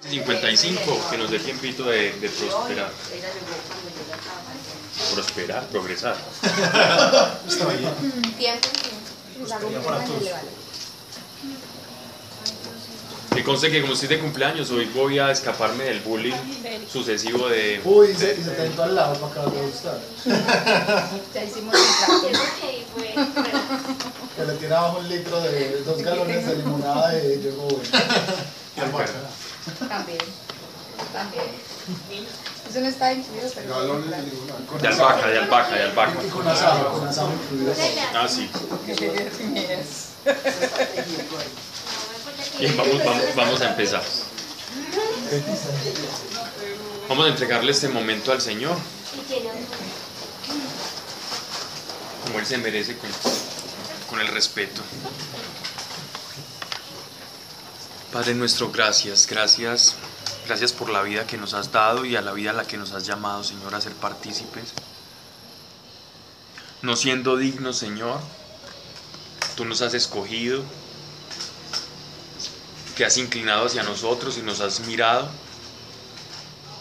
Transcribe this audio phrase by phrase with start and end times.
[0.00, 2.92] 55, que nos dé tiempito de, de prosperar.
[5.12, 6.16] Prosperar, progresar.
[7.48, 7.92] Está bien.
[8.38, 9.90] Tiempo, tiempo.
[13.34, 16.34] Que conste que como estoy de cumpleaños, hoy voy a escaparme del bullying
[16.90, 17.80] sucesivo de...
[17.84, 19.98] Uy, y se, se tentó al lado para acabar de gustar.
[21.34, 22.28] Ya hicimos el trato.
[24.36, 27.78] Que le tira abajo un litro de dos galones de limonada de bueno.
[28.76, 29.12] Y albahaca.
[29.88, 30.18] También.
[31.12, 31.44] También.
[32.68, 34.02] Eso no está incluido, pero.
[34.80, 36.20] De albahaca, de albahaca, de albahaca.
[36.32, 37.72] Con asado, con asado incluido.
[38.14, 38.50] Ah, sí.
[42.58, 44.02] Bien, vamos, vamos, vamos a empezar.
[47.08, 48.76] Vamos a entregarle este momento al Señor,
[52.26, 53.10] como Él se merece, con,
[54.10, 54.82] con el respeto.
[58.12, 59.94] Padre nuestro, gracias, gracias,
[60.46, 62.78] gracias por la vida que nos has dado y a la vida a la que
[62.78, 64.72] nos has llamado, Señor, a ser partícipes.
[66.80, 68.18] No siendo dignos, Señor,
[69.56, 70.62] tú nos has escogido,
[72.96, 75.28] te has inclinado hacia nosotros y nos has mirado,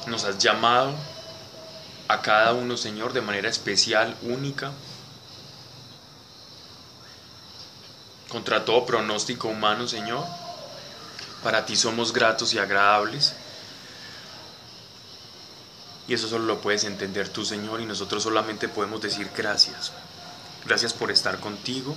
[0.05, 0.95] nos has llamado
[2.07, 4.71] a cada uno, Señor, de manera especial, única,
[8.29, 10.46] contra todo pronóstico humano, Señor.
[11.43, 13.33] Para ti somos gratos y agradables.
[16.07, 19.91] Y eso solo lo puedes entender tú, Señor, y nosotros solamente podemos decir gracias.
[20.65, 21.95] Gracias por estar contigo.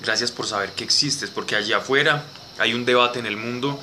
[0.00, 2.24] Gracias por saber que existes, porque allá afuera
[2.58, 3.78] hay un debate en el mundo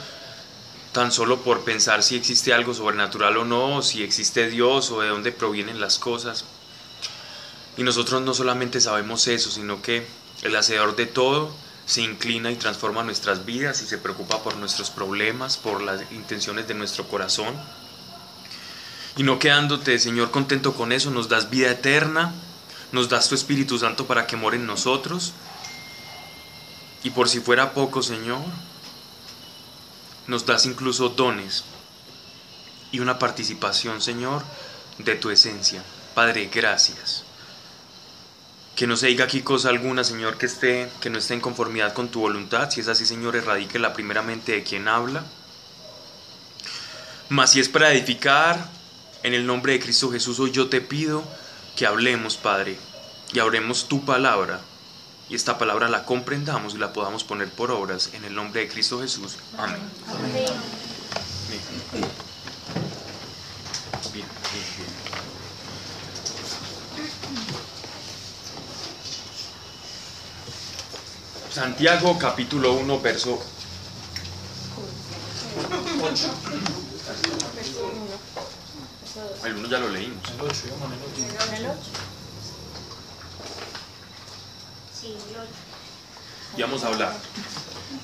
[0.92, 5.10] tan solo por pensar si existe algo sobrenatural o no, si existe Dios o de
[5.10, 6.46] dónde provienen las cosas.
[7.78, 10.08] Y nosotros no solamente sabemos eso, sino que
[10.42, 11.54] el hacedor de todo
[11.86, 16.68] se inclina y transforma nuestras vidas y se preocupa por nuestros problemas, por las intenciones
[16.68, 17.56] de nuestro corazón.
[19.18, 22.34] Y no quedándote, Señor, contento con eso, nos das vida eterna,
[22.92, 25.34] nos das tu Espíritu Santo para que more en nosotros.
[27.04, 28.42] Y por si fuera poco, Señor,
[30.28, 31.64] nos das incluso dones
[32.92, 34.44] y una participación, Señor,
[34.98, 35.84] de tu esencia.
[36.16, 37.25] Padre, gracias.
[38.76, 41.94] Que no se diga aquí cosa alguna, Señor, que, esté, que no esté en conformidad
[41.94, 42.70] con tu voluntad.
[42.70, 45.24] Si es así, Señor, erradíquela primeramente de quien habla.
[47.30, 48.70] Mas si es para edificar,
[49.26, 51.24] en el nombre de Cristo Jesús, hoy yo te pido
[51.76, 52.78] que hablemos, Padre,
[53.34, 54.62] y hablemos tu palabra.
[55.30, 58.68] Y esta palabra la comprendamos y la podamos poner por obras en el nombre de
[58.68, 59.38] Cristo Jesús.
[59.58, 59.80] Amén.
[60.32, 60.46] Bien.
[64.14, 64.95] Bien, bien, bien.
[71.56, 73.42] Santiago capítulo 1, verso
[76.02, 76.30] 8.
[79.46, 80.22] El 1 ya lo leímos.
[86.58, 87.14] Y vamos a hablar.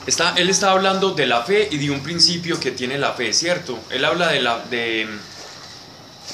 [0.07, 3.33] Está, él está hablando de la fe y de un principio que tiene la fe,
[3.33, 3.77] ¿cierto?
[3.89, 4.59] Él habla de la...
[4.59, 5.09] De,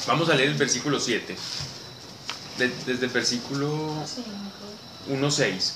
[0.06, 1.36] vamos a leer el versículo 7.
[2.58, 3.92] De- desde el versículo
[5.10, 5.72] 1.6.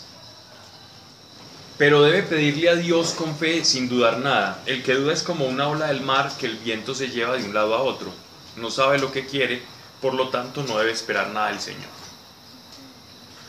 [1.79, 4.63] Pero debe pedirle a Dios con fe sin dudar nada.
[4.67, 7.45] El que duda es como una ola del mar que el viento se lleva de
[7.45, 8.13] un lado a otro.
[8.57, 9.63] No sabe lo que quiere,
[10.01, 11.91] por lo tanto no debe esperar nada del Señor.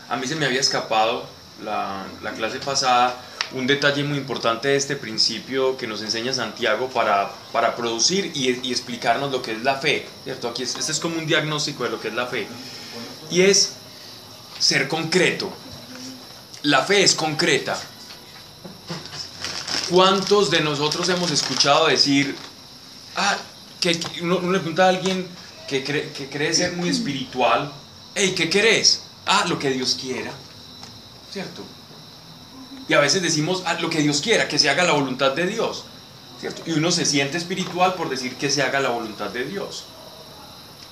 [0.09, 1.25] A mí se me había escapado
[1.63, 3.16] la, la clase pasada
[3.51, 8.59] un detalle muy importante de este principio que nos enseña Santiago para, para producir y,
[8.67, 10.07] y explicarnos lo que es la fe.
[10.23, 10.47] ¿cierto?
[10.50, 12.47] Aquí es- este es como un diagnóstico de lo que es la fe.
[13.29, 13.73] Y es
[14.57, 15.51] ser concreto.
[16.63, 17.78] La fe es concreta.
[19.94, 22.36] ¿Cuántos de nosotros hemos escuchado decir,
[23.16, 23.38] ah,
[23.80, 25.28] que, uno le pregunta a alguien
[25.68, 27.72] que cree, que cree ser muy espiritual,
[28.16, 29.03] hey, ¿qué querés?
[29.28, 30.32] Ah, lo que Dios quiera,
[31.32, 31.62] ¿cierto?
[32.90, 35.46] Y a veces decimos, ah, lo que Dios quiera, que se haga la voluntad de
[35.46, 35.84] Dios,
[36.40, 36.64] ¿cierto?
[36.66, 39.84] Y uno se siente espiritual por decir que se haga la voluntad de Dios.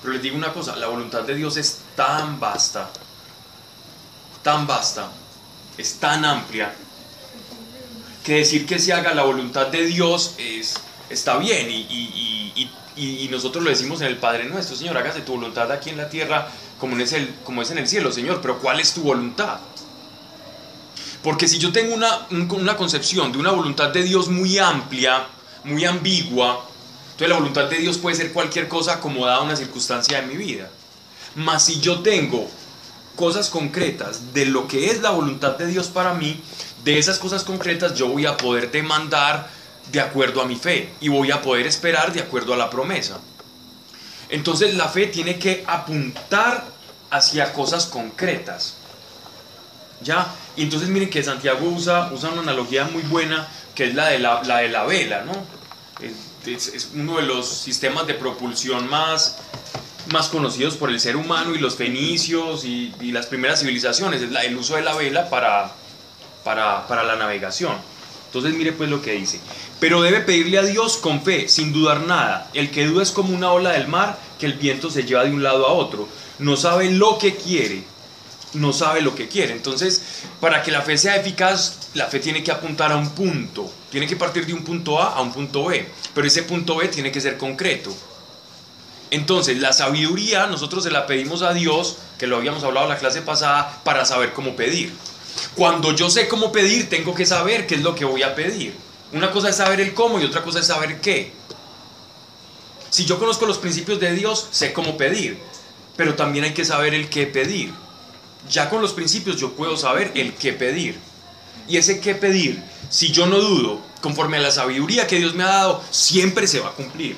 [0.00, 2.88] Pero les digo una cosa, la voluntad de Dios es tan vasta,
[4.44, 5.10] tan vasta,
[5.76, 6.72] es tan amplia,
[8.24, 10.74] que decir que se haga la voluntad de Dios es,
[11.10, 12.68] está bien y,
[13.30, 16.48] nosotros lo decimos en el Padre Nuestro, Señor, hágase tu voluntad aquí en la tierra
[16.78, 19.58] como es, el, como es en el cielo, Señor, pero ¿cuál es tu voluntad?
[21.22, 25.26] Porque si yo tengo una, un- una concepción de una voluntad de Dios muy amplia,
[25.64, 26.66] muy ambigua,
[27.12, 30.36] entonces la voluntad de Dios puede ser cualquier cosa acomodada a una circunstancia de mi
[30.36, 30.68] vida.
[31.36, 32.48] Mas si yo tengo
[33.16, 36.42] cosas concretas de lo que es la voluntad de Dios para mí,
[36.84, 39.48] de esas cosas concretas yo voy a poder demandar
[39.90, 43.18] de acuerdo a mi fe y voy a poder esperar de acuerdo a la promesa.
[44.28, 46.64] Entonces la fe tiene que apuntar
[47.10, 48.76] hacia cosas concretas.
[50.02, 50.26] ¿Ya?
[50.56, 54.18] Y entonces miren que Santiago usa, usa una analogía muy buena que es la de
[54.18, 55.32] la, de la vela, ¿no?
[56.00, 59.38] Es, uno de los sistemas de propulsión más,
[60.12, 64.56] más conocidos por el ser humano y los fenicios y, las primeras civilizaciones, es el
[64.56, 65.72] uso de la vela para,
[66.44, 67.76] para, para la navegación.
[68.26, 69.40] Entonces mire pues lo que dice.
[69.78, 72.48] Pero debe pedirle a Dios con fe, sin dudar nada.
[72.54, 75.32] El que duda es como una ola del mar que el viento se lleva de
[75.32, 76.08] un lado a otro.
[76.38, 77.84] No sabe lo que quiere,
[78.54, 79.52] no sabe lo que quiere.
[79.52, 80.02] Entonces,
[80.40, 83.70] para que la fe sea eficaz, la fe tiene que apuntar a un punto.
[83.90, 85.86] Tiene que partir de un punto A a un punto B.
[86.14, 87.94] Pero ese punto B tiene que ser concreto.
[89.10, 92.98] Entonces, la sabiduría nosotros se la pedimos a Dios, que lo habíamos hablado en la
[92.98, 94.90] clase pasada, para saber cómo pedir.
[95.54, 98.74] Cuando yo sé cómo pedir, tengo que saber qué es lo que voy a pedir.
[99.12, 101.32] Una cosa es saber el cómo y otra cosa es saber qué.
[102.90, 105.38] Si yo conozco los principios de Dios, sé cómo pedir,
[105.96, 107.72] pero también hay que saber el qué pedir.
[108.50, 110.98] Ya con los principios yo puedo saber el qué pedir.
[111.68, 115.44] Y ese qué pedir, si yo no dudo, conforme a la sabiduría que Dios me
[115.44, 117.16] ha dado, siempre se va a cumplir.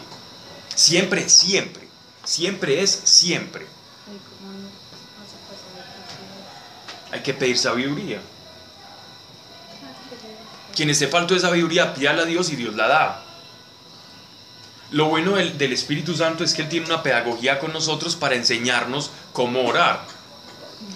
[0.74, 1.88] Siempre, siempre.
[2.24, 3.66] Siempre es siempre.
[7.14, 8.20] Hay que pedir sabiduría.
[10.74, 13.22] Quien esté falto de sabiduría, pídala a Dios y Dios la da.
[14.90, 18.34] Lo bueno del, del, Espíritu Santo es que Él tiene una pedagogía con nosotros para
[18.34, 20.00] enseñarnos cómo orar.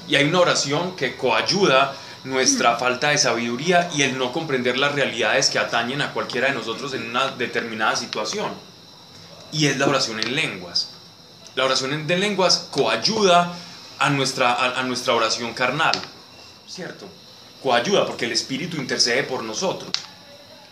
[0.08, 1.94] Y hay una oración que coayuda
[2.24, 6.54] nuestra falta de sabiduría y el no comprender las realidades que atañen a cualquiera de
[6.54, 8.50] nosotros en una determinada situación.
[9.52, 10.88] Y es la oración en lenguas.
[11.54, 13.54] La oración en lenguas coayuda
[13.98, 15.94] a nuestra, a, nuestra oración carnal,
[16.68, 17.08] ¿cierto?
[17.62, 19.90] Coayuda porque el Espíritu intercede por nosotros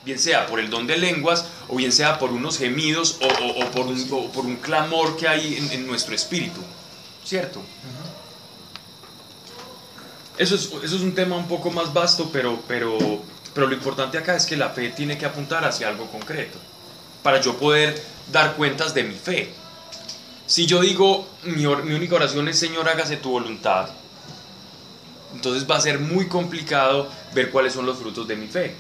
[0.06, 3.70] bien sea por el don de lenguas o bien sea por unos gemidos o, o,
[3.73, 6.61] por, un, por, un, clamor que hay en, nuestro espíritu,
[7.25, 7.61] ¿cierto?
[10.38, 12.96] Eso, es, eso, es, un tema un poco más vasto, pero, pero,
[13.52, 16.58] pero lo importante acá es que la fe tiene que apuntar hacia algo concreto,
[17.25, 18.00] para yo poder
[18.31, 19.52] dar cuentas de mi fe.
[20.46, 23.88] Si yo digo, mi, mi única oración es Señor, hágase tu voluntad,
[25.34, 28.75] entonces va a ser muy complicado ver cuáles son los frutos de mi fe.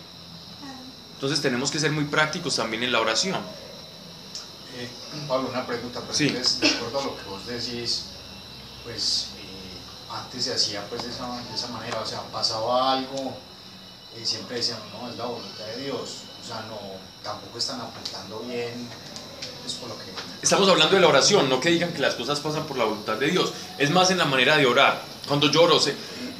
[1.14, 3.40] Entonces tenemos que ser muy prácticos también en la oración.
[4.76, 4.88] Eh,
[5.26, 6.28] Pablo, una pregunta, pero Sí.
[6.28, 8.04] entonces, de acuerdo a lo que vos decís,
[8.84, 13.34] pues eh, antes se hacía pues de esa, de esa manera, o sea, pasaba algo
[14.20, 16.78] y siempre decían, no, es la voluntad de Dios, o sea, no,
[17.22, 18.88] tampoco están apuntando bien,
[20.42, 23.16] Estamos hablando de la oración, no que digan que las cosas pasan por la voluntad
[23.16, 23.52] de Dios.
[23.78, 25.02] Es más en la manera de orar.
[25.26, 25.80] Cuando yo oro,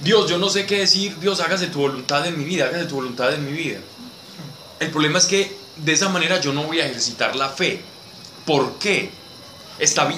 [0.03, 2.97] Dios, yo no sé qué decir, Dios, hágase tu voluntad en mi vida, hágase tu
[2.97, 3.81] voluntad en mi vida.
[4.79, 7.81] El problema es que de esa manera yo no voy a ejercitar la fe.
[8.45, 9.11] ¿Por qué?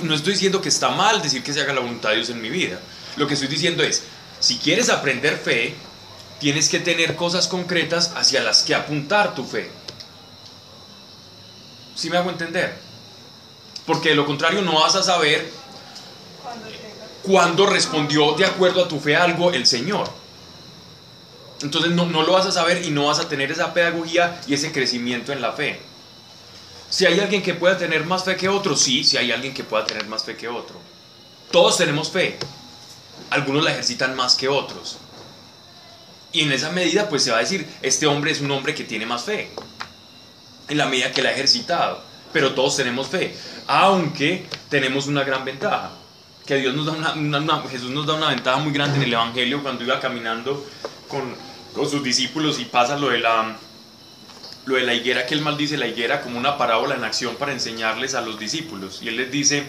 [0.03, 2.43] No estoy diciendo que está mal decir que se haga la voluntad de Dios en
[2.43, 2.79] mi vida.
[3.17, 4.03] Lo que estoy diciendo es,
[4.39, 5.75] si quieres aprender fe,
[6.39, 9.71] tienes que tener cosas concretas hacia las que apuntar tu fe.
[11.95, 12.88] ¿Sí me hago entender?
[13.89, 15.51] Porque de lo contrario no vas a saber
[17.23, 20.07] cuándo respondió de acuerdo a tu fe algo el Señor.
[21.63, 24.53] Entonces no, no, lo vas a saber y no vas a tener esa pedagogía y
[24.53, 25.81] ese crecimiento en la fe.
[26.91, 29.65] Si hay alguien que pueda tener más fe que otro, sí, si hay alguien que
[29.65, 30.77] pueda tener más fe que otro.
[31.51, 32.39] Todos tenemos fe.
[33.31, 34.99] Algunos la ejercitan más que otros.
[36.31, 38.85] Y en esa medida pues se va a decir, este hombre es un hombre que
[38.85, 39.51] tiene más fe.
[40.69, 42.08] En la medida que la ha ejercitado.
[42.33, 43.35] Pero todos tenemos fe.
[43.67, 45.91] Aunque tenemos una gran ventaja.
[46.47, 49.03] Que Dios nos da una, una, una Jesús nos da una ventaja muy grande en
[49.03, 50.67] el Evangelio cuando iba caminando
[51.07, 51.35] con,
[51.75, 53.57] con, sus discípulos y pasa lo de la
[54.65, 57.53] lo de la higuera que él maldice la higuera como una parábola en acción para
[57.53, 59.65] enseñarles a los discípulos y él les dice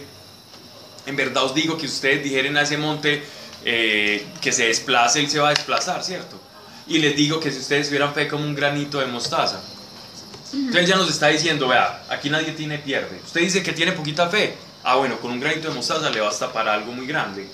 [1.06, 3.22] en verdad os digo que ustedes dijeren a ese monte
[3.64, 6.40] eh, que se desplace él se va a desplazar cierto
[6.86, 9.62] y les digo que si ustedes tuvieran fe como un granito de mostaza
[10.52, 14.28] entonces ya nos está diciendo vea aquí nadie tiene pierde usted dice que tiene poquita
[14.28, 14.54] fe.
[14.82, 17.46] Ah bueno con un granito de mostaza le basta para algo muy grande.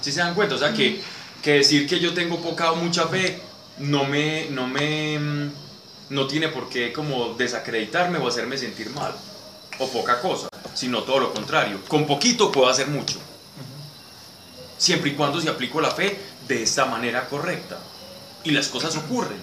[0.00, 1.00] Si ¿Sí se dan cuenta o sea que
[1.42, 3.40] que decir que yo tengo poca o mucha fe
[3.78, 5.18] no me, no me,
[6.10, 9.14] no tiene por qué como desacreditarme o hacerme sentir mal
[9.78, 11.80] o poca cosa, sino todo lo contrario.
[11.88, 13.18] Con poquito puedo hacer mucho,
[14.76, 17.78] siempre y cuando se aplico la fe de esta manera correcta.
[18.42, 19.38] Y las cosas ocurren.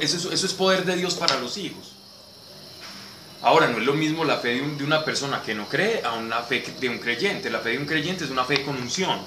[0.00, 1.92] Eso, eso es poder de Dios para los hijos.
[3.42, 6.02] Ahora, no es lo mismo la fe de, un, de una persona que no cree
[6.04, 7.50] a una fe de un creyente.
[7.50, 9.20] La fe de un creyente es una fe con unción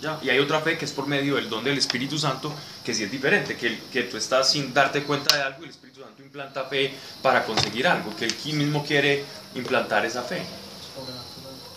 [0.00, 0.18] ¿ya?
[0.22, 2.52] Y hay otra fe que es por medio del don del Espíritu Santo,
[2.84, 5.70] que sí es diferente, que, que tú estás sin darte cuenta de algo y el
[5.70, 9.24] Espíritu Santo implanta fe para conseguir algo, que él mismo quiere
[9.54, 10.42] implantar esa fe.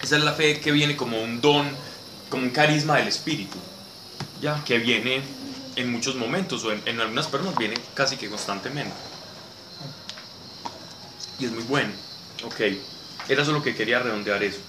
[0.02, 1.70] Esa es la fe que viene como un don,
[2.30, 3.58] como un carisma del Espíritu,
[4.42, 4.64] ¿ya?
[4.66, 5.22] Que viene
[5.76, 8.94] en muchos momentos o en, algunas personas viene casi que constantemente.
[11.40, 11.92] Y es muy bueno.
[12.46, 12.62] Ok,
[13.30, 14.60] era solo que quería redondear eso.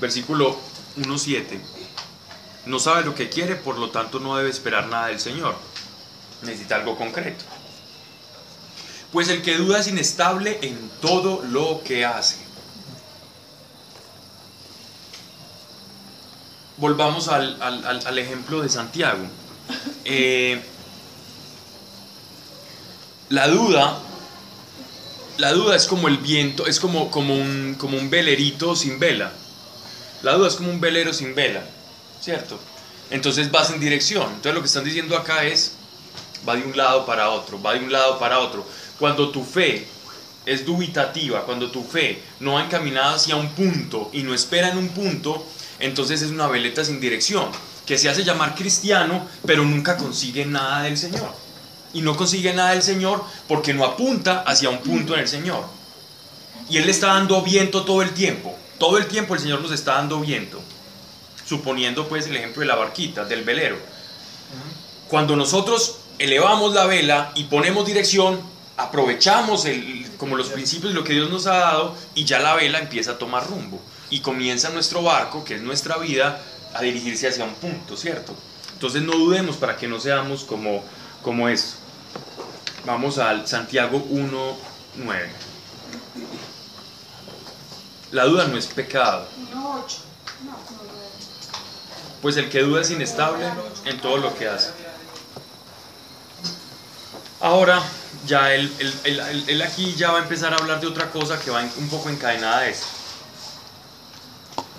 [0.00, 0.58] Versículo
[0.98, 1.58] 1.7.
[2.66, 5.56] No sabe lo que quiere, por lo tanto no debe esperar nada del Señor.
[6.42, 7.44] Necesita algo concreto.
[9.12, 12.41] Pues el que duda es inestable en todo lo que hace.
[16.76, 19.24] Volvamos al, al- al- ejemplo de Santiago.
[20.04, 20.60] Eh,
[23.28, 23.98] la duda,
[25.38, 29.32] la duda es como el viento, es como, como, un, como un velerito sin vela.
[30.22, 31.62] La duda es como un velero sin vela,
[32.20, 32.58] ¿cierto?
[33.10, 34.24] Entonces vas en dirección.
[34.28, 35.72] Entonces lo que están diciendo acá es,
[36.48, 38.66] va de un lado para otro, va de un lado para otro.
[38.98, 39.86] Cuando tu fe
[40.46, 44.78] es dubitativa, cuando tu fe no va encaminada hacia un punto y no espera en
[44.78, 45.44] un punto,
[45.82, 47.48] entonces es una veleta sin dirección,
[47.84, 51.34] que se hace llamar cristiano, pero nunca consigue nada del Señor.
[51.92, 55.64] Y no consigue nada del Señor porque no apunta hacia un punto en el Señor.
[56.70, 58.56] Y Él le está dando viento todo el tiempo.
[58.78, 60.62] Todo el tiempo el Señor nos está dando viento.
[61.44, 63.76] Suponiendo pues el ejemplo de la barquita, del velero.
[65.08, 68.40] Cuando nosotros elevamos la vela y ponemos dirección,
[68.76, 72.54] aprovechamos el, como los principios de lo que Dios nos ha dado y ya la
[72.54, 73.82] vela empieza a tomar rumbo.
[74.12, 76.38] Y comienza nuestro barco, que es nuestra vida,
[76.74, 78.34] a dirigirse hacia un punto, ¿cierto?
[78.74, 80.84] Entonces no dudemos para que no seamos como,
[81.22, 81.76] como esto.
[82.84, 85.28] Vamos al Santiago 1.9.
[88.10, 89.26] La duda no es pecado,
[92.20, 93.46] pues el que duda es inestable
[93.86, 94.70] en todo lo que hace.
[97.40, 97.82] Ahora,
[98.26, 98.70] ya él,
[99.04, 101.88] él- él- aquí ya va a empezar a hablar de otra cosa que va un
[101.88, 102.86] poco encadenada a esto.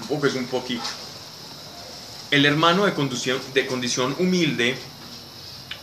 [0.02, 0.84] Un poco es un poquito.
[2.32, 4.76] El hermano de condición, de condición humilde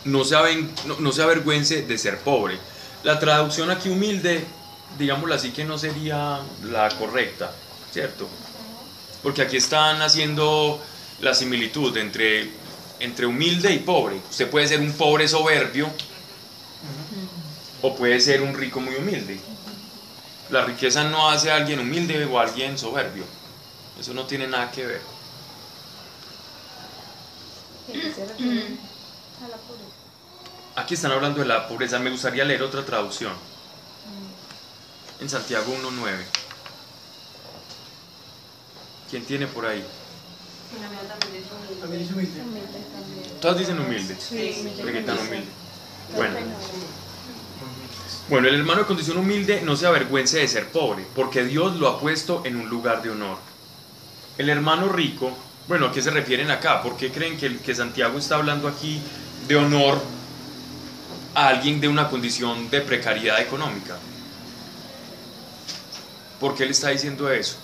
[0.05, 2.57] no se, avergüence de ser pobre.
[3.03, 4.43] La traducción aquí humilde,
[4.97, 7.53] digámoslo así, que no sería la correcta,
[7.91, 8.27] ¿cierto?
[9.23, 10.81] Porque aquí están haciendo
[11.21, 12.49] la similitud entre,
[12.99, 14.19] entre humilde y pobre.
[14.29, 15.89] Usted puede ser un pobre soberbio
[17.81, 19.39] o puede ser un rico muy humilde.
[20.49, 23.23] La riqueza no hace a alguien humilde o a alguien soberbio.
[23.99, 25.01] Eso no tiene nada que ver.
[27.87, 28.77] ¿Qué se refiere
[29.43, 29.91] a la pobreza?
[30.75, 31.99] Aquí están hablando de la pobreza.
[31.99, 33.33] Me gustaría leer otra traducción.
[35.19, 36.15] En Santiago 1.9.
[39.09, 39.83] ¿Quién tiene por ahí?
[41.81, 42.41] También es humilde.
[43.41, 44.15] Todas dicen humilde.
[44.19, 44.71] Sí,
[45.05, 45.45] tan humilde.
[46.15, 46.37] Bueno.
[48.29, 51.89] Bueno, el hermano de condición humilde no se avergüence de ser pobre, porque Dios lo
[51.89, 53.37] ha puesto en un lugar de honor.
[54.37, 55.31] El hermano rico,
[55.67, 56.81] bueno, ¿a qué se refieren acá?
[56.81, 59.01] ¿Por qué creen que, que Santiago está hablando aquí
[59.47, 60.01] de honor
[61.35, 63.97] a alguien de una condición de precariedad económica?
[66.39, 67.57] ¿Por qué le está diciendo eso?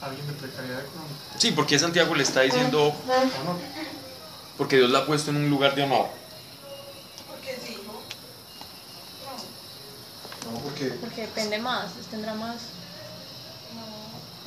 [0.00, 1.14] Alguien de precariedad económica.
[1.38, 2.88] Sí, ¿por qué Santiago le está diciendo?
[2.88, 3.56] Honor.
[4.58, 6.08] Porque Dios la ha puesto en un lugar de honor.
[7.28, 8.02] Porque es hijo.
[10.50, 12.56] No, porque Porque depende más, tendrá más.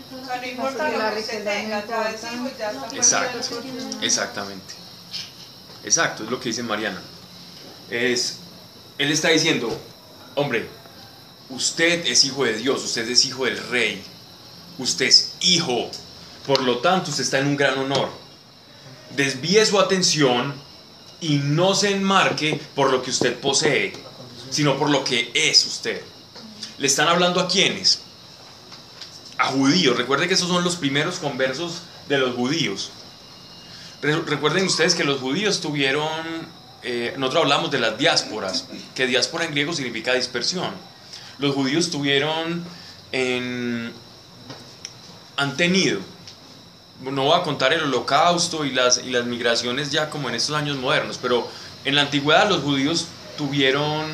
[0.09, 2.33] Sea, no importa la lo que usted riqueza no tenga, ya es importa.
[2.33, 4.01] hijo y ya está por Exacto.
[4.01, 4.74] Exactamente.
[5.83, 7.01] Exacto, es lo que dice Mariana.
[7.89, 8.38] Es,
[8.97, 9.79] él está diciendo,
[10.35, 10.67] hombre,
[11.50, 14.03] usted es hijo de Dios, usted es hijo del rey,
[14.79, 15.89] usted es hijo,
[16.45, 18.09] por lo tanto usted está en un gran honor.
[19.15, 20.53] Desvíe su atención
[21.21, 23.93] y no se enmarque por lo que usted posee,
[24.50, 26.01] sino por lo que es usted.
[26.77, 28.01] Le están hablando a quiénes?
[29.45, 29.97] A judíos.
[29.97, 32.91] Recuerde que esos son los primeros conversos de los judíos.
[34.01, 36.09] Re- Recuerden ustedes que los judíos tuvieron,
[36.83, 40.71] eh, nosotros hablamos de las diásporas, que diáspora en griego significa dispersión.
[41.39, 42.63] Los judíos tuvieron,
[43.11, 43.91] en-
[45.37, 45.99] han tenido,
[47.01, 50.55] no voy a contar el holocausto y las, y las migraciones ya como en estos
[50.55, 51.47] años modernos, pero
[51.83, 54.05] en la antigüedad los judíos tuvieron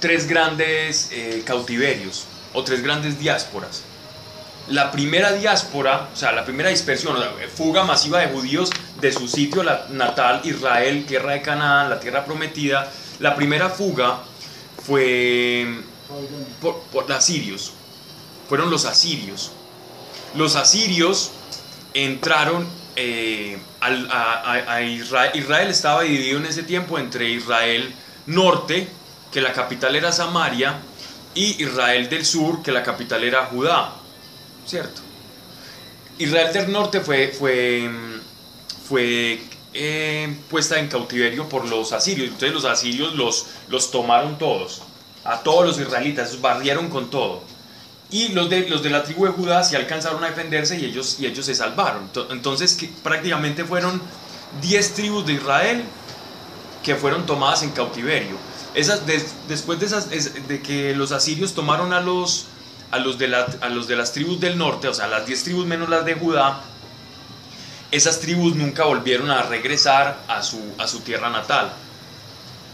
[0.00, 3.82] tres grandes eh, cautiverios o tres grandes diásporas
[4.68, 9.26] la primera diáspora, o sea, la primera dispersión, o fuga masiva de judíos de su
[9.28, 14.18] sitio natal, Israel, tierra de Canaán, la tierra prometida, la primera fuga
[14.84, 15.66] fue
[16.60, 17.72] por, por los asirios,
[18.48, 19.52] fueron los asirios.
[20.34, 21.30] Los asirios
[21.94, 22.66] entraron
[22.96, 25.30] eh, a- a Israel.
[25.34, 27.94] Israel estaba dividido en ese tiempo entre Israel
[28.26, 28.88] norte,
[29.32, 30.76] que la capital era Samaria,
[31.34, 33.92] y Israel del sur, que la capital era Judá,
[34.66, 35.00] ¿cierto?
[36.18, 37.90] Israel del norte fue, fue,
[38.88, 39.42] fue
[39.74, 44.82] eh, puesta en cautiverio por los asirios, entonces los asirios los, los tomaron todos,
[45.24, 47.42] a todos los israelitas, los barrieron con todo.
[48.10, 51.16] Y los de, los de la tribu de Judá sí alcanzaron a defenderse y ellos,
[51.18, 52.08] y ellos se salvaron.
[52.12, 54.02] To- Entonces prácticamente fueron
[54.60, 55.82] 10 tribus de Israel
[56.82, 58.36] que fueron tomadas en cautiverio.
[58.74, 62.48] Esas, des- después de, esas, es- de que los asirios tomaron a los,
[62.92, 65.42] a, los de la- a los de las tribus del norte, o sea, las 10
[65.44, 66.60] tribus menos las de Judá,
[67.90, 71.72] esas tribus nunca volvieron a regresar a su, a su tierra natal.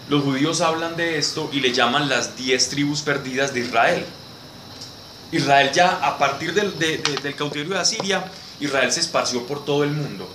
[0.08, 4.04] Los judíos hablan de esto y le llaman las 10 tribus perdidas de Israel.
[5.32, 8.24] Israel ya a partir del, de- de- del cautiverio de Asiria,
[8.60, 10.28] Israel se esparció por todo el mundo.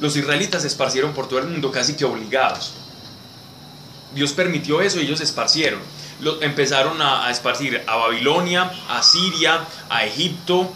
[0.00, 2.72] Los israelitas se esparcieron por todo el mundo casi que obligados.
[4.14, 5.80] Dios permitió eso y ellos se esparcieron.
[6.20, 10.72] Lo- empezaron a, a esparcir a Babilonia, a Siria, a Egipto,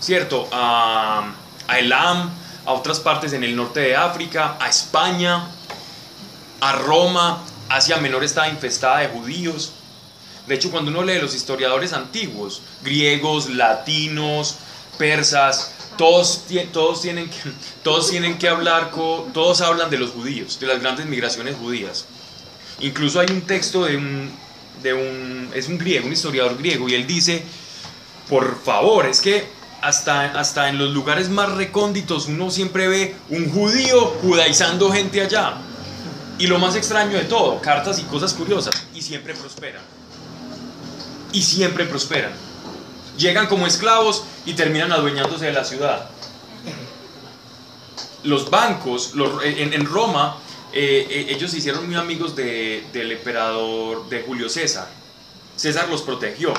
[0.00, 0.48] ¿cierto?
[0.52, 1.32] A,
[1.68, 2.30] a Elam,
[2.66, 5.48] a otras partes en el norte de África, a España,
[6.60, 7.42] a Roma.
[7.68, 9.72] Asia Menor estaba infestada de judíos.
[10.46, 14.56] De hecho, cuando uno lee los historiadores antiguos, griegos, latinos,
[14.98, 17.36] persas, todos, todos, tienen, que,
[17.82, 22.04] todos tienen que hablar, con, todos hablan de los judíos, de las grandes migraciones judías.
[22.80, 24.32] Incluso hay un texto de un,
[24.82, 27.42] de un, es un griego, un historiador griego, y él dice,
[28.28, 29.46] por favor, es que
[29.80, 35.56] hasta, hasta en los lugares más recónditos uno siempre ve un judío judaizando gente allá.
[36.38, 39.82] Y lo más extraño de todo, cartas y cosas curiosas, y siempre prosperan.
[41.32, 42.32] Y siempre prosperan.
[43.16, 46.08] Llegan como esclavos y terminan adueñándose de la ciudad.
[48.24, 49.12] Los bancos,
[49.44, 50.38] en Roma,
[50.72, 54.88] eh, eh, ellos se hicieron muy amigos de- del emperador de Julio César.
[55.56, 56.52] César los protegió.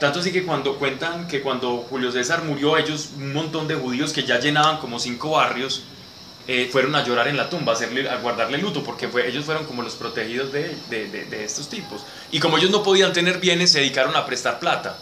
[0.00, 4.12] Tanto así que cuando cuentan que cuando Julio César murió, ellos, un montón de judíos
[4.12, 5.82] que ya llenaban como cinco barrios,
[6.46, 9.66] eh, fueron a llorar en la tumba, a, hacerle, a guardarle luto, porque ellos fueron
[9.66, 12.02] como los protegidos de estos tipos.
[12.30, 14.96] Y como ellos no podían tener bienes, se dedicaron a prestar plata.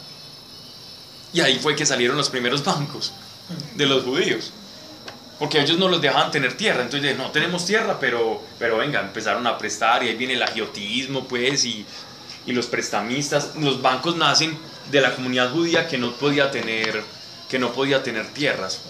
[1.33, 3.13] Y ahí fue que salieron los primeros bancos
[3.75, 4.53] de los judíos.
[5.39, 6.83] Porque ellos no los dejaban tener tierra.
[6.83, 11.25] Entonces, no tenemos tierra, pero, pero venga, empezaron a prestar y ahí viene el agiotismo,
[11.29, 11.85] pues, y,
[12.47, 13.55] y los prestamistas.
[13.57, 14.59] Los bancos nacen
[14.91, 17.03] de la comunidad judía que no podía tener,
[17.51, 18.81] que no podía tener tierras.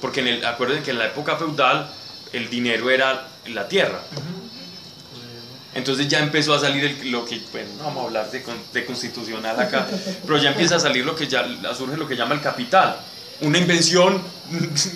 [0.00, 1.90] Porque en el, acuérdense que en la época feudal
[2.32, 4.00] el dinero era la tierra.
[5.74, 8.84] Entonces ya empezó a salir el- lo que, bueno, no vamos a hablar de, de
[8.84, 9.88] constitucional acá,
[10.26, 12.96] pero ya empieza a salir lo que ya surge lo que llama el capital,
[13.42, 14.22] una invención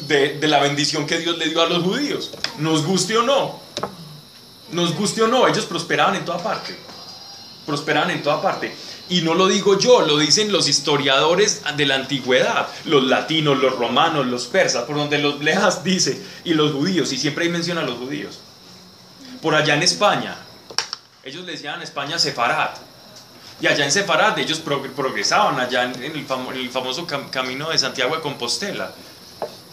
[0.07, 3.61] de, de la bendición que Dios le dio a los judíos, nos guste o no,
[4.73, 6.77] nos guste o no, ellos prosperaban en toda parte,
[7.65, 8.75] prosperaban en toda parte.
[9.09, 13.79] Y no lo digo yo, lo dicen los historiadores de la antigüedad, los latinos, los
[13.79, 17.83] romanos, los persas, por donde los leas dice, y los judíos, y siempre ahí menciona
[17.83, 18.41] a los judíos.
[19.41, 20.37] Por allá en España,
[21.23, 22.79] ellos le decían a España Sefarat.
[23.61, 27.79] Y allá en Sefarat ellos prog- progresaban, allá en, el, famo- famoso cam- camino de
[27.79, 28.93] Santiago de Compostela,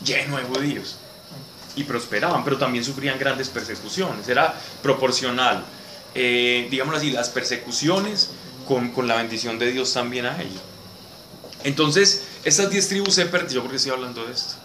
[0.03, 0.95] lleno de judíos.
[1.75, 4.27] Y prosperaban, pero también sufrían grandes persecuciones.
[4.29, 5.65] Era proporcional,
[6.15, 8.29] eh, digámoslo así, las persecuciones
[8.67, 10.61] con, con la bendición de Dios también a ellos.
[11.65, 13.53] Entonces, estas 10 tribus se perdieron.
[13.55, 14.55] ¿Yo por qué estoy hablando de esto?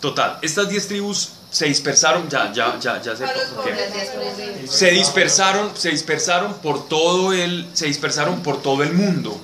[0.00, 5.70] Total, estas 10 tribus se dispersaron, ya, ya, ya, ya sé por qué se dispersaron,
[5.76, 9.38] se dispersaron por todo el, se dispersaron por todo el mundo.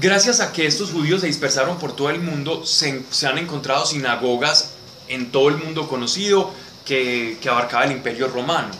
[0.00, 3.84] Gracias a que estos judíos se dispersaron por todo el mundo, se, se han encontrado
[3.84, 4.70] sinagogas
[5.08, 6.52] en todo el mundo conocido
[6.84, 8.70] que, que abarcaba el imperio romano.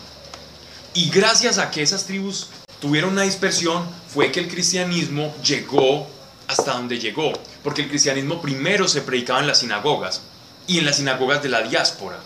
[0.93, 2.47] Y gracias a que esas tribus
[2.79, 6.07] tuvieron una dispersión, fue que el cristianismo llegó
[6.47, 7.33] hasta donde llegó.
[7.63, 10.21] Porque el cristianismo primero se predicaba en las sinagogas
[10.67, 12.17] y en las sinagogas de la diáspora.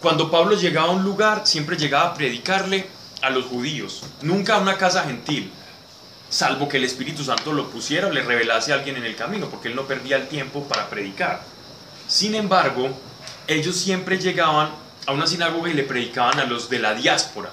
[0.00, 2.86] Cuando Pablo llegaba a un lugar, siempre llegaba a predicarle
[3.22, 5.50] a los judíos, nunca a una casa gentil,
[6.28, 9.48] salvo que el Espíritu Santo lo pusiera o le revelase a alguien en el camino,
[9.48, 11.42] porque él no perdía el tiempo para predicar.
[12.08, 12.90] Sin embargo,
[13.46, 14.70] ellos siempre llegaban
[15.06, 17.50] a una sinagoga y le predicaban a los de la diáspora.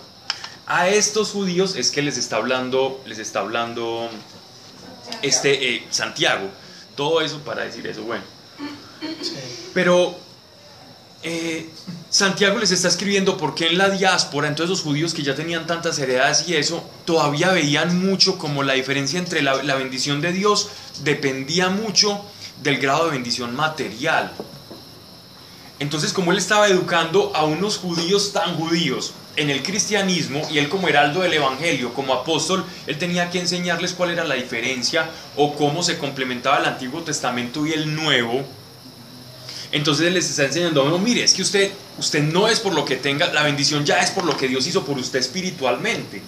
[0.66, 4.10] A estos judíos es que les está hablando, les está hablando
[5.22, 6.50] este eh, Santiago.
[6.96, 8.24] Todo eso para decir eso, bueno.
[9.74, 10.18] Pero
[11.24, 11.70] eh,
[12.10, 15.98] Santiago les está escribiendo porque en la diáspora, entonces los judíos que ya tenían tantas
[15.98, 20.70] heredades y eso, todavía veían mucho como la diferencia entre la, bendición de Dios
[21.04, 22.22] dependía mucho
[22.62, 24.32] del grado de bendición material.
[25.80, 30.70] Entonces, como él estaba educando a unos judíos tan judíos en el cristianismo y él
[30.70, 35.56] como heraldo del evangelio, como apóstol, él tenía que enseñarles cuál era la diferencia o
[35.56, 38.46] cómo se complementaba el Antiguo Testamento y el Nuevo.
[39.74, 42.86] Entonces él les está enseñando, no, mire, es que usted, usted no es por lo
[42.86, 46.22] que tenga, la bendición ya es por lo que Dios hizo por usted espiritualmente.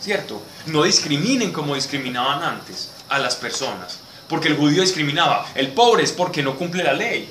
[0.00, 0.40] ¿Cierto?
[0.66, 3.98] No discriminen como discriminaban antes a las personas.
[4.28, 7.28] Porque el judío discriminaba, el pobre es porque no cumple la ley.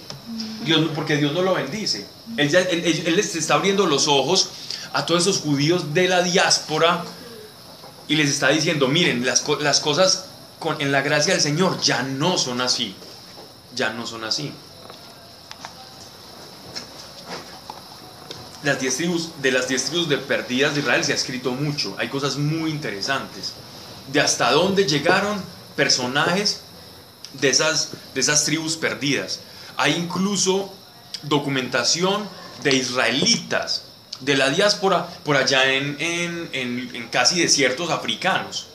[0.66, 2.06] Dios, porque Dios no lo bendice.
[2.38, 4.50] Él, ya- él- él- les está abriendo los ojos
[4.94, 7.04] a todos esos judíos de la diáspora
[8.08, 10.26] y les está diciendo, miren, las, las cosas
[10.60, 12.96] con, en la gracia del Señor ya no son así.
[13.76, 14.52] Ya no son así.
[18.64, 21.96] Las tribus, de las diez tribus de perdidas de Israel se ha escrito mucho.
[22.00, 23.54] Hay cosas muy interesantes.
[24.12, 25.42] De hasta dónde llegaron
[25.76, 26.62] personajes
[27.34, 29.42] de esas, de esas tribus perdidas.
[29.76, 30.72] Hay incluso
[31.24, 32.28] documentación
[32.64, 33.84] de israelitas
[34.22, 38.68] de la diáspora por allá en, en- en- en casi desiertos africanos.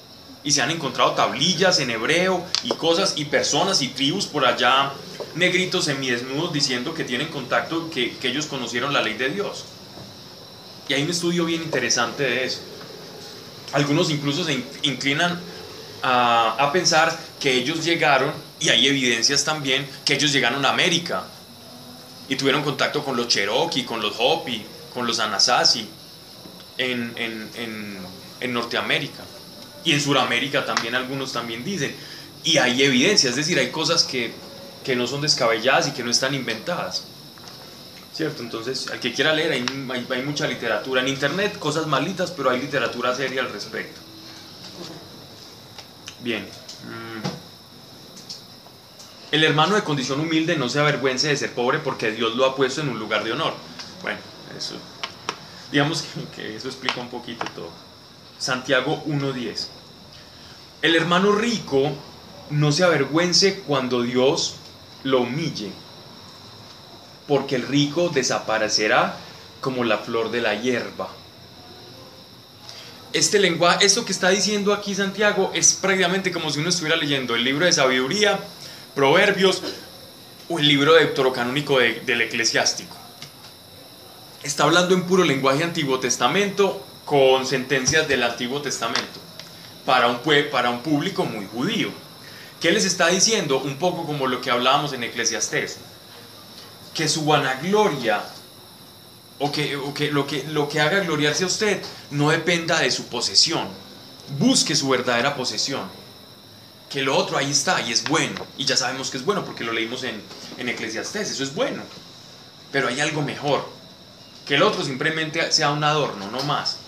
[0.44, 4.92] Y se han encontrado tablillas en hebreo y cosas y personas y tribus por allá
[5.35, 9.64] negritos semidesnudos diciendo que tienen contacto, que, que ellos conocieron la ley de Dios.
[10.88, 12.61] Y hay un estudio bien interesante de eso.
[13.72, 15.38] Algunos incluso se in- inclinan
[16.03, 21.24] a, pensar que ellos llegaron, y hay evidencias también, que ellos llegaron a América
[22.29, 24.62] y tuvieron contacto con los Cherokee, con los Hopi,
[24.94, 25.87] con los Anasazi
[26.79, 27.51] en, en-
[28.40, 29.24] en- Norteamérica.
[29.85, 31.94] Y en Sudamérica también algunos también dicen.
[32.44, 34.33] Y hay evidencia, es decir, hay cosas que,
[34.85, 37.05] que no son descabelladas y que no están inventadas.
[38.19, 38.43] ¿Cierto?
[38.43, 39.65] Entonces, al que quiera leer, hay,
[40.11, 41.01] hay- mucha literatura.
[41.03, 44.01] En internet, cosas malitas, pero hay literatura seria al respecto.
[46.21, 46.43] Bien.
[46.43, 47.29] mm.
[49.31, 52.57] El hermano de condición humilde no se avergüence de ser pobre porque Dios lo ha
[52.57, 53.55] puesto en un lugar de honor.
[54.03, 54.19] Bueno,
[54.59, 54.75] eso.
[55.71, 57.71] Digamos que, que eso explica un poquito todo.
[58.41, 59.69] Santiago 1.10.
[60.83, 61.93] El hermano rico
[62.51, 64.57] no se avergüence cuando Dios
[65.05, 65.71] lo humille,
[67.29, 69.14] porque el rico desaparecerá
[69.61, 71.09] como la flor de la hierba.
[73.12, 77.35] Este lenguaje, esto que está diciendo aquí Santiago es prácticamente como si uno estuviera leyendo
[77.35, 78.38] el libro de sabiduría,
[78.95, 79.62] proverbios
[80.49, 82.97] o el libro deuterocanónico de- del eclesiástico.
[84.43, 89.21] Está hablando en puro lenguaje Antiguo Testamento con sentencias del Antiguo Testamento
[89.85, 90.19] para un,
[90.51, 91.91] para un público muy judío.
[92.61, 93.59] ¿Qué les está diciendo?
[93.59, 95.79] Un poco como lo que hablábamos en Eclesiastés.
[96.94, 98.22] Que su vanagloria
[99.38, 102.90] o que, o que lo, que lo que haga gloriarse a usted no dependa de
[102.90, 103.68] su posesión.
[104.38, 105.88] Busque su verdadera posesión.
[106.90, 108.44] Que lo otro ahí está y es bueno.
[108.57, 110.20] Y ya sabemos que es bueno porque lo leímos en,
[110.57, 111.31] en Eclesiastés.
[111.31, 111.83] Eso es bueno.
[112.72, 113.68] Pero hay algo mejor.
[114.46, 116.79] Que el otro simplemente sea un adorno, no más.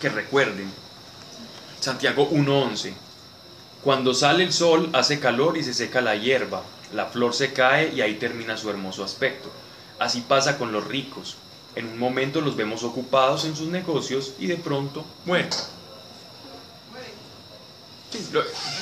[0.00, 0.72] Que recuerden.
[1.80, 2.94] Santiago 1.11.
[3.82, 6.62] Cuando sale el sol hace calor y se seca la hierba.
[6.94, 9.50] La flor se cae y ahí termina su hermoso aspecto.
[9.98, 11.36] Así pasa con los ricos.
[11.74, 15.48] En un momento los vemos ocupados en sus negocios y de pronto mueren.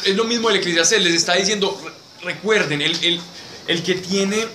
[0.04, 1.92] Es lo mismo el Eclesiastés, les está diciendo, re-
[2.34, 3.20] recuerden, el, el-
[3.68, 4.46] el que tiene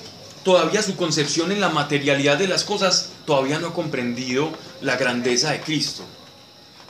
[0.44, 5.52] todavía su concepción en la materialidad de las cosas, todavía no ha comprendido la grandeza
[5.52, 6.04] de Cristo.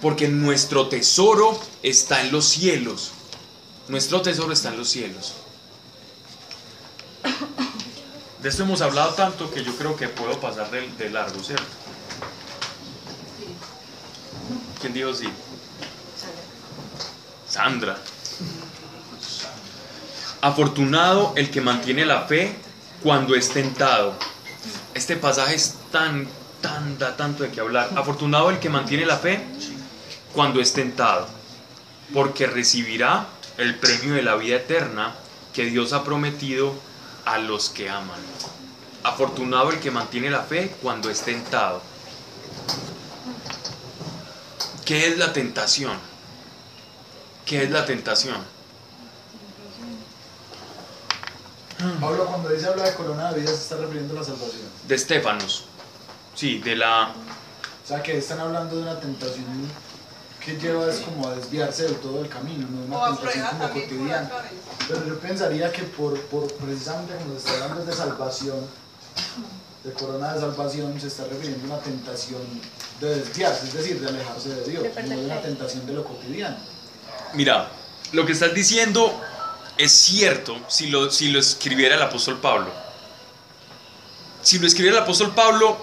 [0.01, 3.11] Porque nuestro tesoro está en los cielos.
[3.87, 5.35] Nuestro tesoro está en los cielos.
[8.41, 11.65] De esto hemos hablado tanto que yo creo que puedo pasar de, largo, ¿cierto?
[14.79, 15.27] ¿Quién dijo sí?
[17.49, 17.97] Sandra.
[20.41, 22.55] Afortunado el que mantiene la fe
[23.01, 24.13] cuando es tentado.
[24.93, 26.27] Este pasaje es tan,
[26.61, 27.89] tan, da tanto de qué hablar.
[27.95, 29.43] Afortunado el que mantiene la fe
[30.33, 31.27] cuando es tentado,
[32.13, 35.15] porque recibirá el premio de la vida eterna
[35.53, 36.73] que Dios ha prometido
[37.25, 38.19] a los que aman.
[39.03, 41.81] Afortunado el que mantiene la fe cuando es tentado.
[44.83, 45.97] ¿Qué es la tentación?
[47.45, 48.37] ¿Qué es la tentación?
[51.99, 54.63] Pablo, cuando dice habla de corona de vida, se está refiriendo a la salvación.
[54.87, 55.65] De Estefanos.
[56.33, 57.09] Sí, de la...
[57.83, 59.45] O sea, que están hablando de una tentación
[60.45, 63.47] que lleva es como a desviarse del todo del camino, no O una a tentación
[63.47, 64.31] como cotidiana.
[64.88, 68.67] Pero yo pensaría que por, por precisamente cuando se está hablando de salvación,
[69.84, 72.41] de corona de salvación se está refiriendo a una tentación
[73.01, 76.03] de desviarse, es decir, de alejarse de Dios, De no de una tentación de lo
[76.03, 76.58] cotidiano.
[77.34, 77.71] Mira,
[78.12, 79.19] lo que estás diciendo
[79.77, 82.71] es cierto si lo, si lo escribiera el apóstol Pablo.
[84.43, 85.75] Si lo escribiera el apóstol Pablo,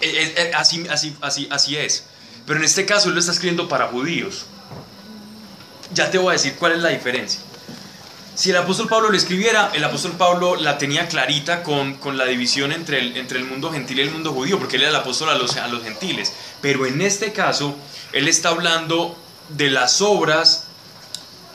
[0.00, 2.04] eh, eh, eh, así, así, así, así es.
[2.46, 4.46] Pero en este caso él lo está escribiendo para judíos.
[5.94, 7.40] Ya te voy a decir cuál es la diferencia.
[8.34, 12.24] Si el apóstol Pablo lo escribiera, el apóstol Pablo la tenía clarita con, con la
[12.24, 14.96] división entre el, entre el mundo gentil y el mundo judío, porque él era el
[14.96, 16.32] apóstol a los, a los gentiles.
[16.62, 17.76] Pero en este caso,
[18.12, 19.16] él está hablando
[19.50, 20.64] de las obras,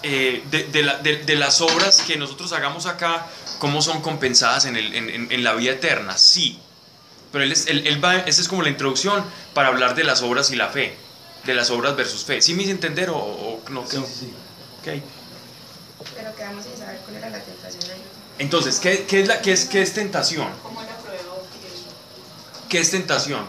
[0.03, 3.25] eh, de, de la- de- de las obras que nosotros hagamos acá,
[3.57, 6.59] cómo son compensadas en, el- en la vida eterna, sí.
[7.31, 10.21] Pero él es, él- él va, esa es como la introducción para hablar de las
[10.21, 10.95] obras y la fe,
[11.45, 12.41] de las obras versus fe.
[12.41, 13.85] ¿Sí me hice entender o, o no?
[13.85, 14.33] Sí, sí, sí.
[14.79, 15.03] Ok.
[16.15, 18.01] Pero quedamos sin saber cuál era la tentación ahí.
[18.39, 20.47] Entonces, ¿qué, qué es la, qué, es, ¿qué es tentación?
[20.63, 21.23] ¿Cómo la prueba
[21.61, 22.69] qué?
[22.69, 23.45] ¿Qué es tentación?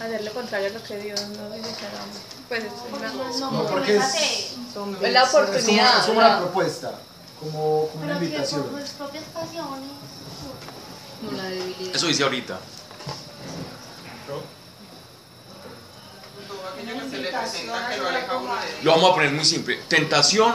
[0.00, 2.16] Hacer lo contrario a lo que Dios nos dice que hagamos.
[2.48, 4.04] Pues es una, No, porque es,
[4.74, 5.98] son- es es la oportunidad.
[6.00, 6.92] es como una propuesta,
[7.40, 8.62] como, como una Pero que invitación.
[8.64, 9.88] por sus propias pasiones.
[11.22, 11.94] No la debilidad.
[11.96, 12.58] Eso dice ahorita.
[18.82, 19.78] Lo vamos a poner muy simple.
[19.88, 20.54] Tentación,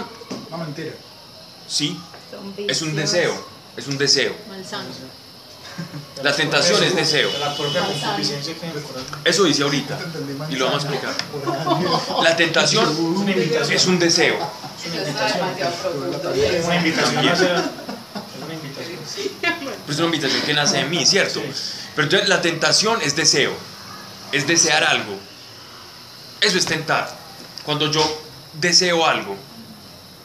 [0.49, 0.91] No, mentira.
[1.67, 1.99] sí,
[2.67, 3.33] es un deseo.
[3.75, 4.33] Es un deseo.
[6.23, 7.29] La tentación es deseo.
[9.23, 9.99] Eso dice ahorita.
[10.49, 11.15] Y lo vamos a explicar.
[12.23, 12.85] La tentación
[13.71, 14.37] es un deseo.
[14.83, 17.55] Es una invitación a hacer.
[17.55, 18.83] Es una invitación.
[19.41, 21.41] Pero es una invitación que nace de mí, ¿cierto?
[21.95, 23.53] Pero entonces la tentación es deseo.
[24.31, 25.17] Es desear algo.
[26.41, 27.09] Eso es tentar.
[27.63, 28.01] Cuando yo
[28.53, 29.35] deseo algo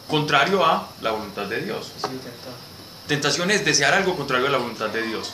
[0.09, 1.93] contrario a la voluntad de Dios.
[3.07, 5.33] Tentación es desear algo contrario a la voluntad de Dios.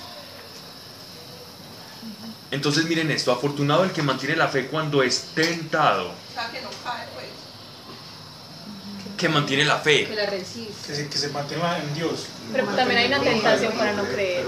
[2.50, 6.62] Entonces miren esto, afortunado el que mantiene la fe cuando es tentado, O sea, que
[6.62, 7.17] no cae.
[9.18, 10.14] Que mantiene la Que fe.
[10.16, 10.72] la resiste.
[10.86, 12.24] Que se, que se mantenga en Dios.
[12.52, 14.46] Pero también hay una tentación para no creer.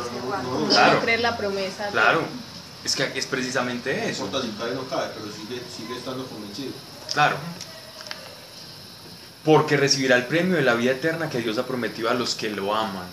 [0.71, 0.95] Claro.
[0.95, 1.89] No creer la promesa.
[1.93, 2.23] Claro,
[2.83, 4.25] es que es precisamente No eso.
[4.25, 6.73] importa si cae o no cae, pero sigue, sigue estando convencido.
[7.13, 7.37] Claro.
[9.45, 12.51] Porque recibirá el premio de la vida eterna que Dios ha prometido a los que
[12.51, 13.07] lo aman.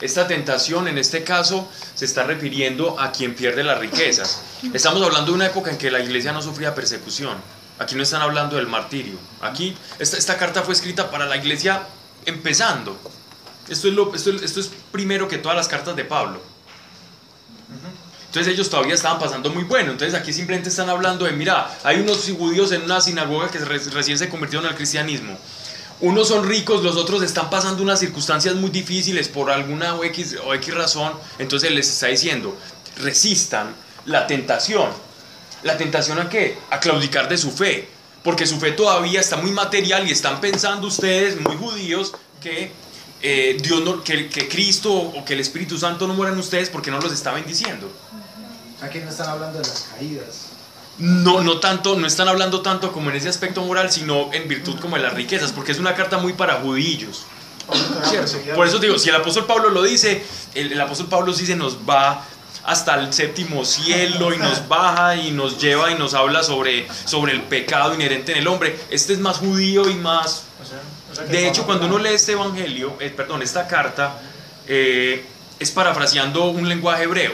[0.00, 4.42] Esta tentación en este caso se está refiriendo a quien pierde las riquezas.
[4.74, 7.38] Estamos hablando de una época en que la iglesia no sufría persecución.
[7.78, 9.18] Aquí no están hablando del martirio.
[9.40, 11.82] Aquí esta, carta fue escrita para la iglesia
[12.24, 12.96] empezando.
[13.68, 16.40] Esto es, lo, esto, esto es primero que todas las cartas de Pablo.
[18.26, 19.92] Entonces ellos todavía estaban pasando muy bueno.
[19.92, 23.78] Entonces aquí simplemente están hablando de, mira, hay unos judíos en una sinagoga que re-
[23.78, 25.38] recién se convirtieron al cristianismo.
[26.00, 30.36] Unos son ricos, los otros están pasando unas circunstancias muy difíciles por alguna o X,
[30.44, 31.12] o X razón.
[31.38, 32.56] Entonces les está diciendo,
[32.98, 34.90] resistan la tentación.
[35.64, 36.56] ¿La tentación a qué?
[36.70, 37.88] A claudicar de su fe.
[38.22, 42.70] Porque su fe todavía está muy material y están pensando ustedes, muy judíos, que
[43.22, 46.90] eh, Dios no- que, que Cristo o que el Espíritu Santo no mueran ustedes porque
[46.90, 47.90] no los está bendiciendo.
[48.80, 50.46] Aquí no están hablando de las caídas.
[50.98, 54.78] No, no tanto, no están hablando tanto como en ese aspecto moral, sino en virtud
[54.80, 57.22] como de las riquezas, porque es una carta muy para judillos.
[58.08, 58.54] ¿cierto?
[58.54, 60.22] Por eso digo, si el apóstol Pablo lo dice,
[60.54, 62.24] el, el apóstol Pablo sí se nos va
[62.64, 67.32] hasta el séptimo cielo y nos baja y nos lleva y nos habla sobre, sobre
[67.32, 68.78] el pecado inherente en el hombre.
[68.90, 70.44] Este es más judío y más...
[71.28, 74.18] De hecho, Pablo- cuando uno lee este evangelio, eh, perdón, esta carta,
[74.66, 75.24] eh,
[75.60, 77.32] es parafraseando un lenguaje hebreo.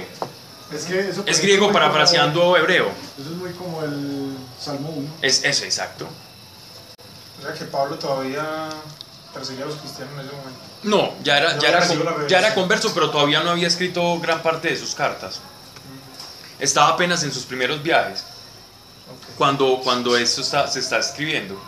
[0.73, 2.91] Es que eso Es griego como- parafraseando hebreo.
[3.19, 5.09] Eso es muy como el Salmo 1.
[5.23, 6.07] Es eso, exacto.
[7.39, 8.69] O sea que Pablo todavía
[9.33, 10.61] perseguía a los cristianos en ese momento.
[10.83, 14.69] No, ya era, Ya era, ya era converso, pero todavía no había escrito gran parte
[14.69, 15.41] de sus cartas.
[16.59, 18.25] Estaba apenas en sus primeros viajes,
[19.37, 21.61] cuando, cuando esto está, se está escribiendo.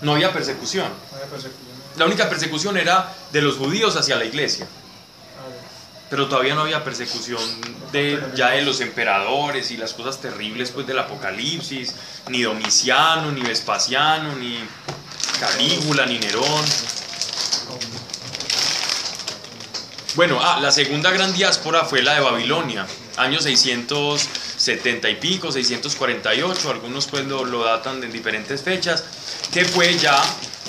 [0.00, 0.86] No había persecución.
[1.96, 5.50] La única persecución era de los judíos hacia la iglesia, Ah,
[6.08, 7.40] pero todavía no había persecución
[7.90, 11.94] de, ya de los emperadores y las cosas terribles pues, del Apocalipsis,
[12.28, 14.60] ni Domiciano, ni Vespasiano, ni
[15.40, 16.64] Calígula, ni Nerón.
[20.14, 22.86] Bueno, ah, la segunda gran diáspora fue la de Babilonia,
[23.18, 29.04] años 670 y pico, 648, algunos pues lo, datan en diferentes fechas,
[29.52, 30.20] que fue ya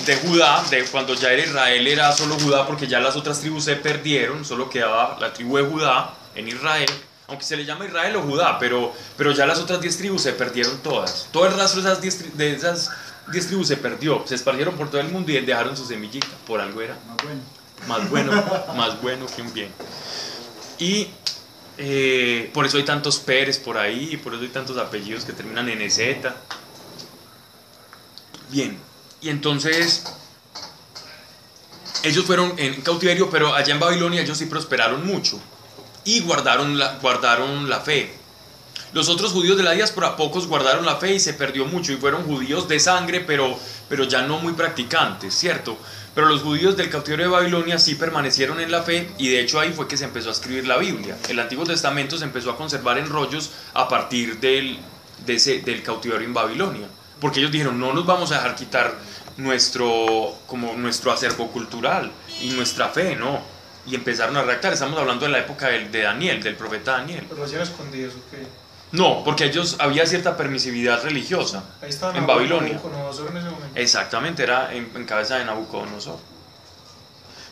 [0.06, 3.64] de Judá, de cuando ya era Israel, era solo Judá porque ya las otras tribus
[3.64, 6.88] se perdieron, solo quedaba la tribu de Judá en Israel,
[7.26, 10.32] aunque se le llama Israel o Judá, pero, pero ya las otras 10 tribus se
[10.32, 11.28] perdieron todas.
[11.32, 12.90] Todo el rastro de esas 10 tri- de esas
[13.32, 16.60] 10 tribus se perdió, se esparcieron por todo el mundo y dejaron su semillita, por
[16.60, 17.40] algo era Ah, bueno.
[17.86, 18.32] Más bueno,
[18.76, 19.72] más bueno que un bien.
[20.78, 21.08] Y
[21.78, 25.32] eh, por eso hay tantos Pérez por ahí, y por eso hay tantos apellidos que
[25.32, 26.00] terminan en EZ.
[28.50, 28.78] Bien,
[29.20, 30.04] y entonces
[32.02, 35.40] ellos fueron en cautiverio, pero allá en Babilonia ellos sí prosperaron mucho
[36.04, 38.14] y guardaron la, guardaron la fe.
[38.92, 41.96] Los otros judíos de la diáspora, pocos guardaron la fe y se perdió mucho y
[41.96, 43.56] fueron judíos de sangre, pero,
[43.88, 45.78] pero ya no muy practicantes, ¿cierto?
[46.14, 49.60] Pero los judíos del cautiverio de Babilonia sí permanecieron en la fe y de hecho
[49.60, 51.16] ahí fue que se empezó a escribir la Biblia.
[51.28, 54.78] El Antiguo Testamento se empezó a conservar en rollos a partir del,
[55.24, 56.88] de del cautiverio en Babilonia.
[57.20, 58.94] Porque ellos dijeron, no nos vamos a dejar quitar
[59.36, 63.40] nuestro, como nuestro acervo cultural y nuestra fe, no.
[63.86, 64.72] Y empezaron a redactar.
[64.72, 67.24] Estamos hablando de la época del- de Daniel, del profeta Daniel.
[68.30, 68.46] Pero.
[68.92, 71.64] No, porque ellos había cierta permisividad religiosa.
[71.80, 72.72] Ahí estaban En Babilonia.
[72.72, 73.68] En ese momento.
[73.80, 76.18] Exactamente, era en, en cabeza de Nabucodonosor.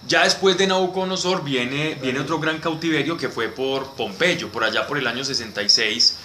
[0.06, 4.86] Ya después de Nabucodonosor viene, viene otro gran cautiverio que fue por Pompeyo, por allá
[4.86, 6.16] por el año 66.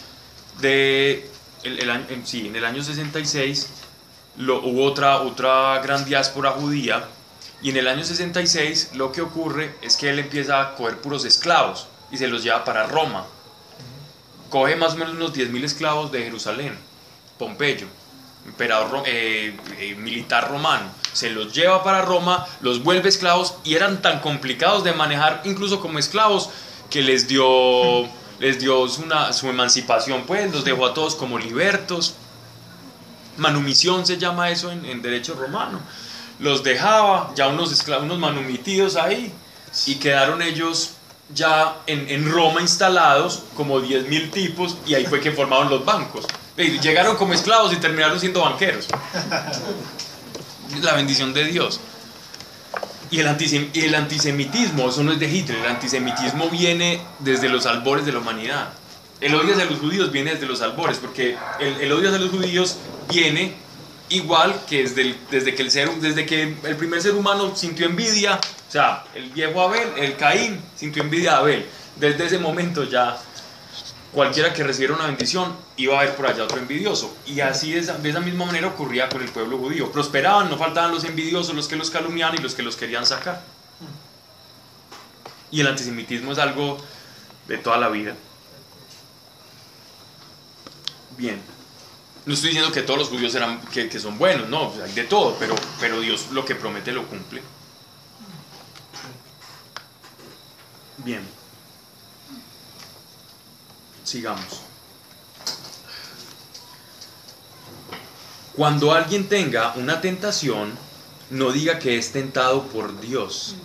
[0.60, 1.30] De,
[1.64, 3.68] el, el en- sí, en el año 66
[4.38, 7.06] lo, hubo otra, otra gran diáspora judía
[7.62, 11.26] y en el año 66 lo que ocurre es que él empieza a coger puros
[11.26, 13.26] esclavos y se los lleva para Roma.
[14.54, 16.78] Coge más o menos unos 10.000 esclavos de Jerusalén,
[17.40, 17.88] Pompeyo
[18.46, 24.04] emperador eh, eh, militar romano, se los lleva para Roma, los vuelve esclavos y eran
[24.04, 26.52] tan complicados de manejar incluso como esclavos
[26.92, 28.04] que les dio,
[28.40, 32.14] les dio una, su emancipación, pues los dejó a todos como libertos.
[33.38, 35.80] Manumisión se llama eso en, en derecho romano.
[36.38, 39.34] Los dejaba ya unos esclavos, unos manumitidos ahí
[39.88, 40.98] y quedaron ellos
[41.34, 46.26] ya en, en Roma instalados como 10.000 tipos y ahí fue que formaron los bancos.
[46.56, 48.88] Llegaron como esclavos y terminaron siendo banqueros.
[50.82, 51.80] La bendición de Dios.
[53.12, 57.66] Y el, antisem- el antisemitismo, eso no es de Hitler, el antisemitismo viene desde los
[57.66, 58.70] albores de la humanidad.
[59.22, 62.32] El odio hacia los judíos viene desde los albores, porque el, el odio hacia los
[62.32, 62.78] judíos
[63.10, 63.54] viene
[64.10, 68.72] igual que desde, que el ser, desde que el primer ser humano sintió envidia, o
[68.72, 71.66] sea, el viejo Abel, el Caín, sintió envidia a Abel.
[71.96, 73.20] Desde ese momento ya
[74.12, 77.16] cualquiera que recibiera una bendición iba a haber por allá otro envidioso.
[77.26, 79.92] Y así de esa, de esa misma manera ocurría con el pueblo judío.
[79.92, 83.44] Prosperaban, no faltaban los envidiosos, los que los calumniaban y los que los querían sacar.
[85.52, 86.78] Y el antisemitismo es algo
[87.48, 88.16] de toda la vida.
[91.18, 91.53] Bien.
[92.26, 95.04] No estoy diciendo que todos los judíos eran, que, que son buenos, no, hay de
[95.04, 97.42] todo, pero, pero Dios lo que promete lo cumple.
[100.98, 101.22] Bien.
[104.06, 104.62] Sigamos.
[108.56, 110.78] Cuando alguien tenga una tentación,
[111.30, 113.56] no diga que es tentado por Dios.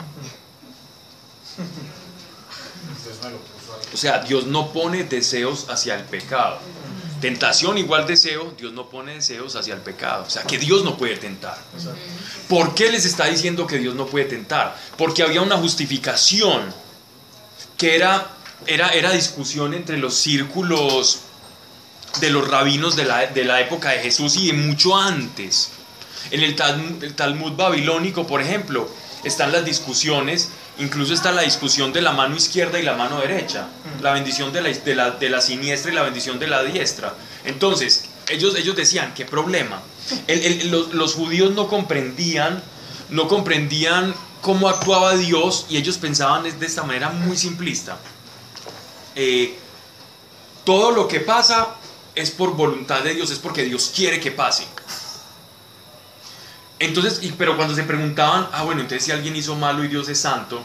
[3.92, 6.59] O sea, Dios no pone deseos hacia el pecado.
[7.20, 10.24] Tentación igual deseo, Dios no pone deseos hacia el pecado.
[10.26, 11.59] O sea, que Dios no puede tentar.
[12.48, 14.76] ¿Por qué les está diciendo que Dios no puede tentar?
[14.96, 16.72] Porque había una justificación
[17.76, 18.31] que era,
[18.66, 21.20] era, era discusión entre los círculos
[22.20, 25.70] de los rabinos de la, de la época de Jesús y de mucho antes.
[26.31, 28.88] En el Talmud, el Talmud babilónico, por ejemplo,
[29.24, 33.68] están las discusiones, incluso está la discusión de la mano izquierda y la mano derecha,
[34.00, 37.14] la bendición de la, de la, de la siniestra y la bendición de la diestra.
[37.44, 39.81] Entonces, ellos, ellos decían, ¿qué problema?
[40.26, 42.62] El- el- los, los judíos no comprendían,
[43.11, 47.98] no comprendían cómo actuaba Dios y ellos pensaban de esta manera muy simplista.
[49.16, 49.59] Eh,
[50.64, 51.68] todo lo que pasa
[52.14, 54.64] es por voluntad de Dios, es porque Dios quiere que pase.
[56.81, 60.09] Entonces, y- pero cuando se preguntaban, ah, bueno, entonces si alguien hizo malo y Dios
[60.09, 60.62] es santo,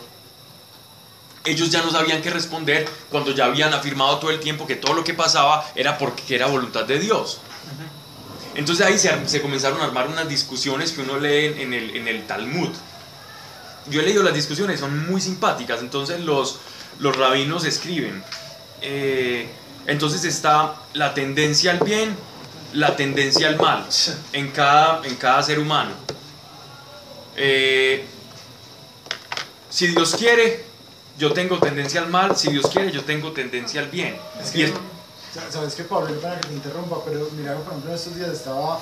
[1.45, 4.93] ellos ya no sabían qué responder cuando ya habían afirmado todo el tiempo que todo
[4.93, 7.39] lo que pasaba era porque era voluntad de Dios.
[8.55, 11.95] Entonces ahí se, ar- se comenzaron a armar unas discusiones que uno lee en el,
[11.97, 12.69] en el Talmud.
[13.87, 15.81] Yo he leído las discusiones, son muy simpáticas.
[15.81, 16.59] Entonces los,
[16.99, 18.23] los rabinos escriben.
[18.81, 19.49] eh,
[19.85, 22.15] entonces está la tendencia al bien,
[22.73, 23.85] la tendencia al mal
[24.33, 25.91] en cada, en cada ser humano.
[27.35, 28.05] Eh,
[29.69, 30.65] si Dios quiere,
[31.17, 32.35] yo tengo tendencia al mal.
[32.35, 34.15] Si Dios quiere, yo tengo tendencia al bien.
[34.41, 34.67] Es que,
[35.33, 38.29] sa- sabes que Pablo, para que te interrumpa, pero mira, por ejemplo, en estos días
[38.29, 38.79] estaba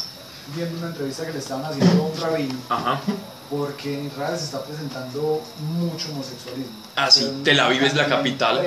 [0.54, 3.00] viendo una entrevista que le estaban haciendo a un rabino, ajá.
[3.48, 6.72] porque en Israel se está presentando mucho homosexualismo.
[6.96, 8.66] Ah, sí, Tel Aviv es la capital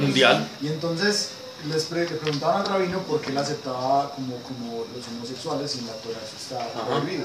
[0.00, 0.48] mundial.
[0.60, 1.30] Y entonces
[1.68, 5.80] les pre- le preguntaban al rabino por qué él aceptaba como, como los homosexuales y
[5.86, 7.24] la Torah eso está prohibido.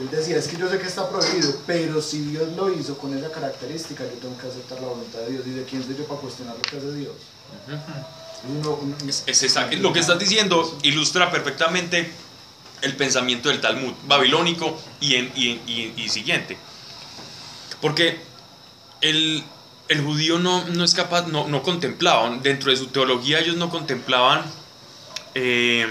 [0.00, 3.16] Él decía, es que yo sé que está prohibido, pero si Dios lo hizo con
[3.16, 5.46] esa característica, yo tengo que aceptar la voluntad de Dios.
[5.46, 7.14] ¿Y de quién soy yo para cuestionar lo que hace Dios?
[8.48, 9.76] Uno- uno- Es, es exacto.
[9.78, 12.10] Lo que estás diciendo ilustra perfectamente
[12.82, 16.56] el pensamiento del Talmud babilónico y, en- y- y- y siguiente.
[17.80, 18.20] Porque
[19.00, 19.44] el,
[19.88, 21.62] el judío no, no es capaz, no, no
[22.42, 24.42] dentro de su teología ellos no contemplaban
[25.34, 25.86] eh,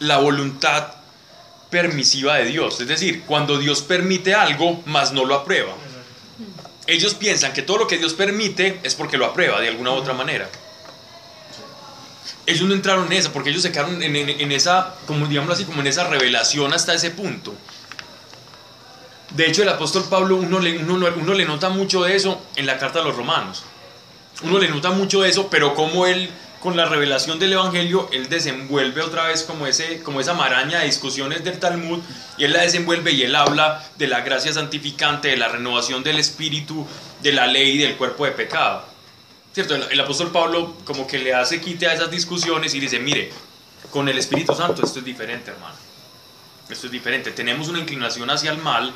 [0.00, 0.88] la voluntad
[1.70, 2.80] permisiva de Dios.
[2.80, 5.74] Es decir, cuando Dios permite algo, más no lo aprueba.
[6.86, 9.94] Ellos piensan que todo lo que Dios permite es porque lo aprueba de alguna u
[9.94, 10.48] otra manera
[12.46, 15.54] ellos no entraron en esa, porque ellos se quedaron en, en- en esa, como digámoslo
[15.54, 17.54] así, como en esa revelación hasta ese punto.
[19.34, 22.40] De hecho, el apóstol Pablo, uno le, uno, no- uno le nota mucho de eso
[22.56, 23.64] en la carta a los romanos.
[24.42, 26.30] Uno le nota mucho de eso, pero como él,
[26.60, 30.86] con la revelación del Evangelio, él desenvuelve otra vez como, ese, como esa maraña de
[30.86, 32.00] discusiones del Talmud,
[32.38, 36.18] y él la desenvuelve y él habla de la gracia santificante, de la renovación del
[36.18, 36.86] espíritu,
[37.22, 38.84] de la ley y del cuerpo de pecado.
[39.52, 39.74] ¿Cierto?
[39.74, 43.30] El, el apóstol Pablo como que le hace quite a esas discusiones y dice, mire,
[43.90, 45.76] con el Espíritu Santo esto es diferente, hermano.
[46.68, 47.30] Esto es diferente.
[47.32, 48.92] Tenemos una inclinación hacia el mal,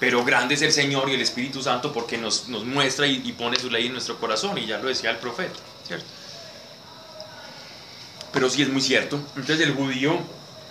[0.00, 3.58] pero grande es el Señor y el Espíritu Santo porque nos, nos muestra y, pone
[3.58, 5.54] su ley en nuestro corazón, y ya lo decía el profeta,
[5.86, 6.06] ¿cierto?
[8.32, 9.16] Pero sí es muy cierto.
[9.36, 10.18] Entonces el judío,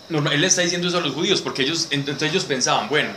[0.10, 3.12] él le está diciendo eso a los judíos porque ellos, entonces ellos pensaban, bueno,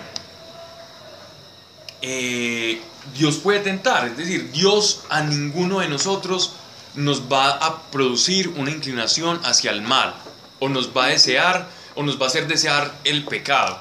[2.00, 2.80] eh,
[3.16, 6.52] Dios puede tentar, es decir, Dios a ninguno de nosotros
[6.94, 10.14] nos va a producir una inclinación hacia el mal,
[10.60, 13.78] o nos va a desear, o nos va a hacer desear el pecado.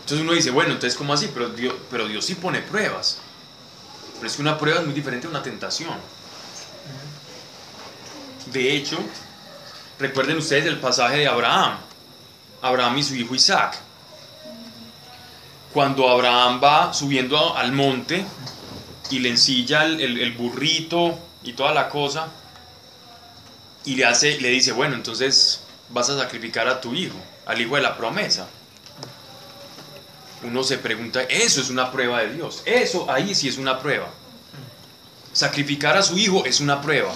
[0.00, 1.30] Entonces uno dice, bueno, entonces ¿cómo así?
[1.32, 3.18] Pero Dios, pero Dios sí pone pruebas.
[4.14, 5.94] Pero es que una prueba es muy diferente a una tentación.
[8.46, 8.98] De hecho,
[9.98, 11.78] recuerden ustedes el pasaje de Abraham.
[12.62, 13.78] Abraham y su hijo Isaac
[15.72, 18.24] cuando Abraham va subiendo al monte
[19.10, 22.28] y le ensilla el, burrito y toda la cosa
[23.84, 25.60] y le hace le dice bueno entonces
[25.90, 27.16] vas a sacrificar a tu hijo
[27.48, 28.46] al hijo de la promesa.
[30.42, 32.62] Uno se pregunta eso es una prueba de Dios.
[32.64, 34.08] Eso ahí sí es una prueba.
[35.32, 37.12] Sacrificar a su hijo es una prueba.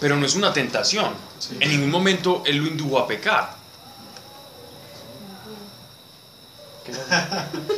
[0.00, 1.12] Pero no es una tentación.
[1.60, 3.56] En ningún momento él lo indujo a pecar.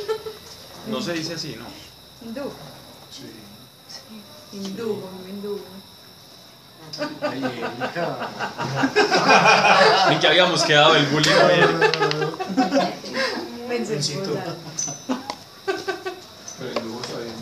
[0.86, 1.66] No se dice así, ¿no?
[2.26, 2.50] Hindú.
[4.50, 5.60] Hindú, como hindú.
[7.22, 8.18] Ay, Erika.
[10.10, 11.32] Ni que habíamos quedado el bullying.
[13.70, 14.34] En Hindú.
[14.34, 14.56] cosa.
[16.58, 17.34] Pero el lujo está bien.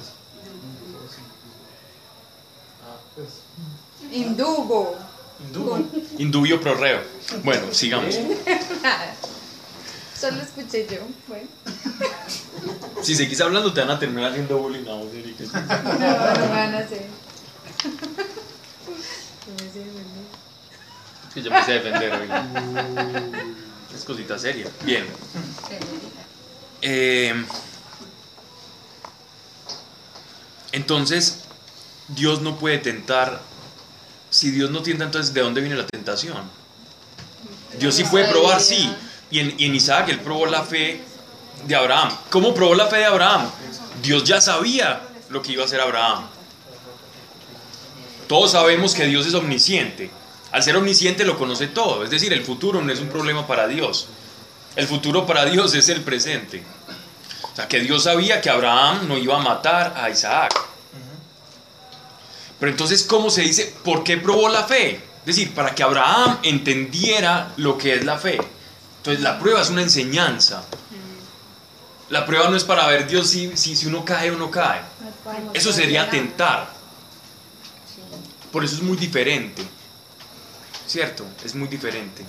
[2.84, 3.28] Ah, pues.
[4.12, 4.96] Hindugo.
[5.40, 5.88] Hindú.
[6.18, 7.00] Indubio pro reo.
[7.42, 8.14] Bueno, sigamos.
[10.23, 11.01] Solo escuché yo.
[11.27, 11.49] Bueno.
[13.03, 15.43] Si seguís hablando, te van a terminar haciendo bullying a vos, Erika.
[15.83, 17.07] No, no me van a hacer.
[19.45, 20.25] No me sé defender.
[21.27, 22.29] Es que yo empecé a defender hoy.
[23.93, 24.68] Es cosita seria.
[24.85, 25.05] Bien.
[26.83, 27.45] Eh,
[30.70, 31.41] entonces,
[32.07, 33.41] Dios no puede tentar.
[34.31, 36.49] Si Dios no tienta, entonces, ¿de dónde viene la tentación?
[37.81, 38.95] Dios sí puede probar, sí.
[39.33, 41.01] Y en, Isaac él probó la fe
[41.66, 42.14] de Abraham.
[42.28, 43.51] ¿Cómo probó la fe de Abraham?
[44.03, 46.26] Dios ya sabía lo que iba a hacer Abraham.
[48.28, 50.11] Todos sabemos que Dios es omnisciente.
[50.51, 52.05] Al ser omnisciente lo conoce todo.
[52.05, 54.09] Es decir, el futuro no es un problema para Dios.
[54.76, 56.62] El futuro para Dios es el presente.
[57.51, 60.53] O sea, que Dios sabía que Abraham no iba a matar a Isaac.
[62.61, 63.74] Pero entonces, ¿cómo se dice?
[63.83, 64.91] ¿Por qué probó la fe?
[65.20, 68.39] Es decir, para que Abraham entendiera lo que es la fe.
[69.03, 70.62] Entonces, la prueba es una enseñanza.
[72.09, 74.80] La prueba no es para ver Dios si, si, si uno cae o no cae.
[75.55, 76.70] Eso sería tentar.
[78.53, 79.66] Por eso es muy diferente.
[80.86, 81.26] ¿Cierto?
[81.44, 82.24] Es muy diferente.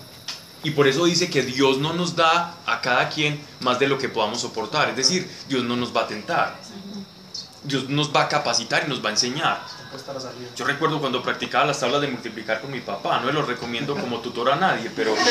[0.64, 4.00] Y por eso dice que Dios no nos da a cada quien más de lo
[4.00, 4.90] que podamos soportar.
[4.90, 6.56] Es decir, Dios no nos va a tentar.
[7.64, 9.62] Dios nos va a capacitar y nos va a enseñar.
[9.94, 10.50] La salida.
[10.56, 14.20] Yo recuerdo cuando practicaba las tablas de multiplicar con mi papá, no lo recomiendo como
[14.20, 15.14] tutor a nadie, pero...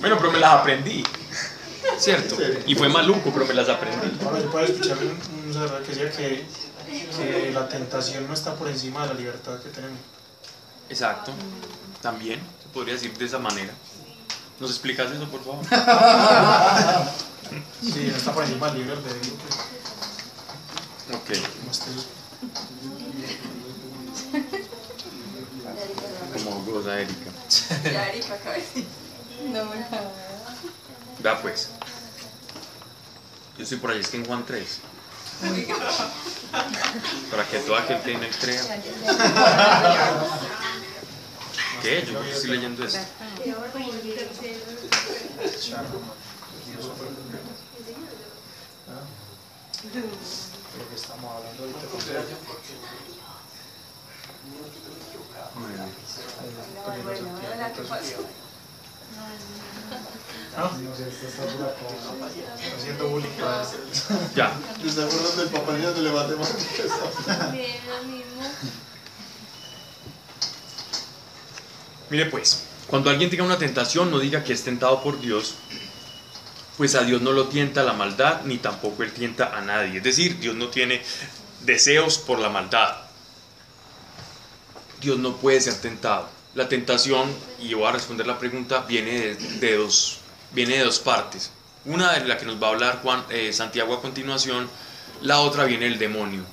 [0.00, 1.02] Bueno, pero me las aprendí,
[1.98, 2.36] ¿cierto?
[2.66, 4.18] Y fue maluco, pero me las aprendí.
[4.24, 6.46] Ahora yo puedo escuchar un, un que decía que,
[7.16, 9.98] que la tentación no está por encima de la libertad que tenemos.
[10.88, 11.32] Exacto,
[12.00, 13.72] también se podría decir de esa manera.
[14.60, 15.64] ¿Nos explicas eso, por favor?
[17.80, 19.58] Sí, no está por encima del libre albedrío, pues,
[21.14, 21.30] Ok.
[26.34, 27.30] como Como goza Erika.
[27.84, 28.86] Ya, Erika, acaba de decir.
[29.52, 30.12] No, no.
[31.20, 31.70] Vea pues.
[33.56, 34.80] Yo estoy por ahí, es que en Juan 3.
[37.30, 38.62] Para que todo aquel que él crea.
[41.82, 42.06] ¿Qué?
[42.10, 42.98] Yo estoy leyendo esto.
[50.78, 52.36] De lo que estamos hablando ahorita con Sergio.
[60.56, 60.70] ¿Ah?
[62.76, 63.28] Haciendo bullying.
[64.34, 64.52] Ya.
[64.82, 67.26] ¿Te acuerdas del papá niño de matemáticas?
[67.26, 68.42] También lo mismo.
[72.10, 75.56] Mire pues, cuando alguien tenga una tentación, no diga que es tentado por Dios,
[76.78, 79.98] pues a Dios no lo tienta la maldad, ni tampoco Él tienta a nadie.
[79.98, 81.02] Es decir, Dios no tiene
[81.64, 82.96] deseos por la maldad.
[85.00, 86.28] Dios no puede ser tentado.
[86.54, 90.18] La tentación, y voy a responder la pregunta, viene de, dos,
[90.52, 91.50] viene de dos partes.
[91.84, 94.70] Una de la que nos va a hablar Juan, eh, Santiago a continuación,
[95.20, 96.44] la otra viene del demonio.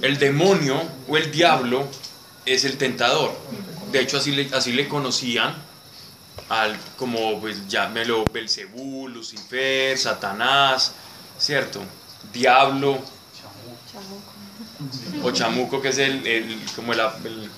[0.00, 1.86] El demonio o el diablo
[2.46, 3.38] es el tentador.
[3.92, 5.67] De hecho, así así le conocían
[6.48, 10.92] al, como pues, llámelo Belcebú, Lucifer, Satanás,
[11.38, 11.80] ¿cierto?
[12.32, 12.98] Diablo
[15.22, 17.50] o chamuco, que es el, el- como el, el-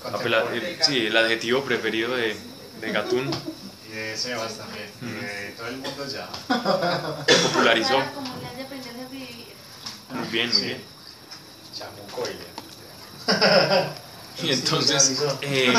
[0.55, 2.37] el- sí, el adjetivo preferido de,
[2.81, 3.31] de Gatún,
[3.89, 4.89] Y de Sebas también.
[5.03, 6.29] Y de todo el mundo ya.
[7.43, 7.99] popularizó.
[10.11, 10.65] Muy bien, muy Sí.
[10.67, 10.83] bien.
[11.77, 12.25] Chamuco
[14.41, 15.75] y Y entonces, eh,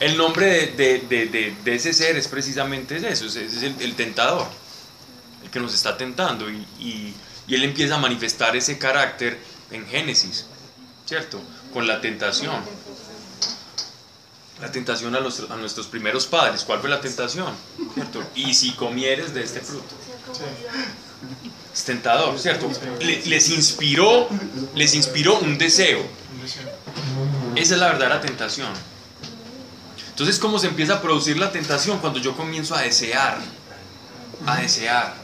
[0.00, 4.46] el nombre de, ese ser es precisamente eso, es, es el, tentador,
[5.44, 6.50] el que nos está tentando.
[6.50, 7.14] Y,
[7.48, 9.36] él empieza a manifestar ese carácter
[9.72, 10.46] en Génesis,
[11.04, 11.40] ¿cierto?
[11.72, 12.54] Con la tentación.
[14.60, 16.62] La tentación a, los- nuestros primeros padres.
[16.64, 17.52] ¿Cuál fue la tentación?
[17.94, 18.22] ¿Cierto?
[18.36, 19.94] Y si comieres de este fruto.
[21.74, 22.70] Es tentador, ¿cierto?
[23.00, 24.28] Le- les inspiró,
[24.74, 26.00] les inspiró un deseo.
[27.56, 28.68] Esa es la verdadera tentación.
[30.20, 31.96] Entonces, ¿cómo se empieza a producir la tentación?
[31.98, 33.38] Cuando yo comienzo a desear,
[34.46, 35.14] a desear,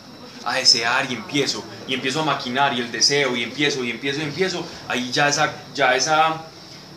[0.43, 4.21] a desear y empiezo, y empiezo a maquinar y el deseo, y empiezo, y empiezo,
[4.21, 6.37] y empiezo, ahí ya esa, ya esa,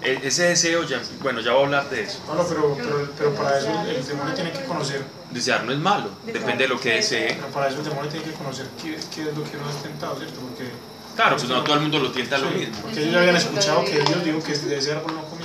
[0.02, 2.20] e- ese deseo, ya, bueno, ya voy a hablar de eso.
[2.26, 5.80] No, no, pero, pero, pero para eso el demonio tiene que conocer, Desear no es
[5.80, 7.34] malo, depende de lo que desee.
[7.36, 9.84] pero para eso el demonio tiene que conocer qué, qué es lo que uno es
[9.84, 10.40] tentado, ¿cierto?
[10.40, 10.72] Porque,
[11.18, 12.78] Claro, pues no todo el mundo lo tienta a lo sí, mismo.
[12.82, 15.39] porque ellos ya habían escuchado que Dios dijo que de ese árbol no comían.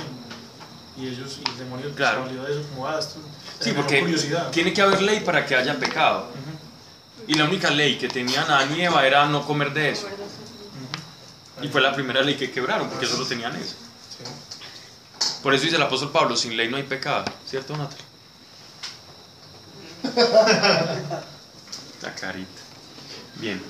[0.97, 2.21] Y ellos, y el demonio Claro.
[2.21, 3.19] se valió de eso como, ah, esto
[3.59, 4.49] Sí, porque curiosidad.
[4.51, 6.27] tiene que haber ley para que haya pecado.
[7.27, 10.07] Y la única ley que tenían Adán y Eva era no comer de eso.
[11.61, 13.75] Y fue la primera ley que quebraron, porque solo tenían eso.
[14.17, 14.23] Sí.
[15.41, 17.25] Por eso dice el apóstol Pablo, sin ley no hay pecado.
[17.47, 18.05] ¿Cierto, Natalia?
[22.01, 22.61] La carita.
[23.35, 23.61] Bien.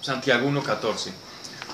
[0.00, 1.10] Santiago 1.14.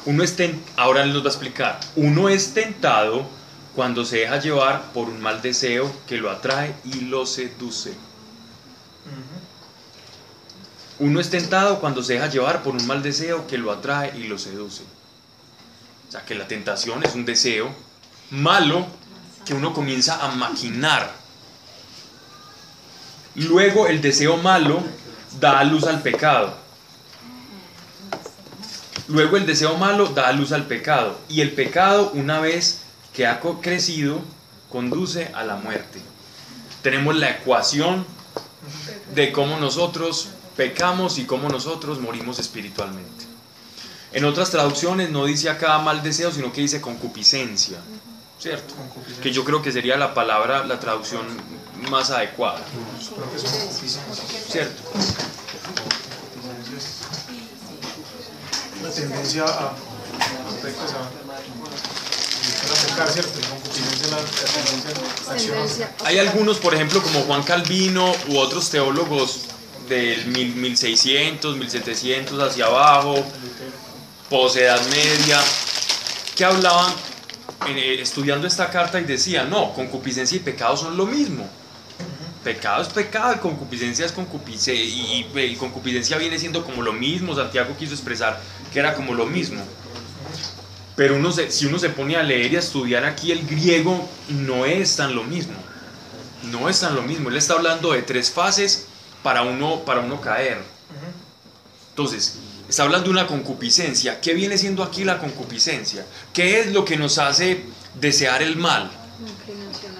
[0.06, 1.80] Uno es ten- ahora nos va a explicar.
[1.96, 3.26] Uno es tentado
[3.74, 7.94] cuando se deja llevar por un mal deseo que lo atrae y lo seduce.
[11.00, 14.24] Uno es tentado cuando se deja llevar por un mal deseo que lo atrae y
[14.24, 14.82] lo seduce.
[16.08, 17.68] O sea, que la tentación es un deseo
[18.30, 18.86] malo
[19.44, 21.12] que uno comienza a maquinar.
[23.34, 24.82] Luego el deseo malo
[25.40, 26.54] da a luz al pecado.
[29.08, 31.18] Luego el deseo malo da a luz al pecado.
[31.28, 32.80] Y el pecado, una vez
[33.12, 34.20] que ha crecido,
[34.70, 36.00] conduce a la muerte.
[36.82, 38.06] Tenemos la ecuación
[39.14, 43.24] de cómo nosotros pecamos y cómo nosotros morimos espiritualmente.
[44.12, 47.78] En otras traducciones no dice acá mal deseo, sino que dice concupiscencia,
[48.38, 48.74] ¿cierto?
[48.74, 49.22] Concupiscencia.
[49.22, 51.26] Que yo creo que sería la palabra, la traducción
[51.90, 52.60] más adecuada.
[54.48, 54.82] ¿cierto?
[58.80, 59.74] Una tendencia a, a.
[66.04, 69.40] Hay algunos, por ejemplo, como Juan Calvino u otros teólogos
[69.88, 73.16] del mil- 1600, 1700 hacia abajo,
[74.30, 75.40] posedad media,
[76.36, 76.92] que hablaban
[77.68, 81.48] eh, estudiando esta carta y decían, no, concupiscencia y pecado son lo mismo.
[82.44, 84.74] Pecado es pecado concupiscencia es concupiscencia.
[84.74, 87.34] Y, concupiscencia viene siendo como lo mismo.
[87.34, 88.38] Santiago quiso expresar
[88.72, 89.62] que era como lo mismo.
[90.94, 94.08] Pero uno se- si uno se pone a leer y a estudiar aquí el griego,
[94.28, 95.54] no es tan lo mismo.
[96.52, 97.30] No es tan lo mismo.
[97.30, 98.86] Él está hablando de tres fases
[99.22, 100.58] para uno, para uno caer.
[101.90, 102.36] Entonces,
[102.68, 104.20] está hablando de una concupiscencia.
[104.20, 106.04] ¿Qué viene siendo aquí la concupiscencia?
[106.32, 107.64] ¿Qué es lo que nos hace
[107.94, 108.90] desear el mal?
[109.20, 109.94] Inclinación.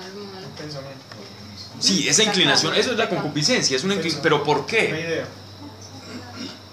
[1.84, 4.22] Sí, esa inclinación, eso es la concupiscencia, es una inclinación.
[4.22, 4.84] ¿Pero por Una qué?
[4.88, 5.26] idea.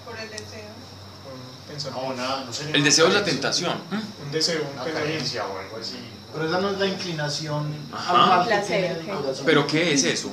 [0.04, 1.90] Por el deseo.
[1.90, 3.74] No, nada, no El deseo es la tentación.
[4.24, 5.98] Un deseo, un Una carencia o algo así.
[6.32, 8.40] Pero esa no es la inclinación Ajá.
[8.44, 9.18] que Placer, tiene.
[9.44, 10.30] ¿Pero qué es eso?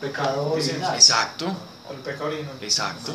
[0.00, 0.94] Pecado original.
[0.94, 1.46] Exacto,
[1.90, 2.54] El pecado original.
[2.60, 3.12] exacto.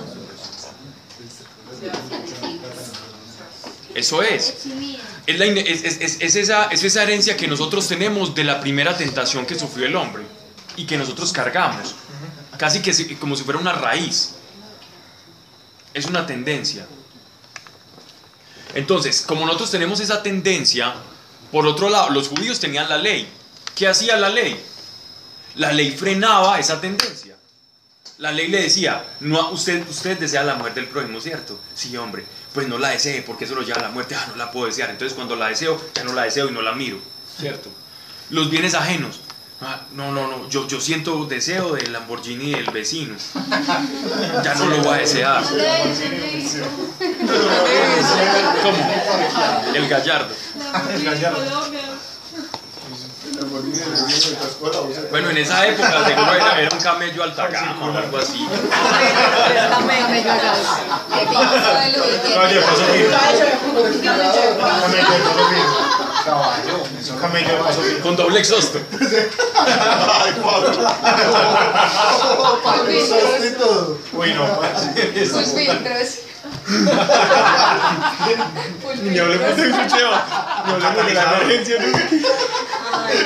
[3.96, 4.54] Eso es.
[5.26, 8.44] Es, la in- es- es- es- es esa, es esa herencia que nosotros tenemos de
[8.44, 10.24] la primera tentación que sufrió el hombre
[10.78, 11.96] y que nosotros cargamos.
[12.58, 14.36] Casi que como si fuera una raíz.
[15.94, 16.88] Es una tendencia.
[18.74, 20.94] Entonces, como nosotros tenemos esa tendencia,
[21.52, 23.28] por otro lado, los judíos tenían la ley.
[23.76, 24.60] ¿Qué hacía la ley?
[25.56, 27.36] La ley frenaba esa tendencia.
[28.20, 31.60] La ley le decía, no, usted, usted desea la muerte del prójimo, ¿cierto?
[31.76, 34.36] Sí, hombre, pues no la desee porque eso lo lleva a la muerte, ah, no
[34.36, 34.90] la puedo desear.
[34.90, 37.00] Entonces cuando la deseo, ya no la deseo y no la miro,
[37.40, 37.70] ¿cierto?
[38.32, 39.22] Los bienes ajenos.
[39.60, 43.16] Ah, no, no, no, yo, yo siento deseo del Lamborghini del vecino.
[44.44, 45.44] Ya no lo voy a desear.
[48.62, 48.78] ¿Cómo?
[49.74, 50.36] El gallardo.
[55.10, 58.48] Bueno, en esa época seguro era, era un camello alta gama o algo así.
[62.34, 62.62] Camello
[66.28, 66.84] Caballo.
[67.00, 67.82] Es un camello de paso.
[68.04, 68.80] Con doble exhausto.
[69.02, 70.72] Ay, Pablo.
[73.00, 73.98] Usaste todo.
[74.12, 74.46] Uy, no.
[75.26, 76.20] Sus filtros.
[79.04, 79.84] Ni hablemos de filtros.
[79.84, 80.12] un cheo.
[80.66, 81.76] Ni hablemos de la emergencia.
[81.80, 81.86] ¿no?
[83.08, 83.18] Ay,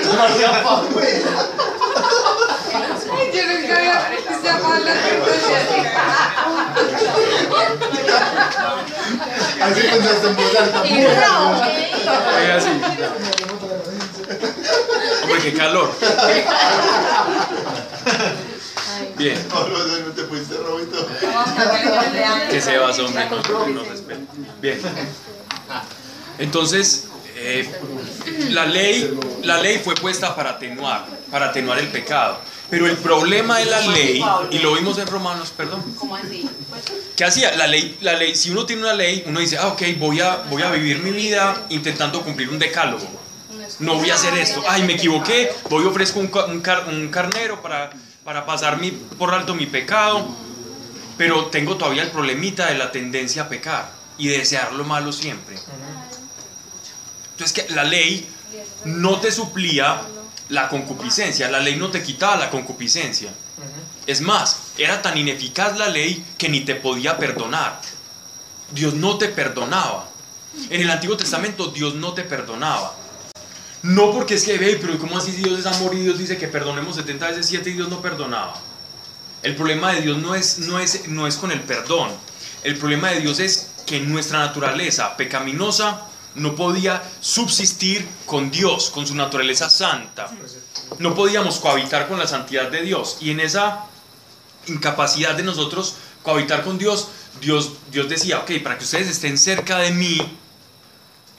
[3.34, 4.92] Yo nunca había visto a Pablo
[9.62, 10.82] Así pensaste en voz alta.
[10.82, 12.70] Oiga, así.
[15.24, 15.94] Hombre, qué calor.
[19.18, 19.48] Bien.
[19.50, 21.08] Pablo, no te fuiste robito.
[22.50, 24.34] Que se va, hombre, no, no respeta.
[24.60, 24.82] Bien.
[26.40, 27.70] Entonces, eh,
[28.50, 32.40] la, ley, la ley fue puesta para atenuar, para atenuar el pecado.
[32.72, 36.50] Pero el problema de la ley, y lo vimos en Romanos, perdón, ¿Cómo así?
[37.18, 37.54] ¿qué hacía?
[37.58, 40.38] La ley, la ley, si uno tiene una ley, uno dice, ah, ok, voy a,
[40.50, 43.06] voy a vivir mi vida intentando cumplir un decálogo.
[43.80, 44.64] No voy a hacer esto.
[44.68, 47.92] Ay, me equivoqué, voy a ofrezco un, ca- un car- un carnero para,
[48.24, 50.28] para pasar mi, por alto mi pecado.
[51.18, 55.56] Pero tengo todavía el problemita de la tendencia a pecar y desear lo malo siempre.
[57.34, 58.28] Entonces que la ley
[58.86, 60.02] no te suplía
[60.52, 63.32] la concupiscencia, la ley no te quitaba la concupiscencia.
[64.06, 67.80] Es más, era tan ineficaz la ley que ni te podía perdonar.
[68.72, 70.10] Dios no te perdonaba.
[70.70, 72.94] En el Antiguo Testamento Dios no te perdonaba.
[73.84, 76.48] No porque es que, ve, pero ¿cómo así Dios es amor y Dios dice que
[76.48, 78.54] perdonemos 70 veces 7 y Dios no perdonaba?
[79.44, 82.12] El problema de Dios no es, no es, no es con el perdón.
[82.64, 89.06] El problema de Dios es que nuestra naturaleza pecaminosa no podía subsistir con Dios, con
[89.06, 90.32] su naturaleza santa.
[91.00, 93.18] No podíamos cohabitar con la santidad de Dios.
[93.20, 93.86] Y en esa
[94.68, 97.08] incapacidad de nosotros cohabitar con Dios,
[97.42, 100.18] Dios, Dios decía, ok, para que ustedes estén cerca de mí,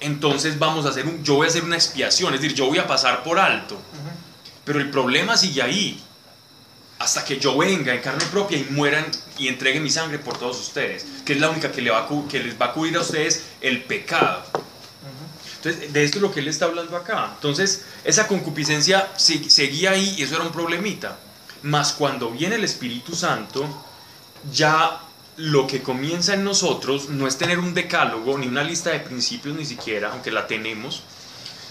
[0.00, 2.78] entonces vamos a hacer un, yo voy a hacer una expiación, es decir, yo voy
[2.78, 3.80] a pasar por alto.
[4.64, 6.02] Pero el problema sigue ahí,
[6.98, 9.04] hasta que yo venga en carne propia y mueran
[9.38, 12.28] y entregue mi sangre por todos ustedes, que es la única que, le va a
[12.28, 14.44] que les va a cubrir a ustedes el pecado.
[15.64, 17.30] Entonces, de esto es lo que él está hablando acá.
[17.34, 21.18] Entonces, esa concupiscencia se- seguía ahí y eso era un problemita.
[21.62, 23.64] Mas cuando viene el Espíritu Santo,
[24.52, 25.00] ya
[25.36, 29.56] lo que comienza en nosotros no es tener un decálogo ni una lista de principios
[29.56, 31.02] ni siquiera, aunque la tenemos,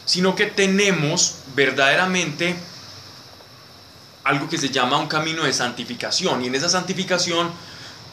[0.06, 2.56] sino que tenemos verdaderamente
[4.24, 6.44] algo que se llama un camino de santificación.
[6.44, 7.52] Y en esa santificación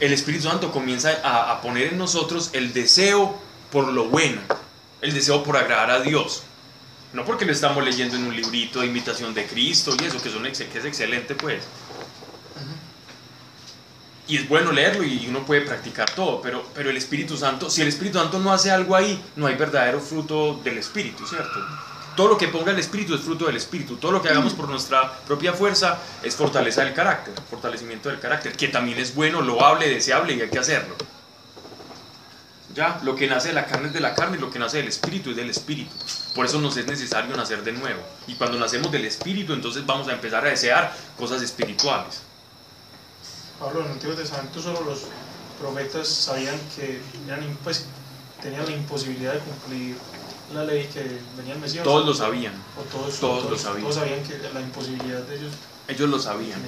[0.01, 3.39] el Espíritu Santo comienza a, a poner en nosotros el deseo
[3.70, 4.41] por lo bueno,
[5.01, 6.42] el deseo por agradar a Dios.
[7.12, 10.30] No porque lo estamos leyendo en un librito de imitación de Cristo y eso, que,
[10.30, 11.64] son que es excelente pues.
[14.26, 17.80] Y es bueno leerlo y uno puede practicar todo, pero, pero el Espíritu Santo, si
[17.80, 21.59] el Espíritu Santo no hace algo ahí, no hay verdadero fruto del Espíritu, ¿cierto?
[22.14, 23.96] Todo lo que ponga el Espíritu es fruto del Espíritu.
[23.96, 28.53] Todo lo que hagamos por nuestra propia fuerza es fortaleza del carácter, fortalecimiento del carácter,
[28.53, 30.94] que también es bueno, loable, deseable y hay que hacerlo.
[32.79, 34.76] Ya, lo que nace de la carne es de la carne y lo que nace
[34.76, 35.91] del espíritu es del espíritu.
[36.33, 38.01] Por eso nos es necesario nacer de nuevo.
[38.29, 42.20] Y cuando nacemos del espíritu, entonces vamos a empezar a desear cosas espirituales.
[43.59, 45.07] Pablo, en el Antiguo Testamento solo los
[45.61, 47.87] profetas sabían que eran, pues,
[48.41, 49.97] tenían la imposibilidad de cumplir
[50.55, 51.83] la ley que venía el Mesías.
[51.83, 52.55] Todos lo sabían.
[52.79, 53.83] O todos, todos lo sabían.
[53.83, 55.53] Todos sabían que la imposibilidad de ellos.
[55.89, 56.62] Ellos lo sabían.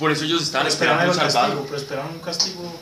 [0.00, 2.74] Por eso ellos estaban esperando un castigo, pero esperaban un castigo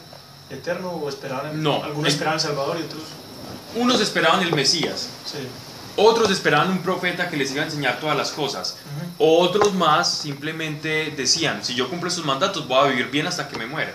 [0.51, 1.83] eterno o esperaban No.
[1.83, 3.03] algunos esperaban el Salvador y otros
[3.77, 5.09] Unos esperaban el Mesías.
[5.25, 5.39] sí.
[5.97, 8.77] Otros esperaban un profeta que les iba a enseñar todas las cosas.
[9.17, 13.57] Otros más simplemente decían, si yo cumplo estos mandatos voy a vivir bien hasta que
[13.59, 13.95] me muera.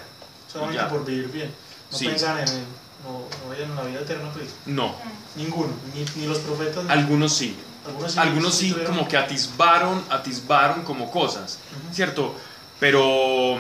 [0.52, 1.54] solamente por vivir bien.
[1.91, 2.08] No Sí.
[2.08, 2.64] pensaban en,
[3.04, 4.95] no, no en la vida eterna, pues No,
[5.36, 6.86] ninguno, ni, ni los profetas.
[6.86, 7.56] ni- algunos sí.
[7.86, 11.60] algunos Algunos sí tuvieron- como que atisbaron, atisbaron como cosas.
[11.93, 12.34] ¿cierto?
[12.80, 13.60] Pero,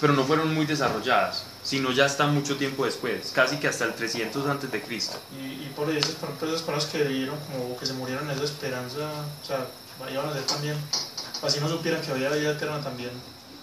[0.00, 3.94] pero no fueron muy desarrolladas, sino ya hasta mucho tiempo después, casi que hasta el
[3.94, 5.16] 300 antes de Cristo.
[5.32, 8.36] Y, y por esas, por ejemplo, esas personas que vivieron como que se murieron en
[8.36, 8.98] esa esperanza,
[9.42, 9.66] o sea,
[10.12, 10.76] iban a ser también,
[11.42, 13.10] así no supieran que había vida eterna también.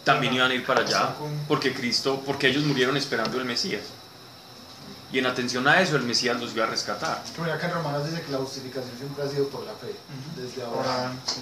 [0.04, 1.14] También iban a ir para allá,
[1.47, 3.84] porque Cristo, porque ellos murieron esperando el Mesías.
[5.14, 7.22] Y en atención a eso, el Mesías los iba a rescatar.
[7.38, 10.41] Mira que en Romanos dice que la justificación siempre ha sido por la fe, Ujú.
[10.41, 11.20] desde Abraham, Abraham.
[11.28, 11.41] sí.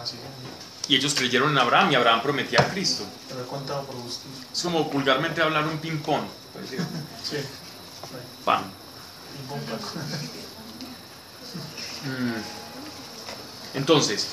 [0.00, 0.71] Así es.
[0.88, 3.04] Y ellos creyeron en Abraham y Abraham prometía a Cristo.
[3.28, 4.46] Te lo he contado por justicia.
[4.52, 6.24] Es como vulgarmente hablar un ping-pong.
[6.68, 7.36] ¿sí?
[8.44, 8.64] Pam.
[12.04, 13.74] Mm.
[13.74, 14.28] Entonces,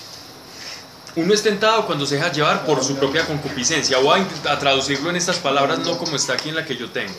[1.16, 3.98] uno es tentado cuando se deja llevar por su propia concupiscencia.
[4.00, 6.90] Voy a intentar traducirlo en estas palabras, no como está aquí en la que yo
[6.92, 7.14] tengo.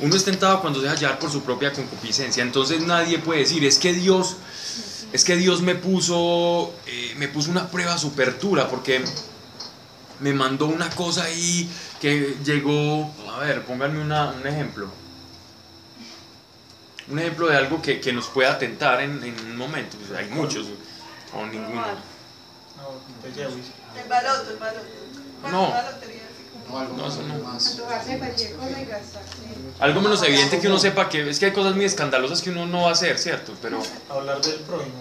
[0.00, 2.42] Uno es tentado cuando se deja llevar por su propia concupiscencia.
[2.42, 4.36] Entonces nadie puede decir, es que Dios,
[5.14, 9.04] es que Dios me puso, eh, me puso una prueba súper dura porque
[10.18, 14.88] me mandó una cosa ahí que llegó, a ver, pónganme una- un ejemplo.
[17.08, 19.96] Un ejemplo de algo que, que nos pueda tentar en, en un momento.
[19.98, 20.66] Pues hay muchos,
[21.32, 21.82] o ninguno.
[22.76, 24.02] No.
[24.02, 24.86] El baloto, el baloto.
[25.52, 25.68] No.
[26.70, 27.78] No, algo No, más.
[29.80, 32.66] Algo menos evidente que uno sepa que es que hay cosas muy escandalosas que uno
[32.66, 33.54] no va a hacer, ¿cierto?
[33.60, 34.94] Pero, Hablar del prójimo.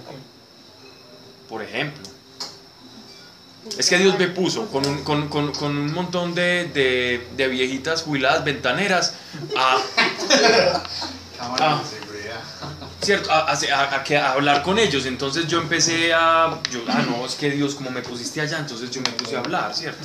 [1.48, 2.04] por ejemplo,
[3.78, 7.48] es que Dios me puso con un, con, con- con un montón de, de- de
[7.48, 9.14] viejitas jubiladas ventaneras
[9.56, 9.78] a,
[11.38, 12.40] Cámara de seguridad.
[13.02, 13.32] ¿cierto?
[13.32, 15.06] A, a- a- a que- a hablar con ellos.
[15.06, 18.90] Entonces yo empecé a, yo, ah, no, es que Dios, como me pusiste allá, entonces
[18.92, 20.04] yo me puse a hablar, ¿cierto?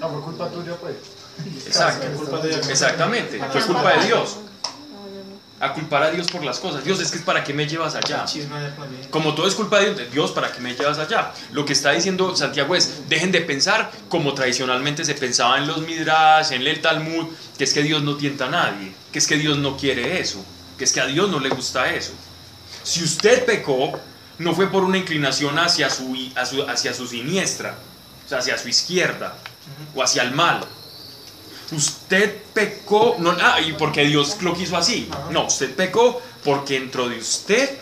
[0.00, 0.94] No, fue culpa tuya, pues.
[1.66, 2.06] Exacto.
[2.16, 2.60] Culpa de ella.
[2.70, 4.36] Exactamente, fue culpa de Dios.
[5.62, 6.82] A culpar a Dios por las cosas.
[6.84, 8.24] Dios, es que es para qué me llevas allá.
[9.10, 11.32] Como todo es culpa de Dios, Dios, ¿para qué me llevas allá?
[11.52, 15.82] Lo que está diciendo Santiago es, dejen de pensar como tradicionalmente se pensaba en los
[15.82, 17.26] Midrash, en el Talmud,
[17.58, 20.42] que es que Dios no tienta a nadie, que es que Dios no quiere eso,
[20.78, 22.12] que es que a Dios no le gusta eso.
[22.82, 23.92] Si usted pecó,
[24.38, 26.32] no fue por una inclinación hacia su-
[26.66, 27.74] hacia su siniestra,
[28.24, 29.36] o sea, hacia su izquierda,
[29.94, 30.60] o hacia el mal.
[31.72, 35.08] Usted pecó, no, ah, y porque Dios lo quiso así.
[35.30, 37.78] No, usted pecó porque dentro de usted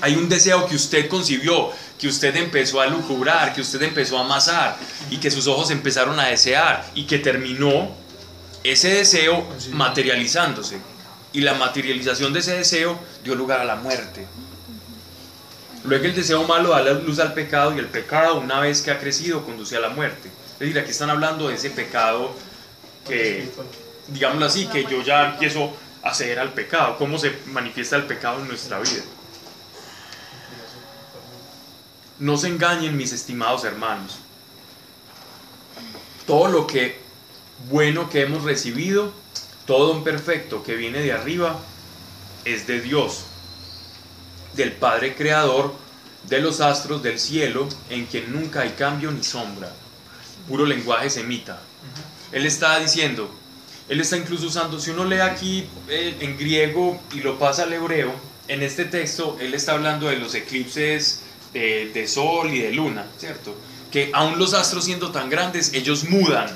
[0.00, 4.20] hay un deseo que usted concibió, que usted empezó a lucubrar, que usted empezó a
[4.20, 4.76] amasar
[5.10, 7.90] y que sus ojos empezaron a desear y que terminó
[8.62, 10.78] ese deseo materializándose.
[11.32, 14.26] Y la materialización de ese deseo dio lugar a la muerte.
[15.84, 18.90] Luego el deseo malo da la luz al pecado y el pecado una vez que
[18.90, 20.30] ha crecido conduce a la muerte.
[20.64, 22.34] Aquí están hablando de ese pecado
[23.06, 23.50] que,
[24.08, 28.40] digámoslo así, que yo ya empiezo a ceder al pecado, cómo se manifiesta el pecado
[28.40, 29.02] en nuestra vida.
[32.18, 34.18] No se engañen, mis estimados hermanos.
[36.26, 36.98] Todo lo que
[37.68, 39.12] bueno que hemos recibido,
[39.66, 41.58] todo un perfecto que viene de arriba,
[42.44, 43.24] es de Dios,
[44.54, 45.74] del Padre Creador
[46.28, 49.70] de los astros del cielo, en quien nunca hay cambio ni sombra.
[50.48, 51.60] Puro lenguaje semita.
[52.32, 53.30] Él está diciendo,
[53.88, 57.72] él está incluso usando, si uno lee aquí eh, en griego y lo pasa al
[57.72, 58.12] hebreo,
[58.48, 61.22] en este texto él está hablando de los eclipses
[61.52, 63.56] de, de sol y de luna, ¿cierto?
[63.90, 66.48] Que aún los astros siendo tan grandes, ellos mudan,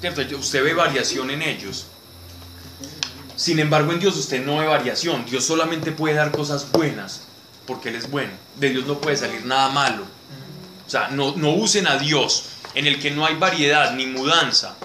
[0.00, 0.22] ¿cierto?
[0.36, 1.86] Usted ve variación en ellos.
[3.36, 5.26] Sin embargo, en Dios usted no ve variación.
[5.26, 7.22] Dios solamente puede dar cosas buenas,
[7.66, 8.32] porque Él es bueno.
[8.56, 10.04] De Dios no puede salir nada malo.
[10.86, 12.44] O sea, no, no usen a Dios
[12.76, 14.76] en el que no hay variedad ni mudanza.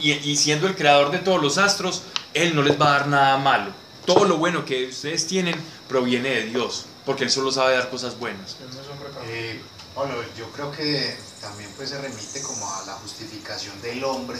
[0.00, 2.02] Y, siendo el creador de todos los astros,
[2.32, 3.70] Él no les va a dar nada malo.
[4.06, 5.54] Todo lo bueno que ustedes tienen
[5.88, 8.56] proviene de Dios, porque Él solo sabe dar cosas buenas.
[8.60, 9.60] Él no es hombre para- Eh,
[9.94, 14.38] Pablo, yo creo que también pues se remite como a la justificación del hombre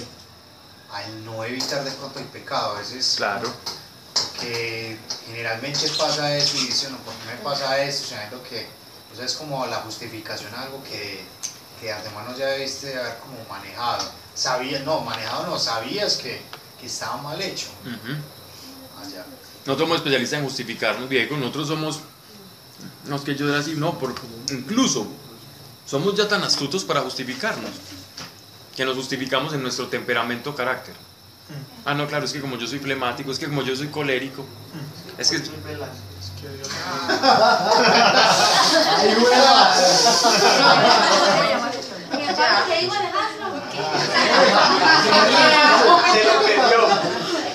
[0.93, 2.75] al no evitar de pronto el pecado.
[2.77, 3.53] A veces Claro.
[4.41, 4.97] que
[5.27, 8.09] generalmente pasa eso y dice, no, ¿por qué me pasa esto?
[8.09, 8.67] Sabiendo que,
[9.13, 11.23] o sea, es como la justificación a algo que,
[11.81, 14.11] que de antemano ya debiste haber como manejado.
[14.35, 16.43] Sabías, no, manejado no, sabías que,
[16.81, 17.69] que estaba mal hecho.
[19.01, 19.25] Allá.
[19.65, 21.37] Nosotros somos especialistas en justificarnos, Diego.
[21.37, 22.01] Nosotros somos.
[23.07, 24.15] No es que yo era así, no, por,
[24.51, 25.07] incluso
[25.87, 27.71] somos ya tan astutos para justificarnos
[28.77, 30.95] que nos justificamos en nuestro temperamento o carácter.
[31.85, 34.45] Ah, no, claro, es que como yo soy flemático, es que como yo soy colérico,
[35.17, 35.41] que Es que
[36.43, 36.69] Dios
[38.99, 39.17] Ay.
[42.69, 43.47] ¿Qué digo Alejandro?
[46.13, 46.81] Se lo perdió.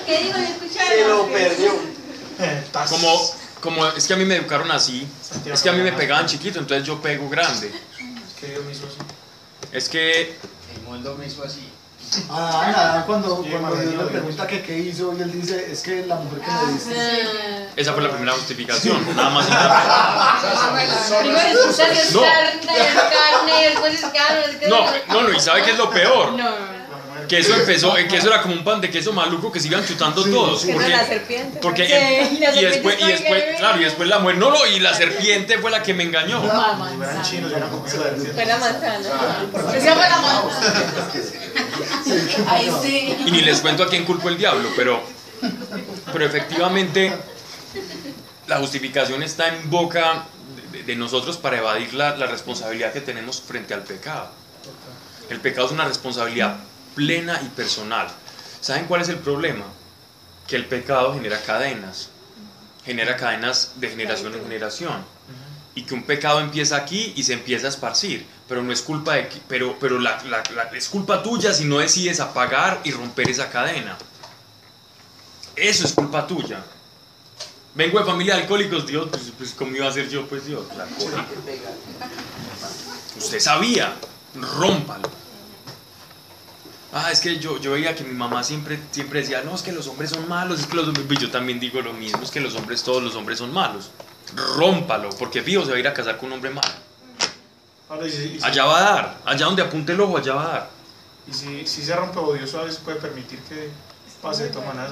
[0.06, 0.36] ¿Qué digo?
[0.72, 1.72] Se lo perdió.
[2.88, 3.30] Como,
[3.60, 5.06] como es que a mí me educaron así,
[5.46, 7.68] es que a mí me pegaban chiquito, entonces yo pego grande.
[7.68, 8.96] Es que Dios me hizo así.
[9.70, 10.36] Es que
[10.74, 11.71] El mundo me hizo así.
[12.30, 15.82] Ah, nada, cuando, Sí, cuando Dios le pregunta que qué hizo y él dice, es
[15.82, 17.68] que la mujer que me diste.
[17.76, 19.46] esa fue la primera justificación, nada más.
[21.20, 21.66] Primero
[22.12, 22.20] No.
[22.20, 26.32] carne, carne, después es carne, después No, no, no, y ¿sabe qué es lo peor?
[26.32, 26.81] No, no, no.
[27.28, 29.84] Que eso empezó, que eso era como un pan de queso maluco que se iban
[29.84, 30.64] chutando todos.
[30.64, 31.58] Porque, la serpiente.
[31.60, 34.66] porque Sí, y, la serpiente después, y después, claro, y después la mujer, no, no,
[34.66, 36.42] y la serpiente fue la que me engañó.
[36.44, 38.32] La serpiente.
[38.32, 39.08] Fue la manzana.
[39.72, 40.84] Se llama la manzana.
[42.48, 43.16] Ay, sí.
[43.26, 45.02] Y ni les cuento a quién culpo el diablo, pero,
[46.12, 47.12] pero efectivamente
[48.46, 50.24] la justificación está en boca
[50.72, 54.30] de, de nosotros para evadir la, la responsabilidad que tenemos frente al pecado.
[55.30, 56.56] El pecado es una responsabilidad
[56.94, 58.08] plena y personal.
[58.60, 59.64] ¿Saben cuál es el problema?
[60.46, 62.08] Que el pecado genera cadenas,
[62.84, 65.04] genera cadenas de generación en generación.
[65.74, 69.14] Y que un pecado empieza aquí y se empieza a esparcir, pero no es culpa
[69.14, 73.30] de, pero, pero la, la- la- es culpa tuya si no decides apagar y romper
[73.30, 73.96] esa cadena.
[75.56, 76.62] Eso es culpa tuya.
[77.74, 80.26] Vengo de familia de alcohólicos, Dios, pues, pues ¿cómo iba a ser yo?
[80.28, 81.24] Pues Dios, alcohólico.
[83.16, 83.94] Usted sabía,
[84.34, 85.10] rómpalo.
[86.94, 89.72] Ah, es que yo, yo veía que mi mamá siempre, siempre decía, no, es que
[89.72, 92.40] los hombres son malos, es que los hombres, yo también digo lo mismo, es que
[92.40, 93.90] los hombres, todos los hombres son malos.
[94.56, 96.68] Rómpalo, porque Fío se va a ir a casar con un hombre malo.
[97.88, 100.34] Ahora, y si, y si- Allá va a dar, allá donde apunte el ojo, allá
[100.34, 100.70] va a dar.
[101.28, 103.70] y si, si se rompe o Dios a veces puede permitir que
[104.20, 104.90] pase de todas maneras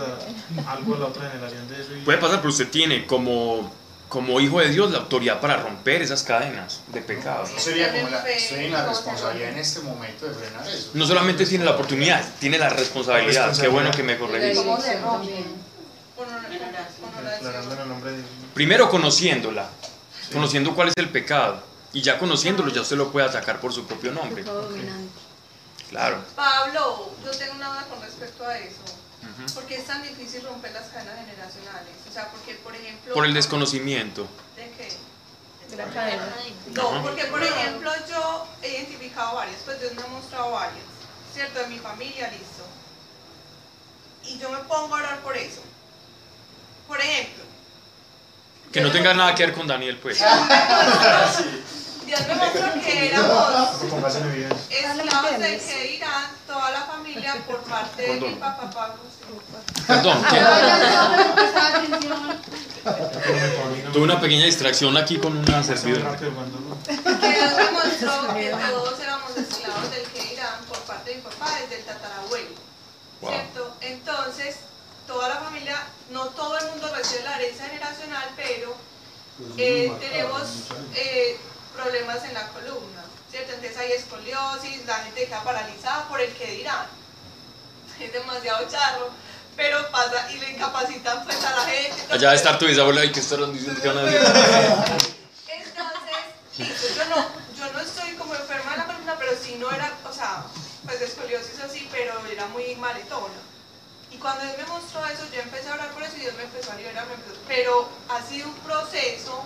[0.67, 1.95] algo a la otra generación de eso.
[1.97, 3.73] Y, Puede pasar, pero usted tiene como,
[4.11, 7.45] como hijo de Dios la autoridad para romper esas cadenas de pecado.
[7.55, 10.91] No sería como la, estoy en la responsabilidad en este momento de frenar eso.
[10.95, 13.57] No solamente tiene la oportunidad, tiene la responsabilidad.
[13.57, 14.67] Qué bueno que me Dios.
[18.53, 19.69] Primero conociéndola,
[20.33, 21.63] conociendo cuál es el pecado.
[21.93, 24.45] Y ya conociéndolo, ya usted lo puede atacar por su propio nombre.
[25.89, 26.19] Claro.
[26.35, 28.83] Pablo, yo tengo una duda con respecto a eso.
[29.55, 31.93] ¿Por qué es tan difícil romper las cadenas generacionales?
[32.09, 33.15] O sea, porque, por ejemplo...
[33.15, 34.27] Por el desconocimiento.
[34.57, 34.89] ¿De qué?
[35.71, 36.29] De la cadena.
[36.73, 40.83] No, porque por ejemplo yo he identificado varias, pues Dios me ha mostrado varias,
[41.33, 41.61] ¿cierto?
[41.61, 42.65] De mi familia, listo.
[44.25, 45.63] Y yo me pongo a orar por eso.
[46.89, 47.45] Por ejemplo.
[48.73, 50.21] Que no tenga nada que ver con Daniel, pues.
[52.11, 53.83] Dios me mostró que éramos
[54.69, 58.97] esclavos del que dirán toda la familia por parte de mi papá Pablo.
[59.87, 60.37] Perdón, que
[61.35, 62.43] Prestaba atención.
[63.93, 66.17] tuve una pequeña distracción aquí con una servidora.
[66.17, 66.35] Que Dios
[67.57, 71.77] me mostró que todos éramos esclavos del que dirán por parte de mi papá desde
[71.77, 72.57] el tatarabuelo.
[73.21, 73.31] Wow.
[73.31, 73.77] ¿Cierto?
[73.83, 74.57] Entonces,
[75.07, 75.77] toda la familia,
[76.11, 78.75] no todo el mundo recibe la herencia generacional, pero
[79.57, 80.43] eh, tenemos
[80.95, 81.39] eh,
[81.83, 83.53] problemas en la columna, ¿cierto?
[83.53, 86.87] Entonces hay escoliosis, la gente queda paralizada por el que dirán.
[88.01, 89.11] Es demasiado charro,
[89.57, 92.03] pero pasa y le incapacitan pues a la gente.
[92.11, 94.21] Allá debe estar tu bisabuela y que estarán diciendo que van a decir.
[95.49, 97.27] Entonces, listo, yo no,
[97.59, 100.45] yo no estoy como enferma de la columna, pero sí no era, o sea,
[100.87, 103.35] pues de escoliosis así, pero era muy maletona.
[104.11, 106.45] Y cuando Dios me mostró eso, yo empecé a orar por eso y Dios me
[106.45, 109.45] empezó a liberar, me empezó- pero ha sido un proceso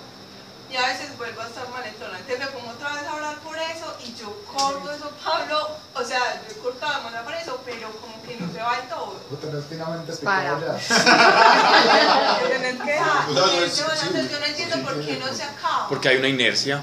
[0.71, 2.19] y a veces vuelvo a estar maletona.
[2.19, 6.05] Entonces me pongo otra vez a orar por eso y yo corto eso, Pablo, o
[6.05, 8.89] sea, yo he cortado de manera por eso, pero como que no se va del
[8.89, 9.21] todo.
[9.41, 10.59] Tenés finamente Para.
[10.59, 12.49] pecado ya.
[12.49, 13.29] Tenés que dejar.
[13.31, 15.89] O sea, no entonces, yo no entiendo por qué no se acaba.
[15.89, 16.83] Porque hay una inercia.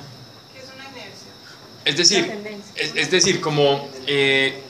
[0.53, 1.31] ¿Qué es una inercia?
[1.85, 4.63] Es La decir, es, es decir, como, eh,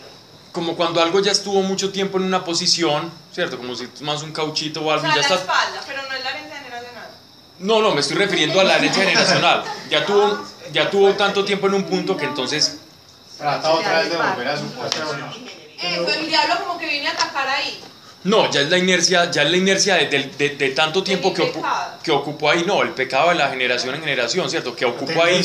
[0.52, 3.58] como cuando algo ya estuvo mucho tiempo en una posición, ¿cierto?
[3.58, 5.36] Como si más un cauchito o O algo sea, y ya la está.
[5.36, 6.32] espalda, pero no es la.
[7.62, 9.64] No, no, me estoy refiriendo a la herencia generacional.
[9.90, 12.78] Ya tuvo, ya tuvo tanto tiempo en un punto que entonces
[13.38, 14.98] Trata otra vez de volver a su puesto.
[15.82, 17.80] Eso, el diablo como que viene a atacar ahí.
[18.24, 21.34] No, ya es la inercia, ya es la inercia de, de- de- de tanto tiempo
[21.34, 21.52] que,
[22.04, 24.76] que ocupó ahí, no, el pecado de la generación en generación, ¿cierto?
[24.76, 25.42] Que ocupó ahí,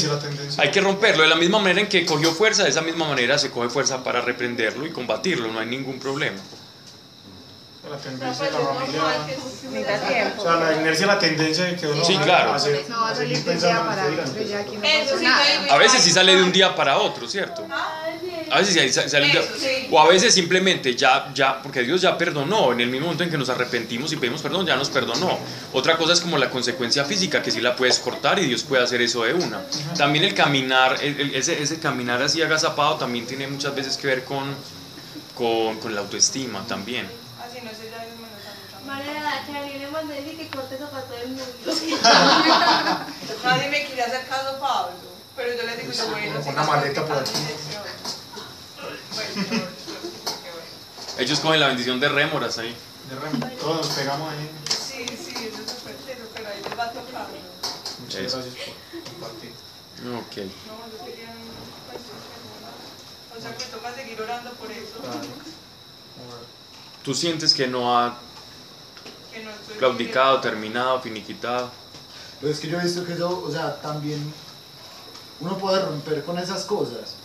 [0.58, 3.38] hay que romperlo, de la misma manera en que cogió fuerza, de esa misma manera
[3.38, 6.36] se coge fuerza para reprenderlo y combatirlo, no hay ningún problema.
[7.90, 10.34] La tendencia pues de la familia.
[10.36, 12.50] O sea, la inercia, la tendencia de que uno Sí, claro.
[12.52, 12.56] No
[13.00, 13.10] va
[15.68, 17.66] a veces sí sale de un día para otro, ¿cierto?
[18.48, 19.88] A veces sí sale de un día-.
[19.90, 23.30] O a veces simplemente ya, ya, porque Dios ya perdonó, en el mismo momento en
[23.30, 25.38] que nos arrepentimos y pedimos perdón, ya nos perdonó.
[25.72, 28.82] Otra cosa es como la consecuencia física, que sí la puedes cortar y Dios puede
[28.84, 29.60] hacer eso de una.
[29.96, 34.06] También el caminar, el- el- ese, ese caminar así agazapado también tiene muchas veces que
[34.08, 34.54] ver con,
[35.34, 37.06] con, con la autoestima también.
[37.44, 38.30] Así no sé, ya es menos
[39.46, 41.44] Charlie le mandé que corte eso para todo el mundo.
[43.44, 44.94] Nadie me quiere hacer caso, Pablo.
[45.36, 47.32] Pero yo le digo, yo bueno, Una sigas maleta por aquí.
[51.18, 52.74] Ellos cogen la bendición de rémoras ahí.
[53.08, 54.50] De remo, Todos nos pegamos ahí.
[54.68, 57.38] Sí, sí, eso es chévere, pero ahí les va tocando.
[58.00, 58.38] Muchas Eso.
[58.38, 59.50] gracias por compartir.
[59.50, 60.36] Ok.
[60.66, 61.28] No, yo quería
[63.36, 64.98] o sea que me toca seguir orando por eso.
[65.00, 65.20] Claro.
[67.04, 68.18] ¿Tú sientes que no ha
[69.36, 71.70] Que no estoy claudicado, terminado, finiquitado?
[72.40, 74.32] Pero es que yo he visto que eso, o sea, también
[75.40, 77.16] uno puede romper con esas cosas,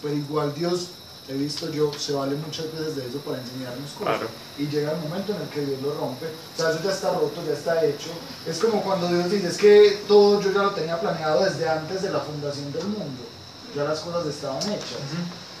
[0.00, 0.90] pero igual Dios,
[1.28, 4.18] he visto yo, se vale muchas veces de eso para enseñarnos cosas.
[4.18, 4.28] Claro.
[4.56, 6.26] Y llega el momento en el que Dios lo rompe.
[6.26, 8.10] O sea, eso ya está roto, ya está hecho.
[8.46, 12.02] Es como cuando Dios dice, es que todo yo ya lo tenía planeado desde antes
[12.02, 13.24] de la fundación del mundo.
[13.74, 15.02] Ya las cosas estaban hechas.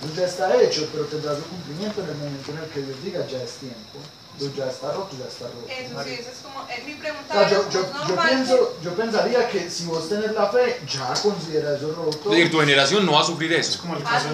[0.00, 3.02] Entonces ya está hecho, pero tendrá su cumplimiento en el momento en el que Dios
[3.02, 3.98] diga, ya es tiempo.
[4.40, 5.66] Entonces ya está roto, ya está roto.
[5.68, 7.34] Eso sí, eso es como, es mi pregunta.
[7.34, 10.46] O sea, yo, es, yo, ¿es yo, pienso, yo pensaría que si vos tenés la
[10.48, 12.30] fe, ya considera eso roto.
[12.30, 13.80] Es decir, tu generación no va a sufrir Es eso.
[13.80, 14.28] como el que- Ah, caso.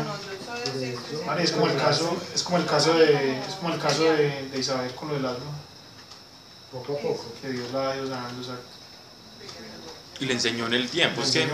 [1.41, 4.59] es como el caso, es como el caso de, es como el caso de, de
[4.59, 5.51] Isabel con lo del alma,
[6.71, 7.25] Poco a poco.
[7.41, 8.69] que Dios la ha ido sanando, exacto.
[10.21, 11.23] Y le enseñó en el tiempo.
[11.23, 11.49] Es que.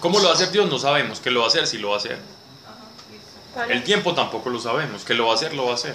[0.00, 0.68] ¿cómo lo va a hacer Dios?
[0.70, 1.20] No sabemos.
[1.20, 1.66] ¿Qué lo va a hacer?
[1.66, 2.12] Sí lo va a hacer.
[2.14, 2.74] Ajá,
[3.10, 3.26] listo.
[3.54, 5.04] Pablo, El tiempo tampoco lo sabemos.
[5.04, 5.54] ¿Qué lo va a hacer?
[5.54, 5.94] Lo va a hacer.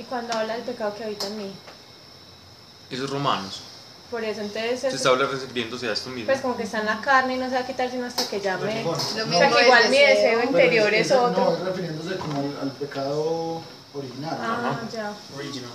[0.00, 1.52] Y cuando habla del pecado que habita en mí.
[2.90, 3.60] Eso es Romanos.
[4.10, 6.26] Por eso, entonces, Se es- está refiriéndose a esto mismo.
[6.26, 8.26] pues como que está en la carne y no se va a quitar sino hasta
[8.28, 8.82] que llame.
[8.82, 11.52] Bueno, Lo O mismo sea, que el igual mi deseo interior es ese- No, otro.
[11.54, 13.60] es refiriéndose como al, al pecado
[13.94, 14.38] original.
[14.40, 15.12] Ah, ya.
[15.36, 15.70] original.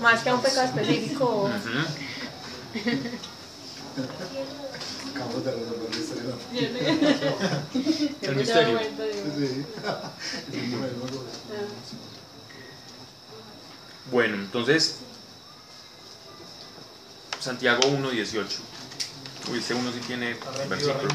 [0.00, 1.24] Más que a un pecado específico.
[1.44, 1.78] Ujú.
[5.14, 6.34] Acabamos de resolver la historia.
[8.22, 8.78] El misterio.
[9.38, 9.64] Sí.
[10.52, 11.20] Es el nuevo, ¿no?
[14.10, 14.96] Bueno, entonces,
[17.38, 18.44] Santiago 1.18.
[19.50, 20.36] Uy, este uno sí tiene
[20.68, 21.08] versículo.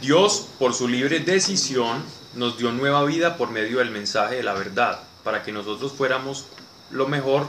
[0.00, 2.02] Dios, por su libre decisión,
[2.34, 6.46] nos dio nueva vida por medio del mensaje de la verdad, para que nosotros fuéramos
[6.90, 7.46] lo mejor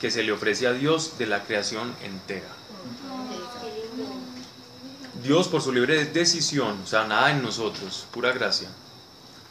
[0.00, 2.48] que se le ofrece a Dios de la creación entera.
[5.22, 8.68] Dios, por su libre decisión, o sea, nada en nosotros, pura gracia,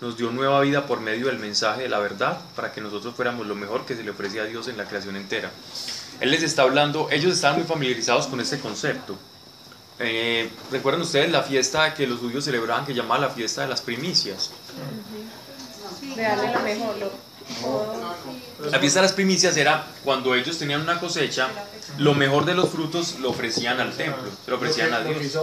[0.02, 3.46] nos dio nueva vida por medio del mensaje de la verdad, para que nosotros fuéramos
[3.46, 5.52] lo mejor que se le ofrece a Dios en la creación entera.
[6.20, 9.16] Él les está hablando, ellos estaban muy familiarizados con este concepto.
[10.00, 13.82] Eh, ¿Recuerdan ustedes la fiesta que los judíos celebraban que llamaba la fiesta de las
[13.82, 14.50] primicias?
[16.02, 16.96] Lo mejor.
[18.72, 21.50] La fiesta de las primicias era cuando ellos tenían una cosecha,
[21.98, 25.18] lo mejor de los frutos lo ofrecían al templo, se lo ofrecían a Dios.
[25.18, 25.36] Pues.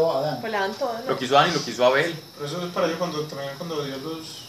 [1.07, 2.19] Lo que hizo Adán y lo que hizo Abel.
[2.45, 4.48] Eso es para ellos cuando también cuando Dios los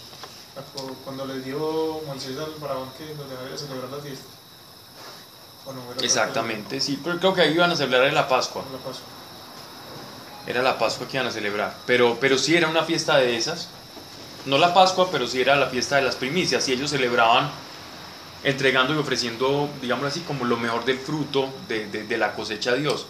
[1.05, 4.25] cuando les dio Moisés al faraón que los dejaba ir a celebrar la fiesta.
[5.65, 5.81] ¿O no?
[5.83, 8.63] Era otra Exactamente, sí, pero creo que ahí iban a celebrar en la Pascua.
[8.71, 9.07] la Pascua.
[10.47, 11.75] Era la Pascua que iban a celebrar.
[11.85, 13.67] Pero, pero sí era una fiesta de esas.
[14.45, 16.67] No la Pascua, pero sí era la fiesta de las primicias.
[16.69, 17.51] Y ellos celebraban
[18.43, 22.71] entregando y ofreciendo, digamos así, como lo mejor del fruto de, de- de la cosecha
[22.71, 23.05] a Dios.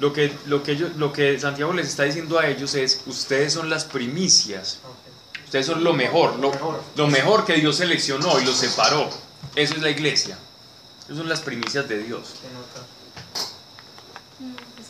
[0.00, 3.52] Lo que, lo, que ellos, lo que Santiago les está diciendo a ellos es, ustedes
[3.52, 4.78] son las primicias.
[5.44, 7.44] Ustedes son lo mejor, lo, mejor.
[7.44, 9.08] que Dios seleccionó y los separó.
[9.54, 10.38] Eso es la iglesia.
[11.04, 12.34] Esas son las primicias de Dios.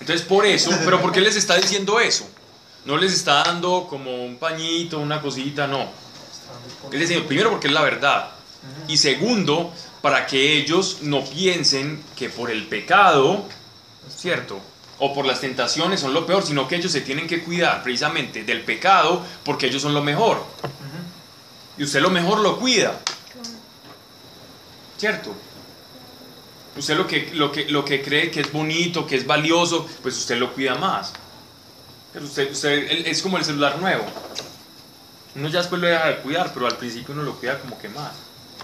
[0.00, 2.28] Entonces por eso, pero ¿por qué les está diciendo eso?
[2.84, 5.88] No les está dando como un pañito, una cosita, no.
[6.90, 8.30] Les dice, primero porque es la verdad.
[8.88, 13.44] Y segundo, para que ellos no piensen que por el pecado,
[14.14, 14.60] ¿cierto?
[14.98, 18.44] O por las tentaciones son lo peor, sino que ellos se tienen que cuidar precisamente
[18.44, 20.44] del pecado porque ellos son lo mejor.
[21.76, 23.00] Y usted lo mejor lo cuida.
[24.96, 25.34] ¿Cierto?
[26.76, 30.16] Usted lo que, lo, que, lo que cree que es bonito, que es valioso, pues
[30.16, 31.12] usted lo cuida más.
[32.12, 34.04] Pero usted, usted es como el celular nuevo.
[35.36, 37.88] Uno ya después lo deja de cuidar, pero al principio uno lo cuida como que
[37.88, 38.12] más.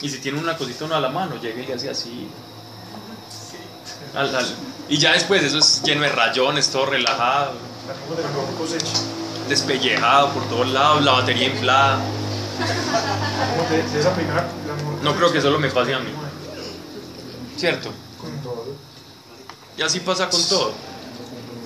[0.00, 2.28] Y si tiene una cosita uno a la mano, llega y le hace así.
[4.14, 4.54] Al- al-
[4.88, 7.52] y ya después eso es lleno de rayones, todo relajado,
[9.48, 11.98] despellejado por todos lados, la batería inflada.
[15.02, 16.10] No creo que solo me pase a mí.
[17.56, 17.90] ¿Cierto?
[18.20, 18.64] Con todo.
[19.78, 20.72] Y así pasa con todo.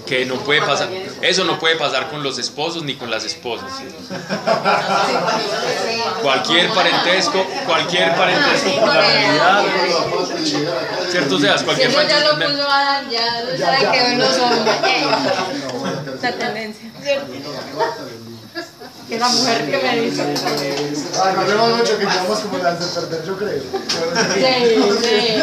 [0.06, 0.88] Que no puede pasar.
[1.22, 3.72] Eso no puede pasar con los esposos ni con las esposas.
[6.20, 9.64] Cualquier parentesco, cualquier parentesco con la realidad.
[11.10, 11.36] ¿Cierto?
[11.36, 12.56] O sea, cualquier Eso ya lo parentesco.
[12.58, 14.74] puso Adam, ya lo sabe que ven los hombres.
[16.22, 16.90] La tendencia.
[19.08, 20.34] que la mujer que me dice.
[21.22, 23.62] Ah, no hablemos mucho que quedamos como las de perder, yo creo.
[24.34, 24.52] Sí,
[25.02, 25.42] sí.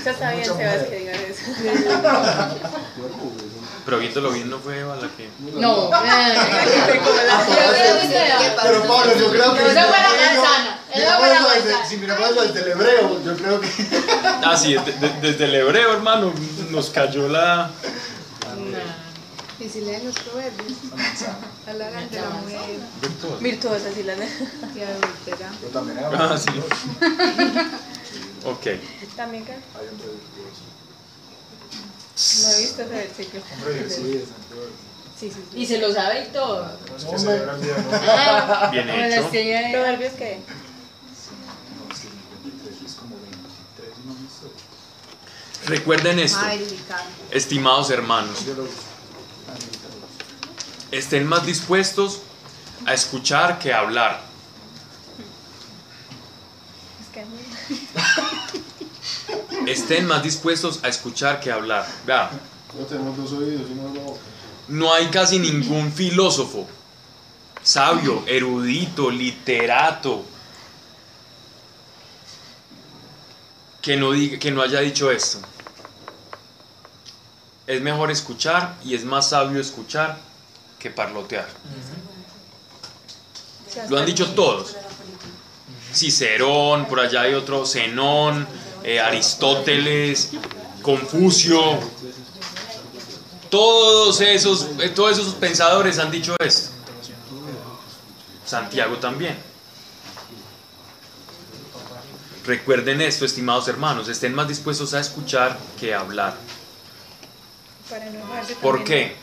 [0.00, 1.42] Eso está bien, Sebas, que digan eso.
[3.90, 5.28] Pero viéndolo bien no fue Eva la que.
[5.60, 5.90] No.
[8.62, 9.60] Pero Pablo, yo creo que.
[9.60, 10.78] Si fue la miramos- manzana,
[11.18, 11.28] fue
[11.72, 11.84] la.
[11.88, 13.68] Si miramos desde el hebreo, yo creo que.
[14.44, 16.32] Ah, sí, de- de- desde el hebreo, hermano,
[16.70, 17.70] nos cayó la.
[19.58, 20.72] Y si leen los proverbios,
[21.68, 22.60] hablarán de la mujer
[23.40, 24.18] Virtuosa, sí, la y
[24.82, 25.50] adúltera.
[25.60, 25.98] Yo también.
[26.18, 26.48] Ah, sí.
[28.46, 28.66] Ok.
[29.16, 30.62] También que Hay un religioso.
[32.42, 33.42] No he visto ese versículo.
[33.44, 34.28] Sí, es entonces.
[35.18, 36.62] Sí, sí, Y se lo sabe y todo.
[36.62, 37.82] No es que se celebra el día hoy.
[38.08, 39.30] Ah, Bien hecho.
[39.30, 40.38] que ¿Proverbios qué?
[40.38, 42.08] No, sí,
[42.42, 45.68] 23 es como 23, no me sé.
[45.68, 46.40] Recuerden esto,
[47.30, 48.46] estimados hermanos.
[48.46, 48.64] No,
[50.90, 52.20] Estén más dispuestos
[52.86, 54.22] a escuchar que a hablar.
[57.00, 57.20] Es que
[59.70, 61.86] Estén más dispuestos a escuchar que a hablar.
[62.04, 62.30] Vea,
[62.76, 64.20] No tenemos dos oídos y una boca.
[64.66, 66.66] no hay casi ningún filósofo,
[67.62, 70.24] sabio, erudito, literato,
[73.80, 75.38] que no, diga, que no haya dicho esto.
[77.66, 80.18] Es mejor escuchar y es más sabio escuchar
[80.80, 81.48] que parlotear.
[83.88, 84.76] Lo han dicho todos.
[85.94, 88.46] Cicerón, por allá hay otro, Zenón,
[88.84, 90.30] eh, Aristóteles,
[90.82, 91.78] Confucio.
[93.50, 96.70] Todos esos, eh, todos esos pensadores han dicho esto.
[98.44, 99.36] Santiago también.
[102.44, 106.36] Recuerden esto, estimados hermanos, estén más dispuestos a escuchar que a hablar.
[108.62, 109.16] ¿Por qué?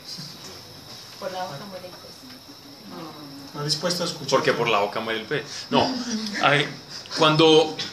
[1.19, 3.53] Por la boca muere el pez.
[3.53, 4.29] No dispuesto a escuchar.
[4.29, 5.43] Porque por la boca muere el pez.
[5.69, 5.89] No,
[7.17, 7.87] cuando Cuando uno se celebra.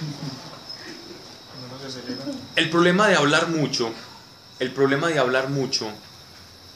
[2.57, 3.91] El problema de hablar mucho,
[4.59, 5.89] el problema de hablar mucho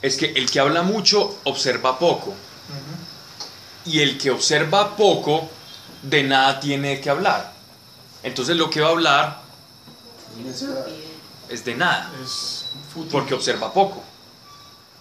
[0.03, 2.35] es que el que habla mucho observa poco
[3.85, 5.49] y el que observa poco
[6.03, 7.53] de nada tiene que hablar.
[8.23, 9.43] Entonces lo que va a hablar
[11.49, 12.67] es de nada Es
[13.11, 14.03] porque observa poco.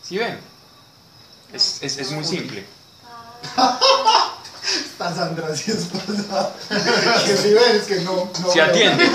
[0.03, 0.39] ¿Sí ven?
[1.53, 2.65] Es, es- es muy simple.
[4.79, 6.53] Está Sandra, sí es pasada.
[7.25, 8.29] Que si ves que no.
[8.41, 9.05] no Se atiende.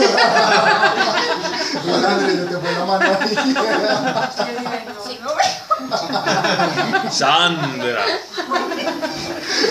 [1.82, 3.28] Pues, Andrés, se te fue la mano ahí.
[5.06, 7.10] Sí, no veo.
[7.10, 8.04] Sandra.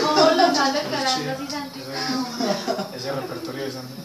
[0.03, 1.87] ¿Cómo lo estás declarando así, Santita?
[2.95, 3.95] Ese repertorio de Sandra.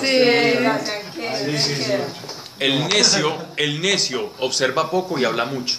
[0.00, 0.20] Sí,
[1.44, 1.92] Sí, sí, sí.
[2.58, 5.78] El necio, el necio observa poco y habla mucho.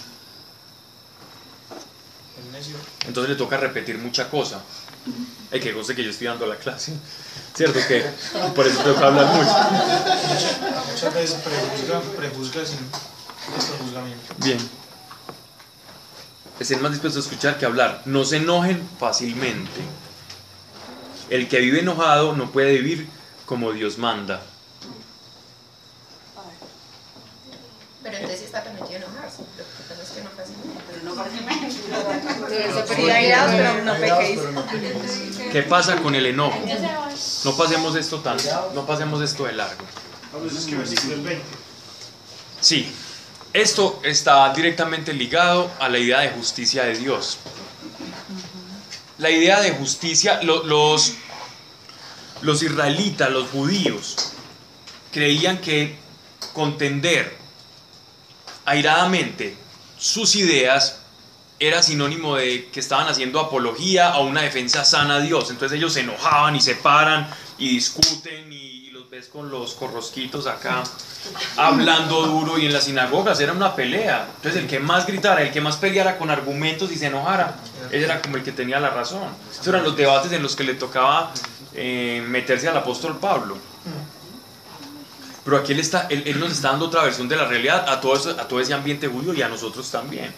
[2.38, 2.76] El necio.
[3.08, 4.62] Entonces le toca repetir mucha cosa.
[5.50, 6.92] Hay que conste que yo estoy dando la clase.
[7.54, 7.78] ¿Cierto?
[7.88, 8.04] Que
[8.54, 9.50] por eso tengo que hablar mucho.
[10.92, 12.78] Muchas veces prejuzga, prejuzga sin
[13.78, 14.34] juzgamiento.
[14.36, 14.58] Bien.
[16.60, 18.02] Estén más dispuestos a escuchar que a hablar.
[18.04, 19.80] No se enojen fácilmente.
[21.30, 23.08] El que vive enojado no puede vivir
[23.46, 24.42] como Dios manda.
[28.10, 29.42] Pero entonces está permitido enojarse.
[29.42, 30.80] Lo que pasa es que no fácilmente.
[30.88, 31.66] Pero no fácilmente.
[34.00, 35.52] Pequéis.
[35.52, 36.58] ¿Qué pasa con el enojo?
[37.44, 38.36] No pasemos esto tan,
[38.74, 39.82] no pasemos esto de largo.
[40.34, 41.44] A veces que versículo el 20.
[42.60, 42.92] Sí,
[43.52, 47.38] esto está directamente ligado a la idea de justicia de Dios.
[49.18, 51.14] La idea de justicia, lo- los,
[52.42, 54.32] los israelitas, los judíos,
[55.12, 55.96] creían que
[56.52, 57.36] contender
[58.68, 59.56] airadamente
[59.98, 61.00] sus ideas
[61.60, 65.50] era sinónimo de que estaban haciendo apología a una defensa sana a Dios.
[65.50, 67.28] Entonces ellos se enojaban y se paran
[67.58, 70.84] y discuten y, y los ves con los corrosquitos acá,
[71.56, 74.28] hablando duro y en las sinagogas era una pelea.
[74.36, 77.56] Entonces el que más gritara, el que más peleara con argumentos y se enojara,
[77.90, 79.28] él era como el que tenía la razón.
[79.50, 81.32] Esos eran los debates en los que le tocaba
[81.74, 83.58] eh, meterse al apóstol Pablo.
[85.48, 88.02] Pero aquí él, está, él, él nos está dando otra versión de la realidad a
[88.02, 90.30] todo, eso- a todo ese ambiente judío y a nosotros también.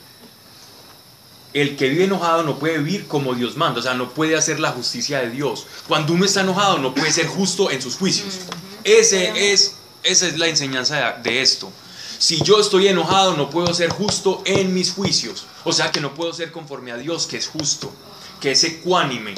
[1.52, 4.60] El que vive enojado no puede vivir como Dios manda, o sea, no puede hacer
[4.60, 5.66] la justicia de Dios.
[5.88, 8.34] Cuando uno está enojado no puede ser justo en sus juicios.
[8.84, 9.74] Ese es,
[10.04, 11.72] esa es la enseñanza de, de esto.
[12.20, 15.44] Si yo estoy enojado no puedo ser justo en mis juicios.
[15.64, 17.92] O sea que no puedo ser conforme a Dios, que es justo,
[18.40, 19.34] que es ecuánime,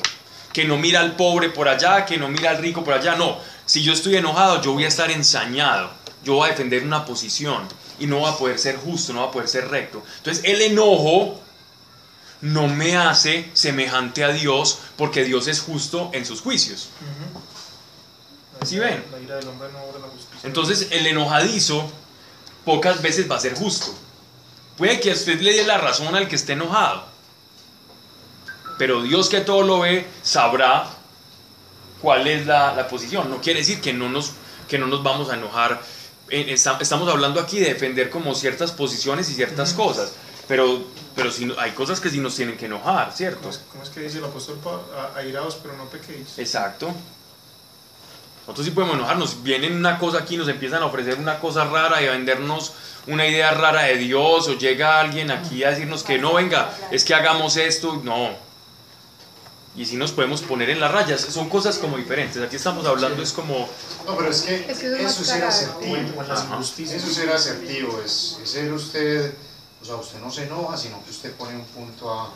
[0.53, 3.17] que no mira al pobre por allá, que no mira al rico por allá.
[3.17, 5.91] No, si yo estoy enojado yo voy a estar ensañado,
[6.25, 7.67] yo voy a defender una posición
[7.99, 10.03] y no va a poder ser justo, no va a poder ser recto.
[10.19, 11.41] Entonces el enojo
[12.41, 16.91] no me hace semejante a Dios porque Dios es justo en sus juicios.
[18.65, 19.05] ¿Sí ven?
[20.43, 21.91] Entonces el enojadizo
[22.65, 23.95] pocas veces va a ser justo.
[24.77, 27.07] Puede que usted le dé la razón al que esté enojado,
[28.79, 30.87] pero Dios que todo lo ve sabrá
[32.01, 33.31] cuál es la, la posición.
[33.31, 34.33] No quiere decir que no nos,
[34.69, 35.81] que no nos vamos a enojar.
[36.29, 40.13] Eh, esta- Estamos hablando aquí de defender como ciertas posiciones y ciertas cosas,
[40.49, 40.83] pero,
[41.15, 43.51] pero si no- hay cosas que sí nos tienen que enojar, ¿cierto?
[43.71, 44.83] ¿Cómo es, que dice el apóstol Pablo?
[45.17, 46.39] Airaos, pero no pequéis.
[46.39, 46.93] Exacto.
[48.47, 49.43] Nosotros sí podemos enojarnos.
[49.45, 52.73] Vienen una cosa aquí, nos empiezan a ofrecer una cosa rara y a vendernos
[53.07, 57.05] una idea rara de Dios, o llega alguien aquí a decirnos que no, venga, es
[57.05, 58.01] que hagamos esto.
[58.03, 58.31] No.
[59.75, 61.21] Y si nos podemos poner en las rayas.
[61.21, 62.43] Son cosas como diferentes.
[62.43, 63.69] Aquí estamos hablando, es como.
[64.07, 65.97] No, pero es que, Es que eso es eso es ser asertivo.
[66.13, 69.35] Eso es ser asertivo, es, es ser usted,
[69.81, 72.31] o sea, usted no se enoja, sino que usted pone un punto a,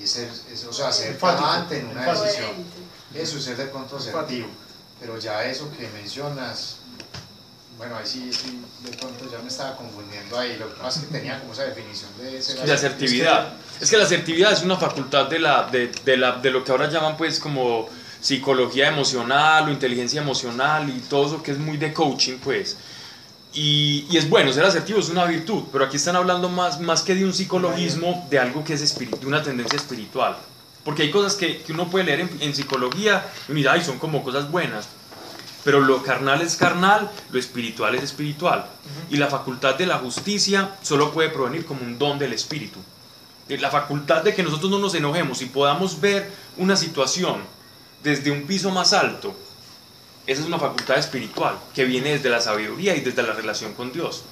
[0.00, 2.24] y es ser, es, o sea, ser tajante en una enfático.
[2.24, 2.50] decisión.
[3.14, 4.48] Eso es ser de pronto asertivo.
[4.98, 6.76] Pero ya eso que mencionas,
[7.76, 10.56] bueno, ahí sí, sí, de pronto ya me estaba confundiendo ahí.
[10.56, 13.48] Lo que pasa es que tenía como esa definición de ser de asertividad.
[13.48, 16.72] Es que la asertividad es una facultad de, la, de, de la, de lo que
[16.72, 17.88] ahora llaman pues como
[18.20, 22.76] psicología emocional o inteligencia emocional y todo eso que es muy de coaching pues.
[23.52, 27.02] Y, y es bueno, ser asertivo es una virtud, pero aquí están hablando más, más
[27.02, 30.36] que de un psicologismo, de algo que es espíritu, de una tendencia espiritual.
[30.84, 33.98] Porque hay cosas que, que uno puede leer en, en psicología y dice, ay, son
[33.98, 34.88] como cosas buenas.
[35.64, 38.66] Pero lo carnal es carnal, lo espiritual es espiritual.
[39.10, 42.78] Y la facultad de la justicia solo puede provenir como un don del espíritu.
[43.48, 47.42] La facultad de que nosotros no nos enojemos y podamos ver una situación
[48.02, 49.34] desde un piso más alto,
[50.26, 53.92] esa es una facultad espiritual que viene desde la sabiduría y desde la relación con
[53.92, 54.24] Dios.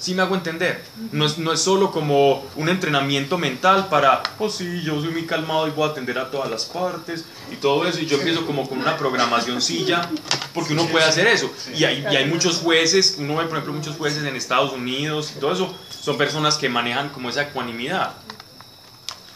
[0.00, 0.10] Sí.
[0.10, 0.82] ¿Sí me hago entender?
[1.12, 5.26] No es, no es solo como un entrenamiento mental para, oh sí, yo soy muy
[5.26, 8.46] calmado y voy a atender a todas las partes y todo eso, y yo empiezo
[8.46, 10.08] como con una programacióncilla,
[10.54, 11.50] porque uno puede hacer eso.
[11.76, 15.34] Y hay, y hay muchos jueces, uno ve por ejemplo muchos jueces en Estados Unidos
[15.36, 18.14] y todo eso, son personas que manejan como esa ecuanimidad.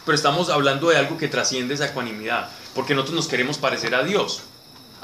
[0.03, 4.03] Pero estamos hablando de algo que trasciende esa ecuanimidad, porque nosotros nos queremos parecer a
[4.03, 4.41] Dios,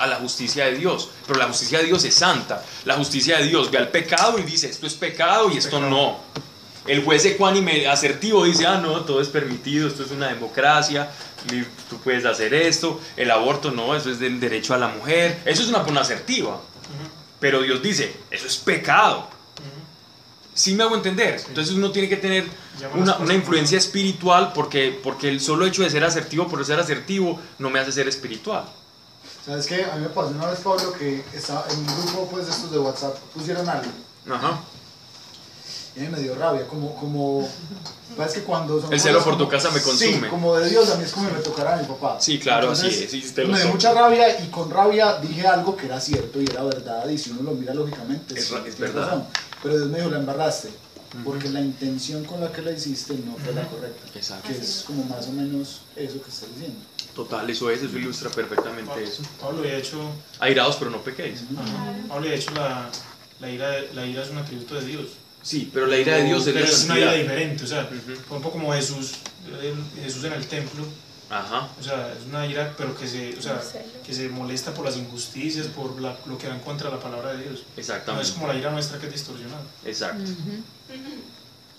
[0.01, 2.63] a la justicia de Dios, pero la justicia de Dios es santa.
[2.85, 6.19] La justicia de Dios ve al pecado y dice, esto es pecado y esto no.
[6.87, 11.11] El juez ecuánime asertivo dice, ah, no, todo es permitido, esto es una democracia,
[11.89, 15.61] tú puedes hacer esto, el aborto no, eso es del derecho a la mujer, eso
[15.61, 16.59] es una persona asertiva.
[17.39, 19.27] Pero Dios dice, eso es pecado.
[20.53, 21.41] ¿Sí me hago entender?
[21.47, 22.45] Entonces uno tiene que tener
[22.93, 27.39] una, una influencia espiritual porque, porque el solo hecho de ser asertivo por ser asertivo
[27.57, 28.65] no me hace ser espiritual.
[29.45, 29.83] ¿Sabes qué?
[29.85, 32.71] A mí me pasó una vez, Pablo, que estaba en un grupo pues, de estos
[32.71, 33.91] de WhatsApp, pusieron algo.
[34.29, 34.61] Ajá.
[35.95, 37.49] Y a mí me dio rabia, como, como,
[38.15, 40.13] parece que cuando son El celo cosas por tu como- casa me consume.
[40.21, 42.17] Sí, como de Dios, a mí es como si me tocara a mi papá.
[42.21, 45.45] Sí, claro, así es, sí, te lo me dio mucha rabia y con rabia dije
[45.47, 48.53] algo que era cierto y era verdad, y si uno lo mira lógicamente, Es sí,
[48.53, 49.23] ra- es tienes verdad.
[49.63, 50.69] Pero Dios me dijo, la embarraste,
[51.25, 54.07] porque la intención con la que la hiciste no fue la correcta.
[54.17, 54.47] Exacto.
[54.47, 56.79] Que es como más o menos eso que estás diciendo.
[57.15, 59.21] Total, eso es, eso ilustra perfectamente eso.
[59.39, 59.99] Pablo, de hecho,
[60.39, 61.41] Airados, pero no pequéis.
[61.57, 62.89] ajá, Pablo, de hecho la,
[63.39, 65.07] la, ira, la ira es un atributo de Dios.
[65.43, 67.97] Sí, pero la ira de Dios es Pero es una ira diferente, o sea, por
[67.97, 69.11] ejemplo como Jesús,
[70.01, 70.85] Jesús en el templo,
[71.29, 71.67] Ajá.
[71.79, 73.59] o sea, es una ira, pero que se, o sea,
[74.05, 77.01] que se molesta por las injusticias, por la- lo que va en contra de la
[77.01, 77.53] palabra de Dios.
[77.53, 78.31] No es Exactamente.
[78.33, 79.63] como la ira nuestra que es distorsionada.
[79.85, 80.31] Exacto.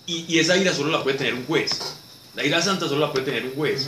[0.05, 1.71] Y, y esa ira solo la puede tener un juez.
[2.35, 3.87] La ira santa solo la puede tener un juez.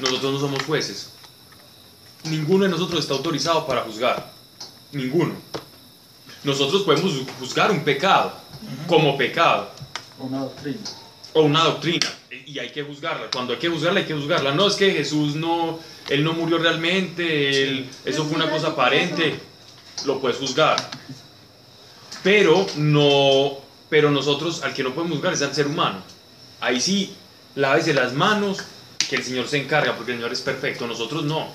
[0.00, 1.10] Nosotros no somos jueces.
[2.24, 4.32] Ninguno de nosotros está autorizado para juzgar.
[4.92, 5.34] Ninguno.
[6.42, 8.32] Nosotros podemos juzgar un pecado
[8.86, 9.70] como pecado
[10.18, 10.80] O una doctrina.
[11.32, 12.06] o una doctrina
[12.46, 13.30] y hay que juzgarla.
[13.32, 14.52] Cuando hay que juzgarla, hay que juzgarla.
[14.54, 19.38] No es que Jesús no, él no murió realmente, él- eso fue una cosa aparente.
[20.06, 20.76] lo puedes juzgar.
[22.22, 23.58] Pero no,
[23.88, 26.02] pero nosotros al que no podemos juzgar es al ser humano.
[26.60, 27.14] Ahí sí,
[27.54, 28.58] lávese las manos,
[29.08, 31.48] que el Señor se encarga, porque el Señor es perfecto, nosotros no.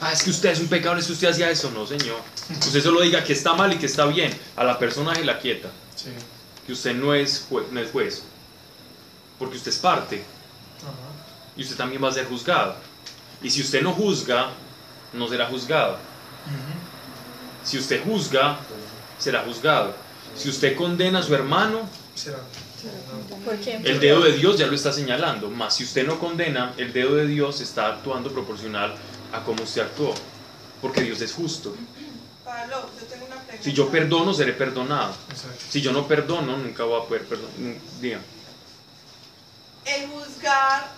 [0.00, 2.20] Ah, es que usted es un pecador, es que usted hacía eso, no, Señor.
[2.50, 5.38] Usted solo diga que está mal y que está bien, a la persona se la
[5.38, 6.06] quieta, Sí.
[6.66, 8.22] que usted no es, no es juez,
[9.38, 10.24] porque usted es parte
[11.56, 12.76] y usted también va a ser juzgado.
[13.42, 14.50] Y si usted no juzga,
[15.12, 15.98] no será juzgado.
[17.64, 18.58] Si usted juzga,
[19.18, 19.94] será juzgado.
[20.36, 22.38] Si usted condena a su hermano, Será.
[23.84, 25.50] El dedo de Dios ya lo está señalando.
[25.50, 28.94] Más si usted no condena, el dedo de Dios está actuando proporcional
[29.32, 30.14] a cómo usted actuó.
[30.80, 31.74] Porque Dios es justo.
[32.44, 33.62] Pablo, yo tengo una pregunta.
[33.62, 35.14] Si yo perdono, seré perdonado.
[35.30, 35.64] Exacto.
[35.68, 37.76] Si yo no perdono, nunca voy a poder perdonar.
[38.00, 38.20] Diga.
[39.84, 40.90] El juzgar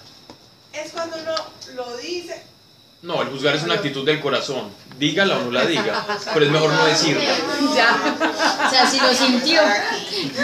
[0.72, 1.34] es cuando uno
[1.74, 2.42] lo dice.
[3.02, 4.70] No, el juzgar es una actitud del corazón.
[4.96, 6.06] Dígala o no la diga.
[6.34, 7.22] Pero es mejor no decirla.
[7.74, 7.96] Ya.
[8.66, 9.60] O sea, si lo sintió.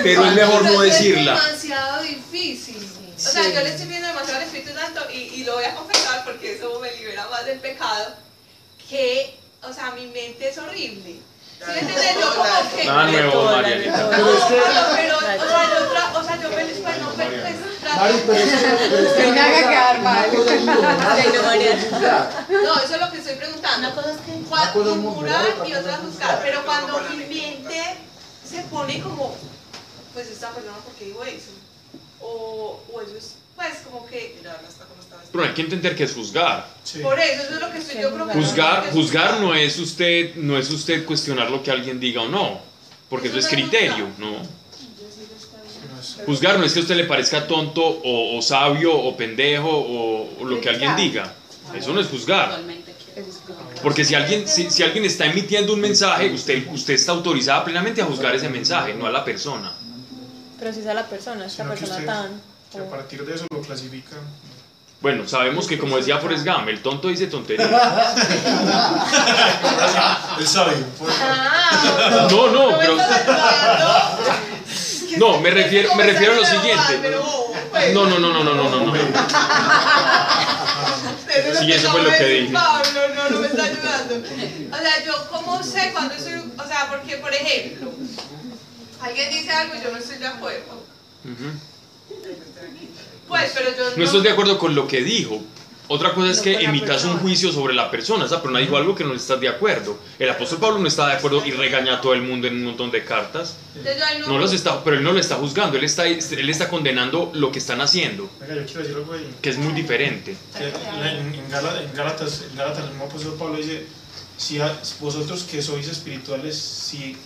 [0.02, 1.35] Pero es mejor no Pero es decirla.
[1.40, 2.76] demasiado difícil.
[3.16, 5.74] O sea, yo le estoy viendo demasiado al Espíritu Santo y, y lo voy a
[5.74, 8.14] confesar porque eso me libera más del pecado.
[8.89, 11.16] Que, o sea, mi mente es horrible.
[11.59, 12.14] ¿Sí me entiendes?
[12.20, 12.85] Yo como que.
[12.85, 13.97] Nada nuevo, Marianita.
[14.02, 15.20] No, Pero pero, pero, o
[16.24, 17.67] sea, yo me pues, no, trato-
[17.98, 20.30] Mari, pero es que, pero es que me haga quedar mal.
[22.48, 23.88] No, eso es lo que estoy preguntando.
[23.88, 24.38] Una cosa es que.
[24.78, 26.40] Murmurar y otra juzgar.
[26.42, 27.82] pero cuando mi mente
[28.48, 29.36] se pone como,
[30.14, 31.50] pues esta persona, ¿por qué dijo eso?
[32.20, 34.40] O, o eso es, pues como que,
[35.32, 36.66] Pero hay que entender que es juzgar.
[36.84, 37.00] Sí.
[37.00, 38.44] por eso, eso es lo que estoy yo preguntando.
[38.44, 42.60] Juzgar, juzgar no es usted, no es usted cuestionar lo que alguien diga o no,
[43.08, 44.57] porque eso es criterio, ¿no?
[46.26, 50.28] Juzgar no es que a usted le parezca tonto o, o sabio o pendejo o,
[50.40, 51.32] o lo que alguien diga.
[51.74, 52.59] Eso no es juzgar.
[53.82, 58.01] Porque si alguien, si, si alguien está emitiendo un mensaje, usted, usted está autorizada plenamente
[58.02, 59.72] a juzgar ese mensaje, no a la persona.
[60.59, 62.40] Pero si es a la persona, esta Sino que persona tan.
[62.72, 64.18] que a partir de eso lo clasifican.
[65.01, 67.68] Bueno, sabemos que como decía Forrest Gump, el tonto dice tontería.
[70.40, 70.72] Él sabe.
[70.98, 72.97] por- Ah, No, no, pero...
[75.16, 77.18] No, me refiero, me refiero a lo siguiente.
[77.70, 78.86] pues, No, no, no, no, no, no, no.
[78.86, 78.94] no.
[81.28, 82.52] Eso Sí, fue lo que dije.
[82.52, 84.14] Pablo, no, no me está ayudando.
[84.16, 87.93] O sea, yo cómo sé cuando estoy, o sea, porque por ejemplo,
[89.01, 90.85] alguien dice algo y yo no estoy de acuerdo.
[93.28, 95.40] Pues, pero yo No estoy de acuerdo con lo que dijo.
[95.89, 98.27] Otra cosa es que emitas un juicio sobre la persona.
[98.27, 99.98] Esa persona dijo algo que no estás de acuerdo.
[100.19, 102.65] El apóstol Pablo no está de acuerdo y regaña a todo el mundo en un
[102.65, 103.56] montón de cartas.
[104.20, 105.78] No, No los está, pero él no lo está juzgando.
[105.78, 108.28] Él está, él está condenando lo que están haciendo,
[109.40, 110.36] que es muy diferente.
[110.60, 113.86] En, Gálatas, en Gálatas, el mismo apóstol Pablo dice,
[114.36, 117.16] si a- vosotros que sois espirituales, si,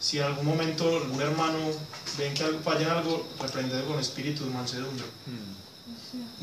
[0.00, 1.58] si en algún momento algún hermano
[2.16, 5.04] ven que algo, falla en algo, reprended con espíritu de mansedumbre.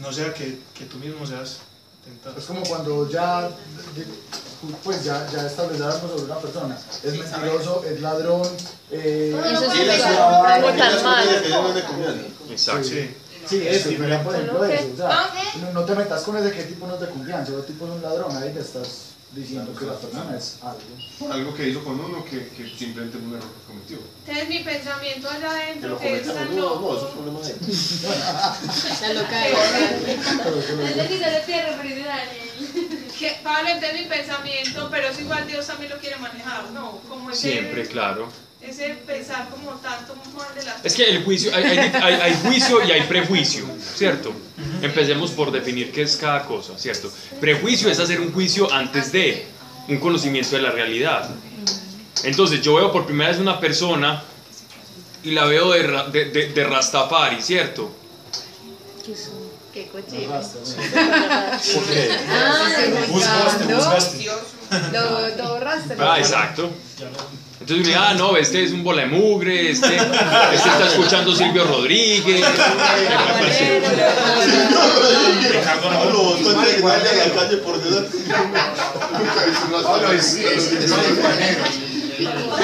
[0.04, 1.60] No sea que, que tú mismo seas
[2.04, 2.38] tentado.
[2.38, 3.50] Es como cuando ya,
[4.84, 6.78] pues ya, ya establecemos sobre una persona.
[7.04, 8.48] Es mentiroso, es ladrón,
[8.92, 11.28] eh, Eso sí la es ciudad- algo tan mal.
[11.30, 12.52] es.
[12.52, 12.84] Exacto.
[12.84, 13.16] Sí.
[13.46, 15.30] Sí, eso, pero por ejemplo ¿Cómo eso, o sea,
[15.62, 17.92] no, no te metas con ese que tipo no es de confianza, ese tipo es
[17.92, 18.88] un ladrón, ahí le estás
[19.36, 21.34] diciendo que la persona es algo.
[21.34, 23.98] Algo que hizo con uno que, que simplemente fue un error que cometió.
[24.26, 26.98] Entonces mi pensamiento allá adentro que es tan No, no, loco.
[26.98, 27.60] eso es problema de él.
[29.02, 29.52] La loca de
[30.90, 32.30] Es lo que se le pide referir a él.
[33.44, 37.00] Vale, entonces mi pensamiento, pero es igual Dios también lo quiere manejar, ¿no?
[37.08, 38.28] Como Siempre, claro.
[38.64, 42.34] Ese pensar como tanto mal de las Es que el juicio, hay, hay, hay- hay
[42.44, 43.66] juicio y hay prejuicio,
[43.96, 44.34] ¿cierto?
[44.82, 47.12] Empecemos por definir qué es cada cosa, ¿cierto?
[47.40, 49.46] Prejuicio es hacer un juicio antes de
[49.88, 51.30] un conocimiento de la realidad.
[52.24, 54.24] Entonces, yo veo por primera vez una persona
[55.24, 57.92] y la veo de, de, de- de Rastafari, ¿cierto?
[59.74, 59.90] Qué.
[62.30, 64.18] Ah, Juzgaste, juzgaste.
[64.18, 64.38] Dios.
[64.92, 65.44] Lo.
[66.00, 66.70] Ah, exacto.
[67.60, 71.64] Entonces dice, ah, no, este es un bola de mugre, este, este está escuchando Silvio
[71.64, 72.44] Rodríguez.
[72.44, 72.50] Es,
[81.02, 81.68] marihuanero.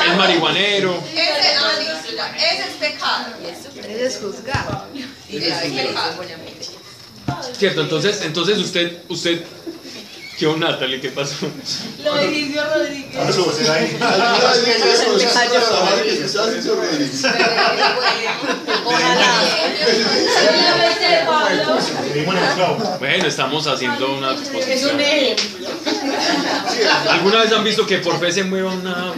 [0.05, 1.03] Es marihuanero.
[1.13, 3.25] Ese, ah, es pecado.
[3.41, 4.87] Ese es pecado.
[7.57, 9.43] Cierto, entonces, entonces usted, usted,
[10.39, 11.01] ¿qué onda, Natalie?
[11.01, 11.35] ¿Qué pasó?
[12.03, 13.15] Lo Silvio Rodríguez.
[13.15, 13.97] Pablo, será ahí.
[16.07, 17.23] Es Rodríguez.
[18.85, 19.41] Ojalá.
[22.99, 24.99] Bueno, estamos haciendo una Es un.
[27.09, 29.13] ¿Alguna vez han visto que por fe se mueva una,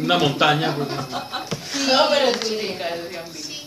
[0.00, 0.68] una montaña?
[0.68, 2.96] No, pero sí, claro,
[3.34, 3.66] sí.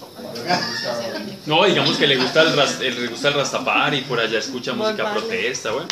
[1.45, 4.39] No, digamos que le gusta el, ras- el- le gusta el rastafari y por allá
[4.39, 5.87] escucha música protesta, bueno.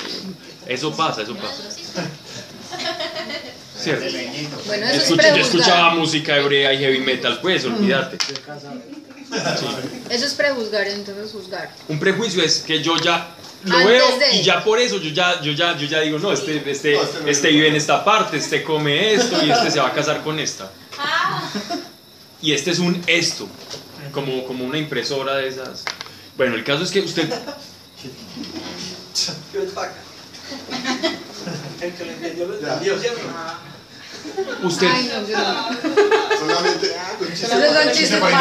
[0.68, 1.64] Eso pasa, eso pasa.
[3.80, 4.06] Cierto.
[4.66, 8.18] Bueno, eso es Escucha- yo escuchaba música hebrea y heavy metal, pues, olvídate.
[10.10, 11.70] Eso es prejuzgar, entonces juzgar.
[11.88, 15.10] Un prejuicio es que yo ya lo Antes veo de- y ya por eso yo
[15.12, 17.76] ya, yo ya, yo ya digo, no, este, este, No, este este es vive en
[17.76, 20.72] esta parte, este come esto y este se va a casar con esta.
[22.42, 23.48] Y este es un esto,
[24.12, 25.84] como, como una impresora de esas.
[26.36, 27.28] Bueno, el caso es que usted,
[29.54, 29.62] Yo.
[31.82, 33.22] El que lo entendió, lo entendió, ¿cierto?
[34.64, 35.70] usted, Ay, no, yo no.
[36.38, 38.36] Solamente un chiste Esos son para chistes para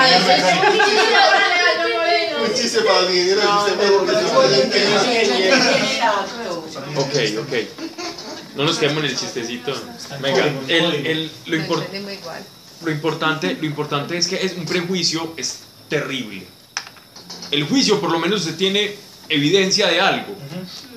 [2.41, 3.79] un chiste para el ingeniero y un chiste
[4.37, 4.59] para el
[6.97, 7.15] ok,
[7.47, 7.53] ok.
[8.57, 9.73] No nos quedemos en el chistecito.
[10.21, 11.85] Venga, el, el- lo, impor-
[12.85, 15.59] lo importante, lo importante es que es un prejuicio es
[15.89, 16.47] terrible.
[17.51, 18.97] El juicio, por lo menos, usted tiene
[19.29, 20.35] evidencia de algo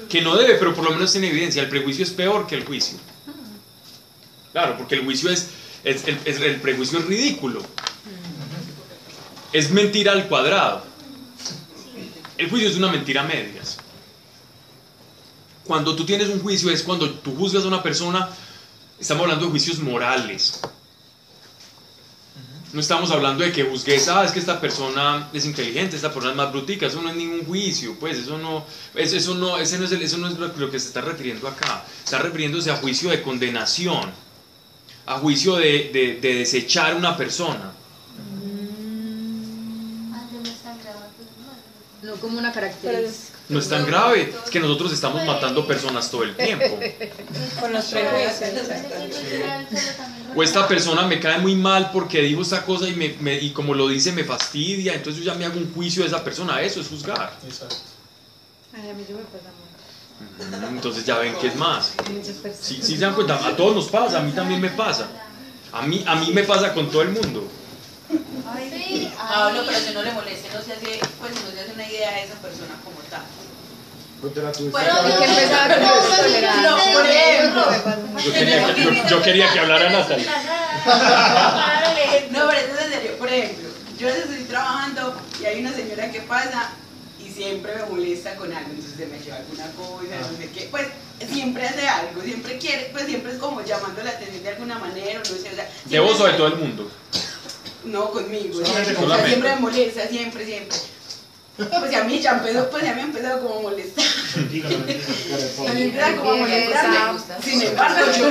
[0.09, 1.61] que no debe, pero por lo menos tiene evidencia.
[1.61, 2.97] El prejuicio es peor que el juicio.
[4.51, 5.49] Claro, porque el juicio es,
[5.83, 7.61] el, el prejuicio es ridículo.
[9.53, 10.83] Es mentira al cuadrado.
[12.37, 13.77] El juicio es una mentira a medias.
[15.65, 18.29] Cuando tú tienes un juicio es cuando tú juzgas a una persona,
[18.99, 20.59] estamos hablando de juicios morales.
[22.71, 26.31] No estamos hablando de que juzgues, ah, es que esta persona es inteligente, esta persona
[26.31, 28.63] es más brutica, eso no es ningún juicio, pues eso no,
[28.93, 31.01] es- eso no, ese no es, el- eso no es lo, lo que se está
[31.01, 34.11] refiriendo acá, está refiriéndose a juicio de condenación,
[35.07, 37.71] a juicio de, de- de desechar una persona.
[42.03, 43.28] No como una característica.
[43.49, 46.79] No es tan grave, es que nosotros estamos matando personas todo el tiempo.
[47.59, 48.51] Con los prejuicios.
[50.35, 53.49] O esta persona me cae muy mal porque dijo esta cosa y, me, me- y
[53.49, 56.61] como lo dice me fastidia, entonces yo ya me hago un juicio de esa persona,
[56.61, 57.33] eso es juzgar.
[57.43, 57.75] Exacto.
[58.73, 60.67] Ay, a mí yo me pasa mucho.
[60.69, 61.93] Entonces ya ven que es más.
[62.61, 65.07] Si se dan cuenta, a todos nos pasa, a mí también me pasa.
[65.71, 67.47] A mí, a mí me pasa con todo el mundo.
[69.19, 71.87] Ah, no, pero si no le moleste, no se hace, pues no se hace una
[71.87, 73.21] idea de esa persona como tal.
[74.21, 74.33] Pues
[74.71, 77.63] Bueno, que que con No, por ejemplo.
[78.25, 80.25] Yo quería, que- yo, yo quería que hablara Natalie.
[82.31, 83.17] No, pero eso es en serio.
[83.17, 86.71] Por ejemplo, yo estoy trabajando y hay una señora que pasa
[87.23, 90.67] y siempre me molesta con algo, entonces se me lleva alguna cosa, no sé qué.
[90.71, 90.87] Pues
[91.31, 95.19] siempre hace algo, siempre quiere, pues siempre es como llamando la atención de alguna manera,
[95.19, 95.69] no sé, o sea.
[95.85, 96.91] ¿De vos o de todo el mundo?
[97.85, 98.53] No, conmigo.
[98.53, 100.77] Solamente siempre, con o sea, la siempre me molesta, siempre, siempre.
[101.57, 104.05] Pues ya a mí ya empezó, pues ya me ha empezado como a molestar.
[104.05, 107.15] A mí me da como a molestar.
[107.15, 107.41] Esa.
[107.41, 108.29] Sin embargo, yo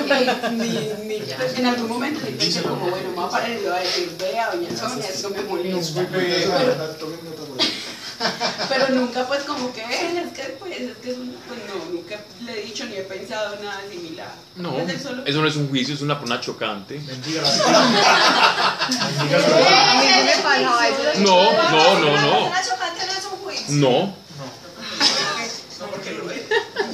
[0.52, 0.68] ni,
[1.06, 1.22] ni,
[1.58, 3.80] en algún momento sí pensé como, bueno, me voy a parar y le voy a
[3.80, 7.72] decir, vea, doña Sonia, eso me molesta la verdad, tómeme otra por ahí.
[8.68, 11.84] Pero nunca pues como que, "Eh, es que pues, es que es una, pues no,
[11.92, 14.32] nunca le he dicho ni he pensado nada similar.
[14.56, 16.94] No, solo- eso no es un juicio, es una persona chocante.
[17.04, 21.02] Bendiga la Bendiga su A mí sí me pasaba eso.
[21.20, 22.46] No, no, no, no.
[22.46, 23.64] Una chocante no es un juicio.
[23.68, 24.28] No.
[25.80, 26.40] No, porque lo es.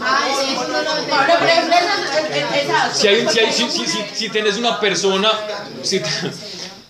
[0.07, 2.99] Ay, sí, no, no, Ahora, por ejemplo, es- es- es- exacto.
[2.99, 5.31] Si, hay, si, hay- si, si, si, si tenés una persona,
[5.83, 6.03] si,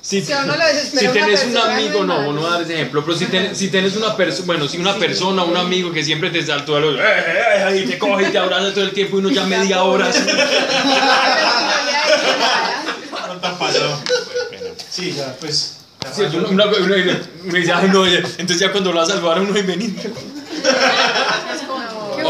[0.05, 2.62] si, Si uno desespera si una tenés un amigo, no no, no voy a dar
[2.62, 5.90] ese ejemplo, pero si tenés, si tenés una persona, bueno, si una persona, un amigo
[5.93, 8.72] que siempre te saltó a los, eh, eh, eh, y te coge y te abraza
[8.74, 10.20] todo el tiempo y uno ya media hora así.
[13.43, 13.98] No pasado.
[14.90, 15.76] Sí, ya, pues.
[16.02, 16.94] ya Sí, uno, una- uno- uno
[17.59, 19.94] dice, ay, no, entonces ya cuando lo vas a salvar uno y venir.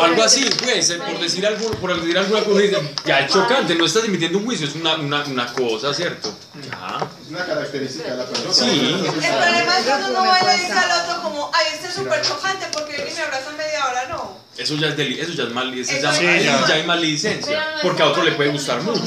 [0.05, 2.61] Algo así, pues, eh, por decir algo, por decir alguna cosa,
[3.05, 6.35] ya es chocante, no estás emitiendo un juicio, es una, una, una cosa, ¿cierto?
[6.55, 7.09] Ya.
[7.23, 8.53] Es una característica de la persona.
[8.53, 8.97] Sí.
[9.05, 11.95] El problema es cuando uno va y le dice al otro como, ay, este es
[11.95, 14.45] súper chocante porque y me abraza media hora, no.
[14.57, 16.67] Eso ya es deli eso ya es mal, eso ya, sí, ya.
[16.67, 17.41] ya hay
[17.83, 19.05] porque a otro le puede gustar mucho.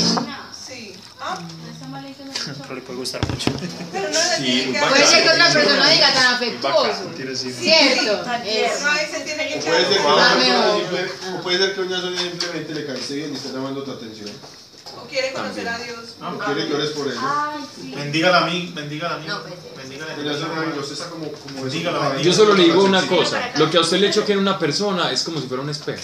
[0.68, 0.94] Sí.
[1.22, 1.38] Ah,
[2.68, 3.52] No le puede gustar mucho.
[3.92, 7.12] pero no le Sí, Puede ser que otra persona diga tan afectuoso.
[7.36, 8.24] ¿Cierto?
[8.46, 8.82] Es.
[8.82, 13.16] No, ahí se tiene que O puede ser que una Ah, Sonia simplemente le caíste
[13.16, 14.30] bien y está llamando tu atención.
[14.96, 16.16] O quiere conocer a Dios.
[16.22, 17.22] O quiere que ores por ella.
[17.96, 19.26] Bendiga a mí, bendiga a mí.
[19.28, 20.16] No, pues, Bendiga a
[22.14, 22.24] mí.
[22.24, 25.12] Yo solo le digo una cosa, lo que a usted le choque en una persona
[25.12, 26.02] es como si fuera un espejo.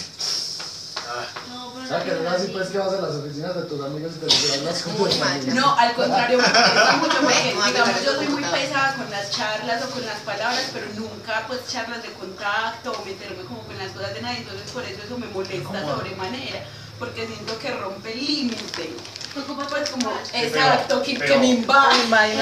[1.84, 3.62] No, pero O sea, que no es así pues que vas a las oficinas de
[3.62, 4.26] tus amigos y te
[4.62, 5.44] las cosas.
[5.54, 9.84] No, al contrario, me molesta mucho porque, digamos, yo soy muy pesada con las charlas
[9.84, 13.92] o con las palabras, pero nunca pues charlas de contacto o meterme como con las
[13.92, 16.64] cosas de nadie, entonces por eso eso me molesta sobremanera,
[16.98, 18.96] porque siento que rompe el límite.
[19.34, 19.46] Pues
[19.90, 22.36] como, exacto, que, que pero- me invade.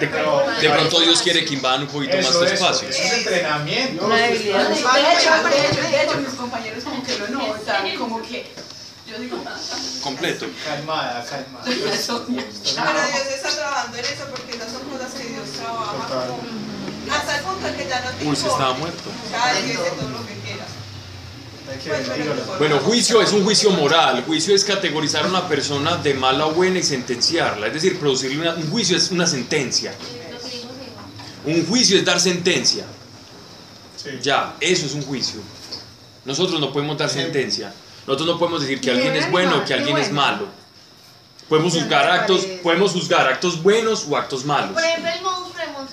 [0.00, 2.88] De, de pronto Dios quiere que invadan un poquito más eso, espacio.
[2.88, 4.08] eso es entrenamiento.
[4.08, 8.52] De hecho, de hecho, de hecho, mis compañeros como que lo notan, como que
[9.06, 9.38] yo digo,
[10.02, 10.46] Completo.
[10.64, 11.64] Calmada, calmada.
[11.64, 16.26] Pero Dios está trabajando en eso porque esas son cosas que Dios trabaja
[17.12, 19.10] hasta el punto de que ya no te Uy, se estaba muerto.
[19.30, 20.68] Ya dice todo lo que quieras.
[20.72, 21.61] Hay que Pues, pero bendiga
[22.58, 24.24] Bueno, juicio es un juicio moral.
[24.26, 27.66] Juicio es categorizar a una persona de mala o buena y sentenciarla.
[27.68, 29.94] Es decir, producirle una, un juicio es una sentencia.
[31.44, 32.84] Un juicio es dar sentencia.
[33.96, 34.10] Sí.
[34.22, 35.40] Ya, eso es un juicio.
[36.24, 37.72] Nosotros no podemos dar sentencia.
[38.06, 40.46] Nosotros no podemos decir que alguien es bueno o que alguien es malo.
[41.48, 44.74] Podemos juzgar actos, podemos juzgar actos buenos o actos malos.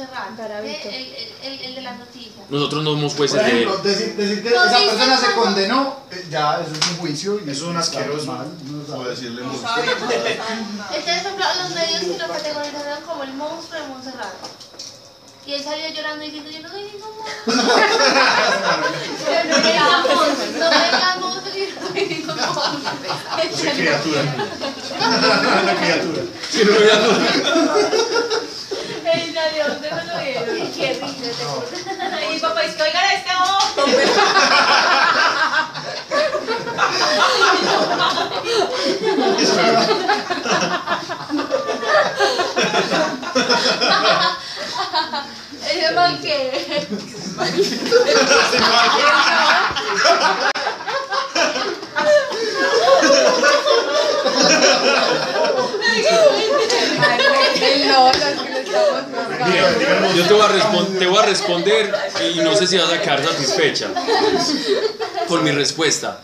[0.08, 0.64] Montserrat.
[0.64, 2.46] El, el, el, el de las noticias.
[2.50, 5.30] Nosotros no somos Por jueces de decir, decir que No, esa sí, persona sí, se
[5.36, 7.36] no, condenó, eh, ya eso es un juicio.
[7.46, 8.26] y Eso es un asqueroso.
[8.32, 8.48] mal,
[8.88, 9.10] sabe.
[9.10, 9.52] Decirle No.
[9.54, 14.34] Entonces, ejemplo, los medios que lo categorizaron como el monstruo de Montserrat.
[15.46, 17.46] Y él salió llorando diciendo, yo no soy ningún monstruo.
[19.26, 19.56] Yo no
[20.16, 20.60] monstruo.
[20.60, 23.58] No ningún monstruo, yo no soy ningún monstruo.
[23.58, 24.22] Soy criatura.
[25.64, 26.22] Una criatura.
[26.52, 26.98] Sí, no, ya
[29.40, 29.40] no.
[29.40, 30.72] Ey, salió, ¿dónde me lo vieron?
[30.74, 31.00] Qué.
[32.36, 33.86] Y papá, es que oigan este ojo.
[45.70, 46.88] Ese man que...
[60.16, 61.94] Yo te voy, a te voy a responder
[62.34, 63.90] y no sé si vas a quedar satisfecha
[65.28, 66.22] con mi respuesta.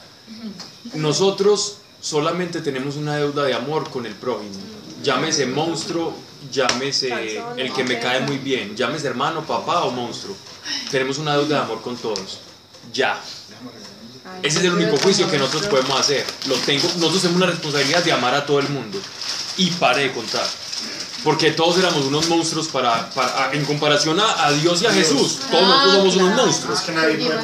[0.94, 4.54] Nosotros solamente tenemos una deuda de amor con el prójimo.
[5.02, 6.14] Llámese monstruo,
[6.52, 10.36] llámese el que me cae muy bien, llámese hermano, papá o monstruo.
[10.92, 12.40] Tenemos una deuda de amor con todos.
[12.94, 13.20] Ya.
[14.44, 16.26] Ese es el único juicio que nosotros podemos hacer.
[16.48, 19.00] Lo tengo, nosotros tenemos una responsabilidad de amar a todo el mundo.
[19.58, 20.46] Y pare de contar.
[21.24, 25.40] Porque todos éramos unos monstruos para, para- en comparación a, a Dios y a Jesús.
[25.50, 26.80] Todos nosotros somos unos monstruos.
[26.80, 27.40] Es que nadie puede.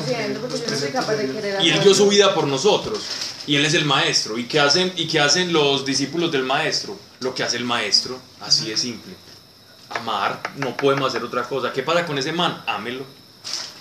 [1.63, 2.99] Y Él dio su vida por nosotros.
[3.47, 4.37] Y Él es el maestro.
[4.37, 6.95] ¿Y qué hacen, y qué hacen los discípulos del maestro?
[7.21, 8.19] Lo que hace el maestro.
[8.41, 9.13] Así de simple.
[9.89, 10.41] Amar.
[10.57, 11.71] No podemos hacer otra cosa.
[11.73, 12.63] ¿Qué pasa con ese man?
[12.67, 13.03] Ámelo.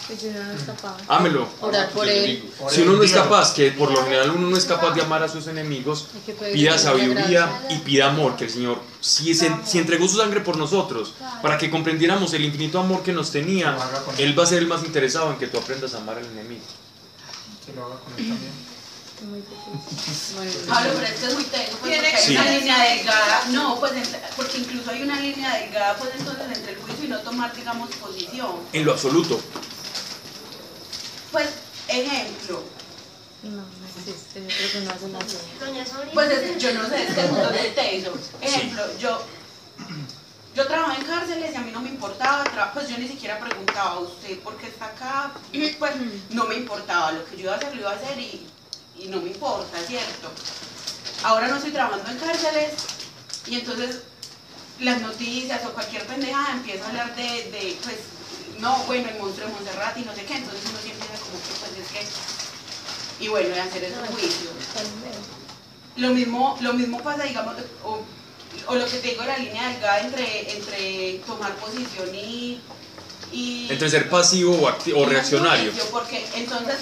[0.09, 0.97] Y si uno no es capaz.
[1.09, 1.48] Ámelo.
[1.60, 2.51] Orar por él.
[2.68, 5.22] Si uno no es capaz, que por lo general uno no es capaz de amar
[5.22, 6.09] a sus enemigos,
[6.52, 10.56] pida sabiduría y pida amor, que el Señor, si, se- si entregó su sangre por
[10.56, 13.77] nosotros, para que comprendiéramos el infinito amor que nos tenía,
[14.18, 16.62] Él va a ser el más interesado en que tú aprendas a amar al enemigo.
[17.66, 18.70] Que lo haga con él también.
[19.31, 19.43] Muy.
[20.66, 22.32] Pablo, pero esto es muy tenso, pues, Tiene porque hay Sí.
[22.36, 23.93] una línea delgada, no, pues
[24.35, 27.90] porque incluso hay una línea delgada, pues entonces entre el juicio y no tomar, digamos,
[27.97, 28.51] posición.
[28.72, 29.39] En lo absoluto.
[31.32, 31.48] Pues,
[31.89, 32.62] ejemplo,
[33.43, 33.62] No, no
[33.97, 34.40] existe.
[34.43, 35.24] Yo creo que no hace nada.
[36.12, 37.74] Pues es- yo no sé, es que el mundo es.
[38.43, 39.23] Ejemplo, yo,
[40.55, 42.44] yo trabajaba en cárceles y a mí no me importaba,
[42.74, 45.32] pues yo ni siquiera preguntaba a usted por qué está acá,
[45.78, 45.93] pues
[46.31, 48.47] no me importaba, lo que yo iba a hacer lo iba a hacer y,
[48.98, 50.31] y no me importa, ¿cierto?
[51.23, 52.73] Ahora no estoy trabajando en cárceles
[53.47, 54.01] y entonces
[54.81, 57.97] las noticias o cualquier pendejada empieza a hablar de, de, pues,
[58.59, 60.78] no, bueno, el monstruo de Montserrat y no sé qué, entonces uno
[61.31, 64.51] pues es que, y bueno, de hacer esos juicios.
[65.97, 67.55] Lo mismo, lo mismo pasa, digamos,
[67.85, 68.01] o,
[68.66, 72.61] o lo que te digo, la línea delgada entre, entre tomar posición y...
[73.32, 75.73] y Entre ser pasivo o, o reaccionario.
[75.90, 76.77] Porque entonces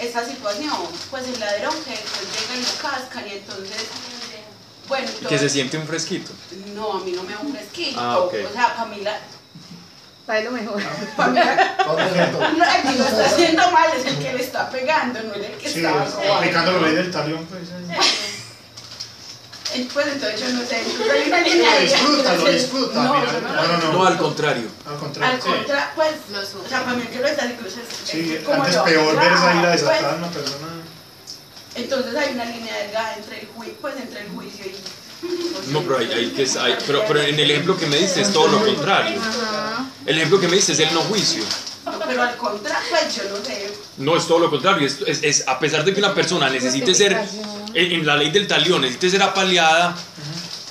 [0.00, 0.72] esta situación,
[1.10, 3.82] pues el ladrón que después llega y lo cascan y entonces,
[4.88, 6.30] bueno, Que se siente un fresquito.
[6.74, 7.98] no, a mí no me da un fresquito.
[8.00, 8.34] Ah, ok.
[8.48, 9.18] O sea, Camila,
[10.30, 10.80] Para lo mejor.
[10.80, 10.86] El
[12.92, 15.68] que lo está haciendo mal es el que le está pegando, no es el que
[15.68, 17.62] Sí, está aplicando la ley del talión, pues.
[17.68, 17.98] eh.
[19.92, 20.84] Pues entonces yo no sé.
[20.86, 20.92] No,
[21.26, 21.42] mira.
[21.84, 22.10] yo no
[22.92, 23.02] No,
[23.66, 24.06] no, No, no.
[24.06, 24.68] al contrario.
[24.86, 25.40] Al Al contrario.
[25.40, 28.62] contra, pues, Lo o sea, para mí que lo está incluso es, Sí, es como
[28.62, 30.66] antes lo- peor ver esa ira pues, desatada en una persona.
[31.74, 34.76] Entonces hay una línea delgada entre el juicio, pues entre el juicio y...
[35.72, 38.32] No, pero, hay, hay que, hay- pero, pero en el ejemplo que me diste es
[38.32, 39.20] todo lo contrario.
[40.06, 41.42] El ejemplo que me diste es el no juicio.
[42.06, 43.72] pero al contrario, yo no sé.
[43.98, 44.86] No, es todo lo contrario.
[44.86, 47.12] Es, es- es- a pesar de que una persona necesite ser,
[47.74, 49.94] en, en la ley del talión, necesite ser apaleada,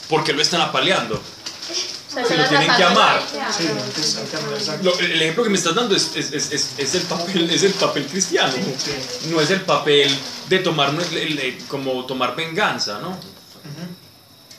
[0.09, 1.21] ¿por qué lo están apaleando?
[2.13, 3.21] Se se lo tienen que amar.
[3.55, 3.67] Sí.
[4.81, 7.61] Lo- el ejemplo que me estás dando es, es- es- es- es el, papel, es
[7.63, 8.53] el papel cristiano.
[9.29, 10.09] No es el papel
[10.47, 10.91] de tomar
[11.67, 13.15] como tomar venganza, ¿no?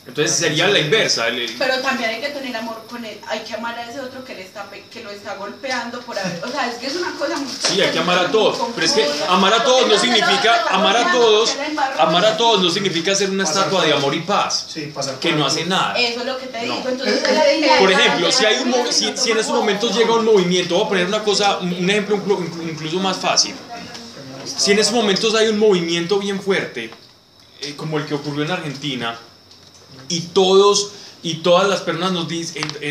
[0.07, 1.27] Entonces sería la inversa.
[1.27, 3.99] el- el- Pero también hay que tener amor con él, hay que amar a ese
[3.99, 6.95] otro que, le está, que lo está golpeando por haber, o sea, es que es
[6.95, 7.47] una cosa muy...
[7.47, 10.97] Sí, hay que amar a todos, pero es que amar a todos no significa, amar
[10.97, 11.55] a todos,
[11.99, 15.33] amar a todos no significa ser una estatua de amor y paz, Sí, pasar que
[15.33, 15.93] no hace nada.
[15.95, 17.21] Eso es lo que te digo, entonces...
[17.79, 20.89] Por ejemplo, si, hay un, si, si en estos momentos llega un movimiento, voy a
[20.89, 23.53] poner una cosa, un ejemplo inclu- inclu- incluso más fácil.
[24.45, 26.89] Si en estos momentos hay un movimiento bien fuerte,
[27.61, 29.17] eh, como el que ocurrió en Argentina,
[30.11, 30.91] y todos
[31.23, 32.27] y todas las personas nos,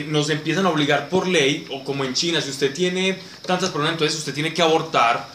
[0.06, 3.92] nos empiezan a obligar por ley, o como en China, si usted tiene tantas personas,
[3.92, 5.28] entonces usted tiene que abortar.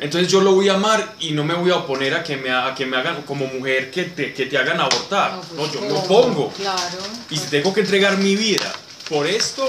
[0.00, 2.50] Entonces yo lo voy a amar y no me voy a oponer a que me,
[2.50, 5.40] a que me hagan, como mujer, que te, que te hagan abortar.
[5.56, 6.52] No, yo me opongo.
[6.56, 6.98] Claro.
[7.30, 8.72] Y si tengo que entregar mi vida
[9.08, 9.68] por esto,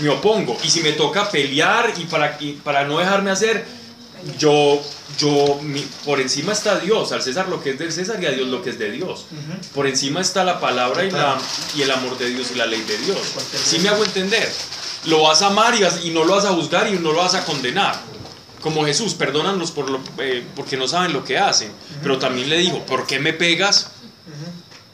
[0.00, 0.58] me opongo.
[0.64, 3.64] Y si me toca pelear y para, y para no dejarme hacer,
[4.38, 4.80] yo,
[5.18, 8.30] yo, mi- por encima está Dios, al César lo que es del César y a
[8.30, 9.26] Dios lo que es de Dios.
[9.74, 11.38] Por encima está la palabra y, la,
[11.76, 13.18] y el amor de Dios y la ley de Dios.
[13.64, 14.50] Si me hago entender,
[15.06, 17.18] lo vas a amar y, vas- y no lo vas a juzgar y no lo
[17.18, 17.98] vas a condenar.
[18.60, 21.70] Como Jesús, perdónanos por lo, eh, porque no saben lo que hacen.
[22.02, 23.88] Pero también le dijo, ¿por qué me pegas?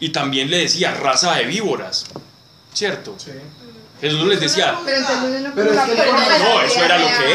[0.00, 2.06] Y también le decía, raza de víboras.
[2.74, 3.14] ¿Cierto?
[3.18, 3.30] Sí.
[4.00, 5.42] Jesús no les decía, Pero no es
[6.62, 7.34] eso era lo que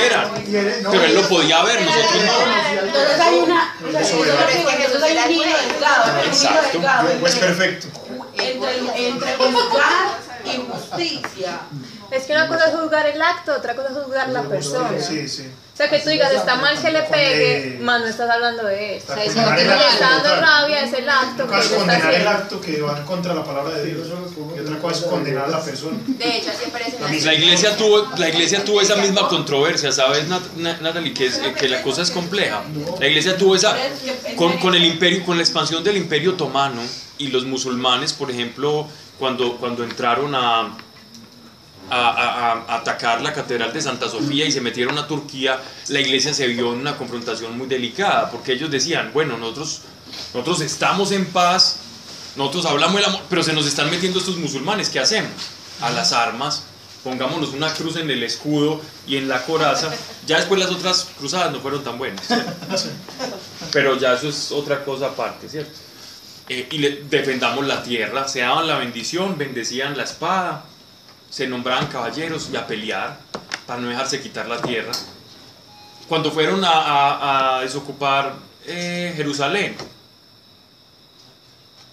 [0.82, 2.82] no, Pero él lo podía ver, nosotros no.
[2.82, 3.76] Entonces hay una...
[3.82, 4.78] era.
[4.78, 6.82] Jesús hay un delgado, Exacto.
[7.20, 7.88] juez entre- perfecto.
[8.34, 11.60] entre, entre juzgar y justicia.
[12.16, 14.90] Es que una cosa es juzgar el acto, otra cosa es juzgar la persona.
[15.02, 15.44] Sí, sí.
[15.74, 18.96] O sea, que tú digas, está mal que le pegue, más no estás hablando de
[18.96, 19.04] él.
[19.04, 22.14] O sea, lo que le está dando rabia es el acto Una cosa es condenar
[22.14, 25.44] el acto que va contra de la palabra de Dios y otra cosa es condenar
[25.44, 25.98] a la persona.
[26.08, 30.30] De hecho, así aparece en la iglesia tuvo, la iglesia tuvo esa misma controversia, ¿sabes,
[30.30, 31.14] Nat- Na- Natalie?
[31.14, 32.62] Que, es, que la cosa es compleja.
[32.98, 33.76] La iglesia tuvo esa,
[34.38, 36.82] con, con el imperio, con la expansión del imperio otomano
[37.18, 38.88] y los musulmanes, por ejemplo,
[39.20, 40.78] cuando, cuando entraron a,
[41.90, 45.60] a, a- a atacar la catedral de Santa Sofía y se metieron a Turquía,
[45.90, 49.82] la iglesia se vio en una confrontación muy delicada, porque ellos decían, bueno, nosotros,
[50.34, 51.78] nosotros estamos en paz,
[52.36, 55.32] nosotros hablamos del amor, pero se nos están metiendo estos musulmanes, ¿qué hacemos?
[55.82, 56.64] A las armas,
[57.04, 59.94] pongámonos una cruz en el escudo y en la coraza.
[60.26, 62.26] Ya después las otras cruzadas no fueron tan buenas,
[63.72, 65.72] pero ya eso es otra cosa aparte, ¿cierto?
[66.50, 70.66] Eh, y le- defendamos la tierra, se daban la bendición, bendecían la espada,
[71.36, 73.20] se nombraban caballeros y a pelear
[73.68, 74.94] para no dejarse quitar la tierra.
[76.08, 78.36] Cuando fueron a, a- desocupar
[78.66, 79.76] eh, Jerusalén,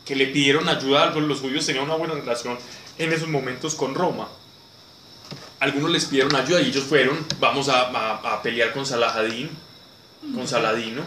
[0.05, 2.57] que le pidieron ayuda, los judíos tenían una buena relación
[2.99, 4.29] en esos momentos con Roma.
[5.59, 9.51] Algunos les pidieron ayuda y ellos fueron, vamos a, a- a pelear con Salahadín,
[10.37, 11.03] con Saladino,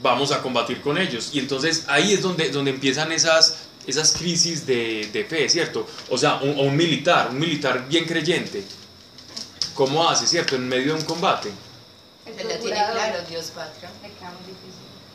[0.00, 1.30] vamos a combatir con ellos.
[1.32, 5.86] Y entonces ahí es donde, donde empiezan esas, esas crisis de, de fe, ¿cierto?
[6.08, 8.64] O sea, un, un militar, un militar bien creyente,
[9.74, 10.56] ¿cómo hace, ¿cierto?
[10.56, 11.50] En medio de un combate.
[12.24, 13.90] Se la tiene claro, Dios patria.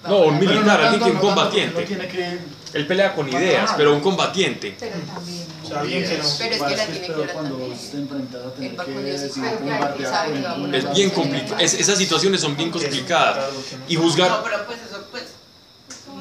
[0.07, 1.81] No, un militar, alguien que un no combatiente.
[1.81, 2.39] No tiene que...
[2.73, 4.75] Él pelea con ideas, pero un combatiente.
[4.79, 5.45] Pero también.
[5.63, 6.23] O sea, alguien que no.
[6.37, 7.73] Pero es que la es tiene clara cuando también.
[7.73, 10.77] esté enfrentado a Él tener va que.
[10.77, 11.57] Es bien complicado.
[11.59, 13.45] esas situaciones son bien complicadas.
[13.87, 14.43] Y No, juzgar.
[14.43, 15.23] pero pues eso, pues,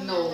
[0.05, 0.29] no,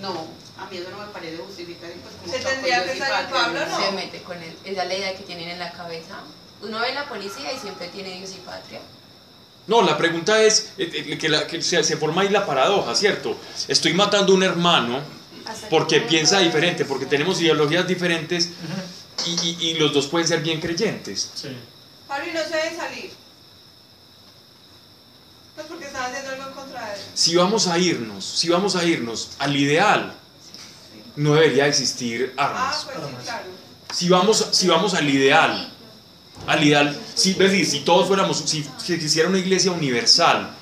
[0.00, 0.26] no,
[0.68, 1.90] a mí eso no me parece justificar.
[1.90, 3.80] Pues, como Se tendría Dios que patria, Pablo, ¿no?
[3.80, 4.54] Se mete con él.
[4.64, 6.20] Esa es la idea que tienen en la cabeza.
[6.62, 8.80] Uno ve la policía y siempre tiene Dios y patria.
[9.66, 12.94] No, la pregunta es eh, eh, que, la- que se, se forma ahí la paradoja,
[12.94, 13.36] ¿cierto?
[13.68, 15.00] Estoy matando a un hermano
[15.70, 18.50] porque piensa diferente, porque tenemos ideologías diferentes
[19.26, 21.30] y, y- y los dos pueden ser bien creyentes.
[21.34, 21.48] Sí.
[22.06, 23.10] Pablo, y no se deben salir.
[25.54, 27.00] Pues porque están haciendo algo en contra de él.
[27.14, 30.14] Si vamos a irnos, si vamos a irnos al ideal,
[31.18, 32.84] no debería existir Ah, armas.
[32.86, 33.44] pues sí, claro.
[33.92, 35.72] Si vamos, si vamos al ideal,
[36.46, 40.54] al ideal, si, es decir, si todos fuéramos, si, si existiera una iglesia universal,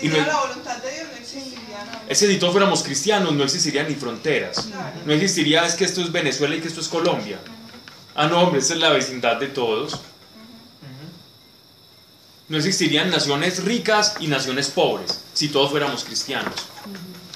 [0.00, 2.02] Si Y no- la voluntad de Dios, no existiría nada.
[2.08, 4.66] es que si todos fuéramos cristianos, no existirían ni fronteras.
[5.06, 7.38] No existiría, es que esto es Venezuela y que esto es Colombia.
[8.14, 10.00] Ah, no, hombre, esta es la vecindad de todos.
[12.48, 16.54] No existirían naciones ricas y naciones pobres si todos fuéramos cristianos.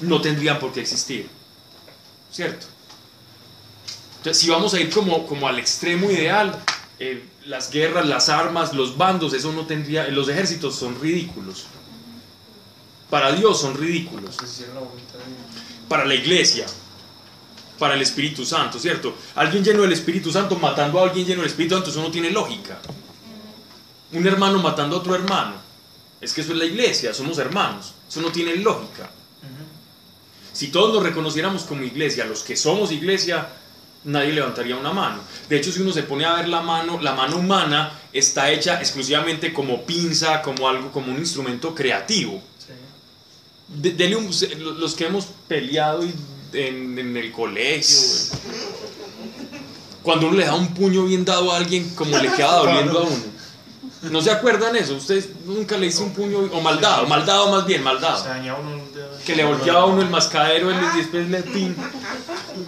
[0.01, 1.29] No tendrían por qué existir.
[2.31, 2.65] ¿Cierto?
[4.17, 6.61] Entonces, si vamos a ir como, como al extremo ideal,
[6.99, 11.65] eh, las guerras, las armas, los bandos, eso no tendría, los ejércitos son ridículos.
[13.09, 14.35] Para Dios son ridículos.
[15.87, 16.65] Para la iglesia,
[17.79, 19.15] para el Espíritu Santo, ¿cierto?
[19.35, 22.31] Alguien lleno del Espíritu Santo matando a alguien lleno del Espíritu Santo, eso no tiene
[22.31, 22.79] lógica.
[24.11, 25.55] Un hermano matando a otro hermano.
[26.19, 27.93] Es que eso es la iglesia, somos hermanos.
[28.09, 29.09] Eso no tiene lógica.
[30.57, 33.47] Si todos nos reconociéramos como iglesia, los que somos iglesia,
[34.05, 35.19] nadie levantaría una mano.
[35.47, 38.79] De hecho, si uno se pone a ver la mano, la mano humana está hecha
[38.79, 42.41] exclusivamente como pinza, como algo, como un instrumento creativo.
[42.57, 42.73] Sí.
[43.67, 44.31] De- dele un-
[44.79, 46.03] los que hemos peleado
[46.53, 47.99] en el colegio,
[50.01, 53.03] cuando uno le da un puño bien dado a alguien, como le queda doliendo a
[53.03, 53.36] uno.
[54.11, 54.95] ¿No se acuerdan eso?
[54.95, 58.23] Ustedes nunca le hizo un puño, o maldado, maldado más bien, maldado
[59.25, 61.75] que le volteaba a uno el mascadero el- y después le pin,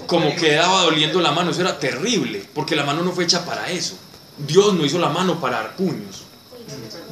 [0.07, 3.69] como quedaba doliendo la mano, eso era terrible, porque la mano no fue hecha para
[3.69, 3.95] eso.
[4.37, 6.23] Dios no hizo la mano para dar puños.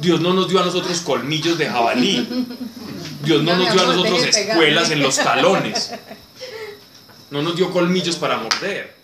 [0.00, 2.28] Dios no nos dio a nosotros colmillos de jabalí.
[3.22, 4.92] Dios no nos dio a nosotros pegarme.
[4.94, 5.90] en los talones.
[7.30, 8.97] No nos dio colmillos para morder.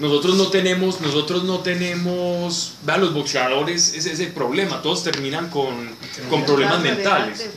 [0.00, 5.48] Nosotros no tenemos, nosotros no tenemos, vean los boxeadores, ese es el problema, todos terminan
[5.48, 5.88] con,
[6.28, 7.48] con problemas mentales.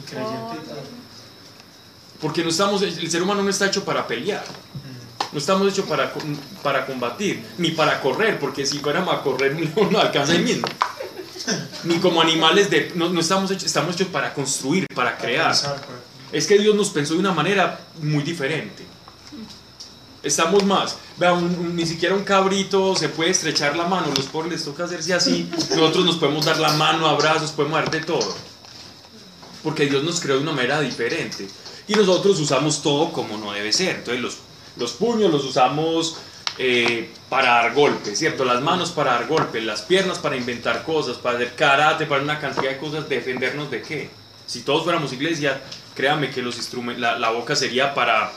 [2.20, 4.44] Porque no estamos, el ser humano no está hecho para pelear.
[5.32, 6.14] No estamos hechos para,
[6.62, 10.68] para combatir, ni para correr, porque si fuéramos a correr no nos alcanza el mismo.
[11.84, 12.92] Ni como animales de...
[12.94, 15.50] No, no estamos hechos, estamos hechos para construir, para crear.
[15.50, 15.74] Pues.
[16.32, 18.91] Es que Dios nos pensó de una manera muy diferente.
[20.24, 20.98] Estamos más.
[21.20, 25.14] Un- ni siquiera un cabrito se puede estrechar la mano, los pobres les toca hacerse
[25.14, 25.50] así.
[25.72, 28.36] Nosotros nos podemos dar la mano, abrazos, podemos dar de todo.
[29.64, 31.48] Porque Dios nos creó de una manera diferente.
[31.88, 33.98] Y nosotros usamos todo como no debe ser.
[33.98, 34.38] Entonces los,
[34.78, 36.18] los puños los usamos
[36.58, 38.46] eh, para dar golpes, ¿cierto?
[38.46, 42.40] Las manos para dar golpes, las piernas para inventar cosas, para hacer karate, para una
[42.40, 44.10] cantidad de cosas, defendernos de qué.
[44.46, 45.62] Si todos fuéramos iglesia,
[45.96, 46.58] créanme que los
[46.98, 48.32] la, la boca sería para,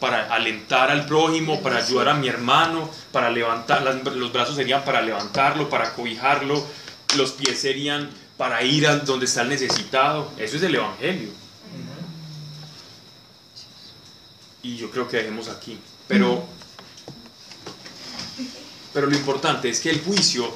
[0.00, 5.02] para alentar al prójimo, para ayudar a mi hermano, para levantar, los brazos serían para
[5.02, 6.64] levantarlo, para cobijarlo,
[7.16, 10.30] los pies serían para ir a donde está el necesitado.
[10.38, 11.30] Eso es el Evangelio.
[14.62, 15.78] Y yo creo que dejemos aquí.
[16.08, 16.44] Pero,
[18.92, 20.54] pero lo importante es que el juicio,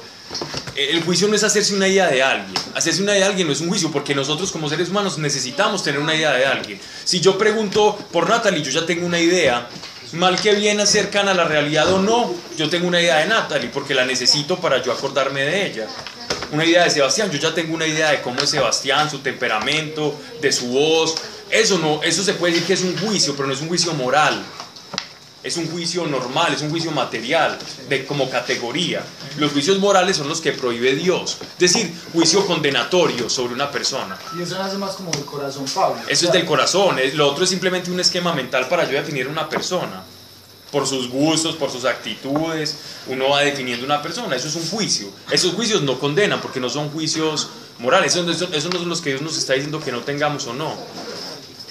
[0.75, 2.53] el juicio no es hacerse una idea de alguien.
[2.73, 5.83] Hacerse una idea de alguien no es un juicio, porque nosotros como seres humanos necesitamos
[5.83, 6.79] tener una idea de alguien.
[7.03, 9.67] Si yo pregunto por Natalie, yo ya tengo una idea,
[10.13, 13.69] mal que bien cercana a la realidad o no, yo tengo una idea de Natalie,
[13.69, 15.87] porque la necesito para yo acordarme de ella.
[16.51, 20.19] Una idea de Sebastián, yo ya tengo una idea de cómo es Sebastián, su temperamento,
[20.41, 21.15] de su voz.
[21.49, 23.93] Eso no, eso se puede decir que es un juicio, pero no es un juicio
[23.93, 24.43] moral.
[25.41, 27.57] Es un juicio normal, es un juicio material,
[27.87, 29.01] de como categoría.
[29.37, 31.37] Los juicios morales son los que prohíbe Dios.
[31.41, 34.17] Es decir, juicio condenatorio sobre una persona.
[34.37, 36.01] Y eso nace más como del corazón, Pablo.
[36.09, 36.97] Eso es del corazón.
[37.13, 40.03] Lo otro es simplemente un esquema mental para yo definir una persona.
[40.73, 42.75] Por sus gustos, por sus actitudes,
[43.07, 44.35] uno va definiendo una persona.
[44.35, 45.07] Eso es un juicio.
[45.31, 47.47] Esos juicios no condenan porque no son juicios
[47.79, 48.13] morales.
[48.13, 50.53] Esos, esos- esos no son los que Dios nos está diciendo que no tengamos o
[50.53, 50.75] no.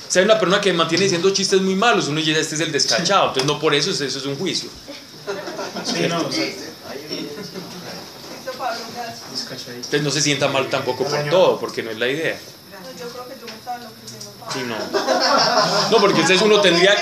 [0.09, 2.73] Si hay una persona que mantiene diciendo chistes muy malos, uno dice, este es el
[2.73, 3.29] descachado.
[3.29, 4.71] Entonces no por eso es- eso es un juicio.
[5.85, 6.63] Sí, no, o sea, Listo,
[8.59, 9.31] Pablo, gracias.
[9.31, 9.75] descachadito.
[9.77, 12.39] Entonces no se sienta mal tampoco por todo, porque no es la idea.
[12.73, 13.81] No, yo creo que yo estaba.
[14.53, 14.77] Sí, no.
[15.91, 16.97] No, porque entonces uno tendría...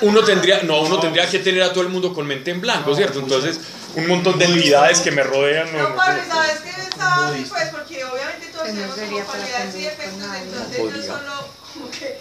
[0.00, 2.94] Uno tendría, no, uno tendría que tener a todo el mundo con mente en blanco,
[2.94, 3.18] ¿cierto?
[3.18, 3.58] Entonces,
[3.96, 5.72] un montón de debilidades que me rodean.
[5.72, 6.22] No, No, no Pablo.
[6.28, 7.44] ¿sabes qué estaba así?
[7.48, 11.32] Pues porque obviamente Que no como cualidades y defectos, entonces No yo solo
[11.74, 12.20] como que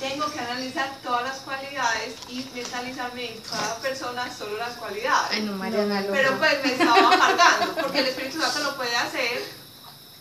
[0.00, 5.28] tengo que analizar todas las cualidades y mentalizarme en cada persona solo las cualidades.
[5.30, 6.04] Ay, no, Mariana.
[6.10, 9.42] Pero pues me estaba amargando, porque el Espíritu Santo lo puede hacer,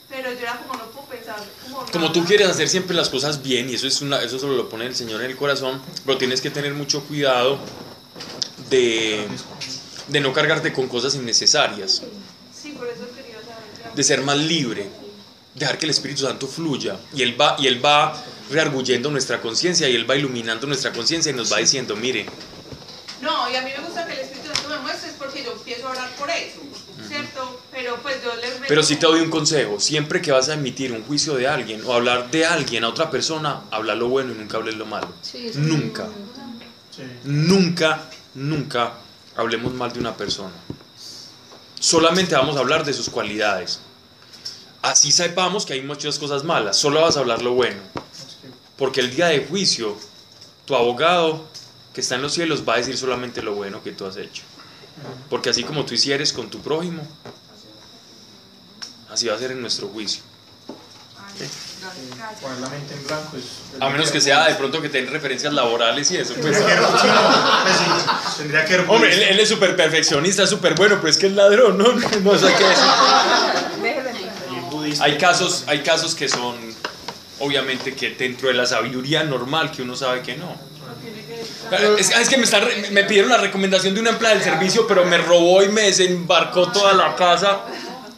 [0.07, 3.41] pero yo era como no puedo pensar como Como tú quieres hacer siempre las cosas
[3.41, 6.17] bien, y eso, es una, eso solo lo pone el Señor en el corazón, pero
[6.19, 7.57] tienes que tener mucho cuidado
[8.69, 9.27] de,
[10.09, 12.03] de no cargarte con cosas innecesarias,
[12.53, 13.95] Sí, por eso quería saber.
[13.95, 14.87] de ser más libre,
[15.55, 18.13] dejar que el Espíritu Santo fluya, y Él va, y él va
[18.49, 22.25] rearguyendo nuestra conciencia, y Él va iluminando nuestra conciencia y nos va diciendo, mire,
[23.21, 25.51] No, y a mí me gusta que el Espíritu Santo me muestre es porque yo
[25.51, 26.59] empiezo a orar por eso,
[27.07, 27.61] ¿cierto?
[27.71, 30.55] Pero pues yo le meto Pero sí te doy un consejo, siempre que vas a
[30.55, 34.31] emitir un juicio de alguien o hablar de alguien a otra persona, habla lo bueno
[34.33, 35.13] y nunca hables lo malo.
[35.21, 36.07] Sí, Nunca,
[36.95, 37.03] Sí.
[37.23, 38.01] nunca,
[38.33, 38.93] nunca
[39.37, 40.51] hablemos mal de una persona.
[41.79, 43.79] Solamente vamos a hablar de sus cualidades.
[44.81, 47.79] Así sepamos que hay muchas cosas malas, solo vas a hablar lo bueno.
[48.77, 49.95] Porque el día de juicio,
[50.65, 51.45] tu abogado
[51.93, 54.43] que está en los cielos va a decir solamente lo bueno que tú has hecho.
[55.29, 57.03] Porque así como tú hicieres con tu prójimo,
[59.11, 60.23] así va a ser en nuestro juicio.
[63.79, 66.33] A menos que sea de pronto que tengan referencias laborales y eso.
[66.35, 66.57] Pues.
[66.57, 66.73] Que pues
[68.67, 71.93] que Hombre, él, él es súper perfeccionista, súper bueno, pero es que es ladrón, ¿no?
[72.23, 72.65] No sé qué
[74.99, 76.55] Hay casos, hay casos que son,
[77.39, 80.55] obviamente, que dentro de la sabiduría normal, que uno sabe que no.
[81.97, 85.05] Es, es que me, están me pidieron la recomendación de una empleada del servicio, pero
[85.05, 87.61] me robó y me desembarcó toda la casa.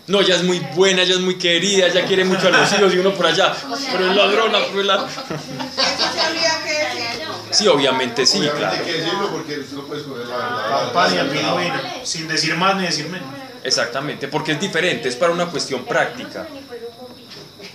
[0.08, 2.94] No, ella es muy buena, ella es muy querida, ella quiere mucho a los hijos
[2.94, 3.54] y uno por allá.
[3.92, 5.12] Pero es ladrona, pero es ladrona.
[5.12, 7.28] Eso se habría que decir.
[7.52, 8.76] Sí, obviamente sí, Obviamente claro.
[8.80, 11.58] hay que decirlo porque usted no puede escoger la La la- paz y la- vino,
[12.04, 13.30] sin decir más ni decir menos.
[13.64, 16.48] Exactamente, porque es diferente, es para una cuestión práctica.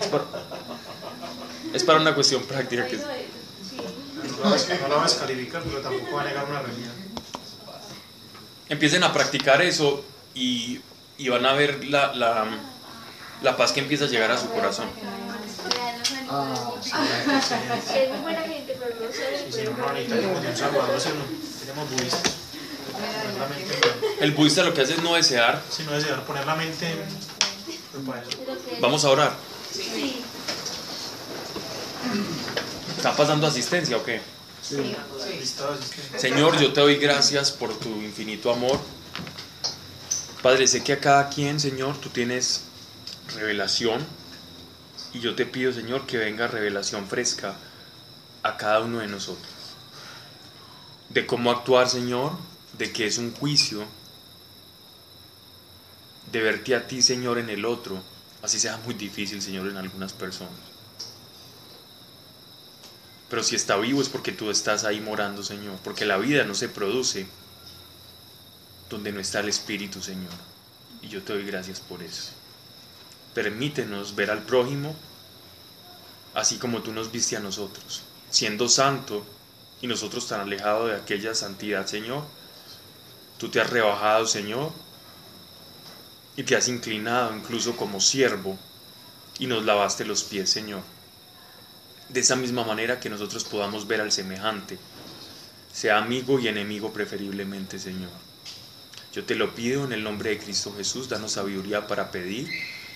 [0.01, 0.25] Es para,
[1.75, 3.05] es para una cuestión práctica que No
[4.45, 6.93] la, vas- no la va a descalificar, pero tampoco va a negar una realidad.
[8.69, 10.05] empiecen a practicar eso
[10.35, 10.81] y,
[11.19, 12.47] y van a ver la, la,
[13.43, 14.89] la paz que empieza a llegar a su corazón.
[16.31, 16.91] Ah, sí.
[17.95, 19.47] Es muy buena gente, pero no sé.
[19.49, 21.15] Y si no, no necesitamos de un salvador, sino
[21.61, 22.33] tenemos budistas.
[22.93, 24.07] Poner la mente en blanco.
[24.21, 25.63] El budista lo que hace es no desear.
[25.71, 26.99] Si no desear poner la mente en.
[28.81, 29.33] Vamos a orar.
[29.79, 30.25] Sí.
[32.97, 34.21] ¿Está pasando asistencia o qué?
[34.61, 36.19] Asistencia.
[36.19, 38.81] Señor, yo te doy gracias por tu infinito amor.
[40.43, 42.65] Padre, sé que a cada quien, Señor, tú tienes
[43.37, 44.05] revelación.
[45.15, 47.55] Y yo te pido, Señor, que venga revelación fresca
[48.43, 49.53] a cada uno de nosotros.
[51.09, 52.33] De cómo actuar, Señor,
[52.77, 53.85] de que es un juicio,
[56.33, 58.03] de verte a ti, Señor, en el otro,
[58.43, 60.53] así sea muy difícil, Señor, en algunas personas.
[63.29, 66.55] Pero si está vivo es porque tú estás ahí morando, Señor, porque la vida no
[66.55, 67.27] se produce
[68.89, 70.33] donde no está el Espíritu, Señor.
[71.03, 72.31] Y yo te doy gracias por eso.
[73.35, 74.97] Permítenos ver al prójimo
[76.35, 79.25] así como tú nos viste a nosotros, siendo santo
[79.81, 82.23] y nosotros tan alejados de aquella santidad, Señor.
[83.39, 84.73] Tú te has rebajado, Señor,
[86.39, 88.57] y te has inclinado incluso como siervo
[89.41, 90.83] y nos lavaste los pies, Señor.
[92.11, 94.79] De esa misma manera que nosotros podamos ver al semejante,
[95.73, 98.13] sea amigo y enemigo preferiblemente, Señor.
[99.13, 102.49] Yo te lo pido en el nombre de Cristo Jesús, danos sabiduría para pedir,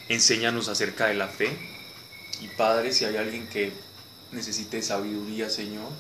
[0.09, 1.59] enséñanos acerca de la fe.
[2.41, 3.73] Y Padre, si hay alguien que
[4.31, 5.91] necesite sabiduría, Señor,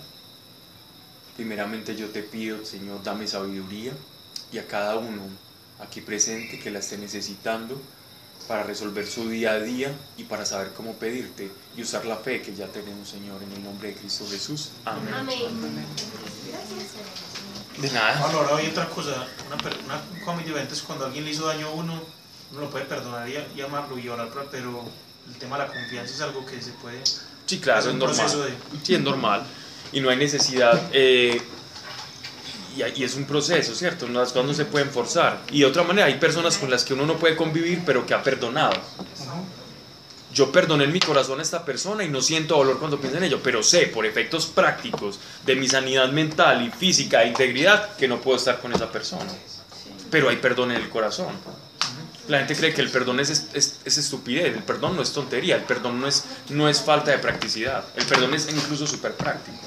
[1.34, 3.92] primeramente yo te pido, Señor, dame sabiduría
[4.52, 5.22] y a cada uno
[5.82, 7.80] aquí presente que la esté necesitando
[8.48, 12.42] para resolver su día a día y para saber cómo pedirte y usar la fe
[12.42, 14.70] que ya tenemos, Señor, en el nombre de Cristo Jesús.
[14.84, 15.14] Amén.
[15.14, 15.38] Amén.
[17.78, 18.20] De nada.
[18.20, 19.26] Pablo, ahora hay otra cosa.
[19.46, 22.02] Una, un de eventos cuando alguien le hizo daño a uno,
[22.52, 24.84] uno lo puede perdonar y, y amarlo y orar, pero
[25.28, 27.00] el tema de la confianza es algo que se puede.
[27.46, 28.30] Sí, claro, Es es normal.
[28.30, 29.42] de- Sí, es normal.
[29.92, 30.90] Y no hay necesidad.
[30.92, 31.40] eh,
[32.76, 34.06] y, y es un proceso, ¿cierto?
[34.08, 35.40] Las cosas no se pueden forzar.
[35.50, 38.14] Y de otra manera, hay personas con las que uno no puede convivir, pero que
[38.14, 38.72] ha perdonado.
[40.34, 43.24] Yo perdoné en mi corazón a esta persona y no siento dolor cuando pienso en
[43.24, 48.08] ello, pero sé por efectos prácticos de mi sanidad mental y física e integridad que
[48.08, 49.30] no puedo estar con esa persona.
[50.10, 51.34] Pero hay perdón en el corazón.
[52.28, 55.56] La gente cree que el perdón es, es- es estupidez, el perdón no es tontería,
[55.56, 59.58] el perdón no es, no es falta de practicidad, el perdón es incluso súper práctico.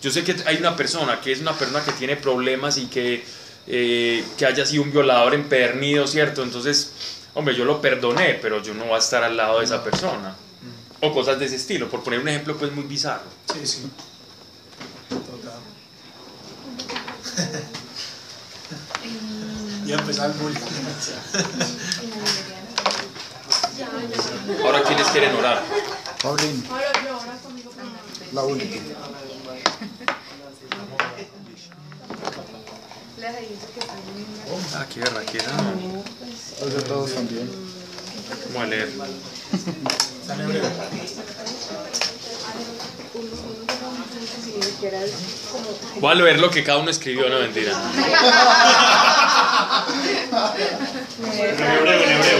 [0.00, 3.24] Yo sé que hay una persona que es una persona que tiene problemas y que,
[3.66, 6.42] eh, que haya sido un violador empedernido, ¿cierto?
[6.42, 6.92] Entonces,
[7.34, 10.36] hombre, yo lo perdoné, pero yo no voy a estar al lado de esa persona.
[11.00, 13.22] O cosas de ese estilo, por poner un ejemplo pues muy bizarro.
[13.52, 13.90] Sí, sí.
[15.08, 15.58] Total.
[19.86, 20.58] y a empezar el bullying.
[24.64, 25.62] Ahora, ¿quiénes quieren orar?
[26.22, 27.70] Paulín, Ahora yo, ahora conmigo.
[28.32, 28.72] la última.
[33.28, 34.26] Les dice que están bien.
[34.74, 35.52] Ah, qué berraquera.
[36.62, 37.50] Los de todos también.
[38.54, 38.88] Vamos a leer.
[40.40, 40.64] Hebreo.
[46.00, 47.72] Voy a leer lo que cada uno escribió, no mentira.
[51.18, 52.38] En hebreo, en hebreo.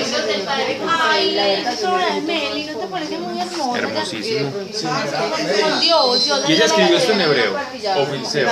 [0.88, 3.78] Ay, esa obra de Meli, ¿no te parece muy hermosa?
[3.78, 4.52] Hermosísimo.
[6.48, 7.56] ¿Y ella escribió esto en hebreo?
[7.96, 8.50] ¿O filceo?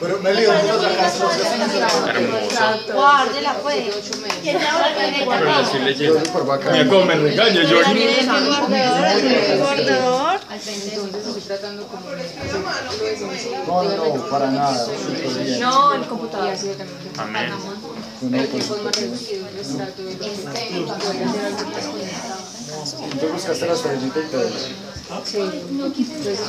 [0.00, 1.18] Pero Meli, ¿dónde lo sacaste?
[1.22, 2.16] ¿Lo sacaste en el celular?
[2.16, 2.78] Hermosa.
[2.92, 3.76] Guárdela, pues.
[4.44, 6.22] Pero leyendo.
[6.32, 6.72] Por bacán.
[6.72, 7.80] Mira cómo me regaña, yo.
[10.50, 12.10] Entonces estoy tratando como.
[13.66, 14.86] No, no, para nada.
[15.58, 16.54] No, el computador.
[17.18, 17.52] Amén.
[23.20, 24.38] Tú buscaste la estrellita y te
[25.24, 26.40] Sí, entonces.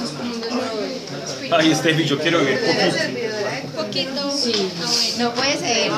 [1.52, 3.76] Ay, Steffi, yo quiero vivir poquito.
[3.76, 4.32] Poquito.
[4.32, 4.72] Sí.
[5.18, 5.92] No puede ser.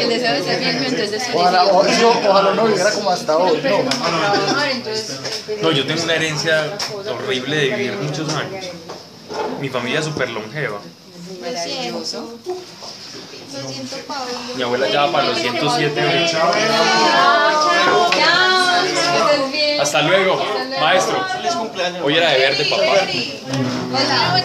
[0.00, 4.64] El deseo de ser bien, entonces Ojalá, ojalá no viviera como hasta hoy, no.
[4.70, 5.20] entonces...
[5.60, 6.76] No, yo tengo una herencia
[7.10, 8.66] horrible de vivir muchos años.
[9.60, 10.80] Mi familia es súper longeva.
[11.42, 11.98] Lo siento.
[13.52, 14.32] Lo siento, Pablo.
[14.56, 16.32] Mi abuela ya va para los 107 años.
[19.80, 20.42] Hasta luego,
[20.80, 21.24] maestro.
[22.02, 22.82] Hoy era de papá.
[23.92, 24.44] Hola.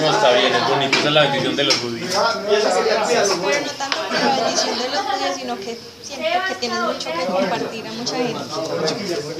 [0.00, 0.98] No está bien, es bonito.
[0.98, 2.14] Esa es la bendición de los judíos.
[2.14, 7.12] Pero no tanto por la bendición de los judíos, sino que siento que tienes mucho
[7.12, 8.40] que compartir a mucha gente.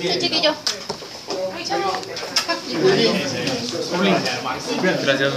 [0.01, 0.55] Sí, chiquillo.
[5.03, 5.33] Gracias.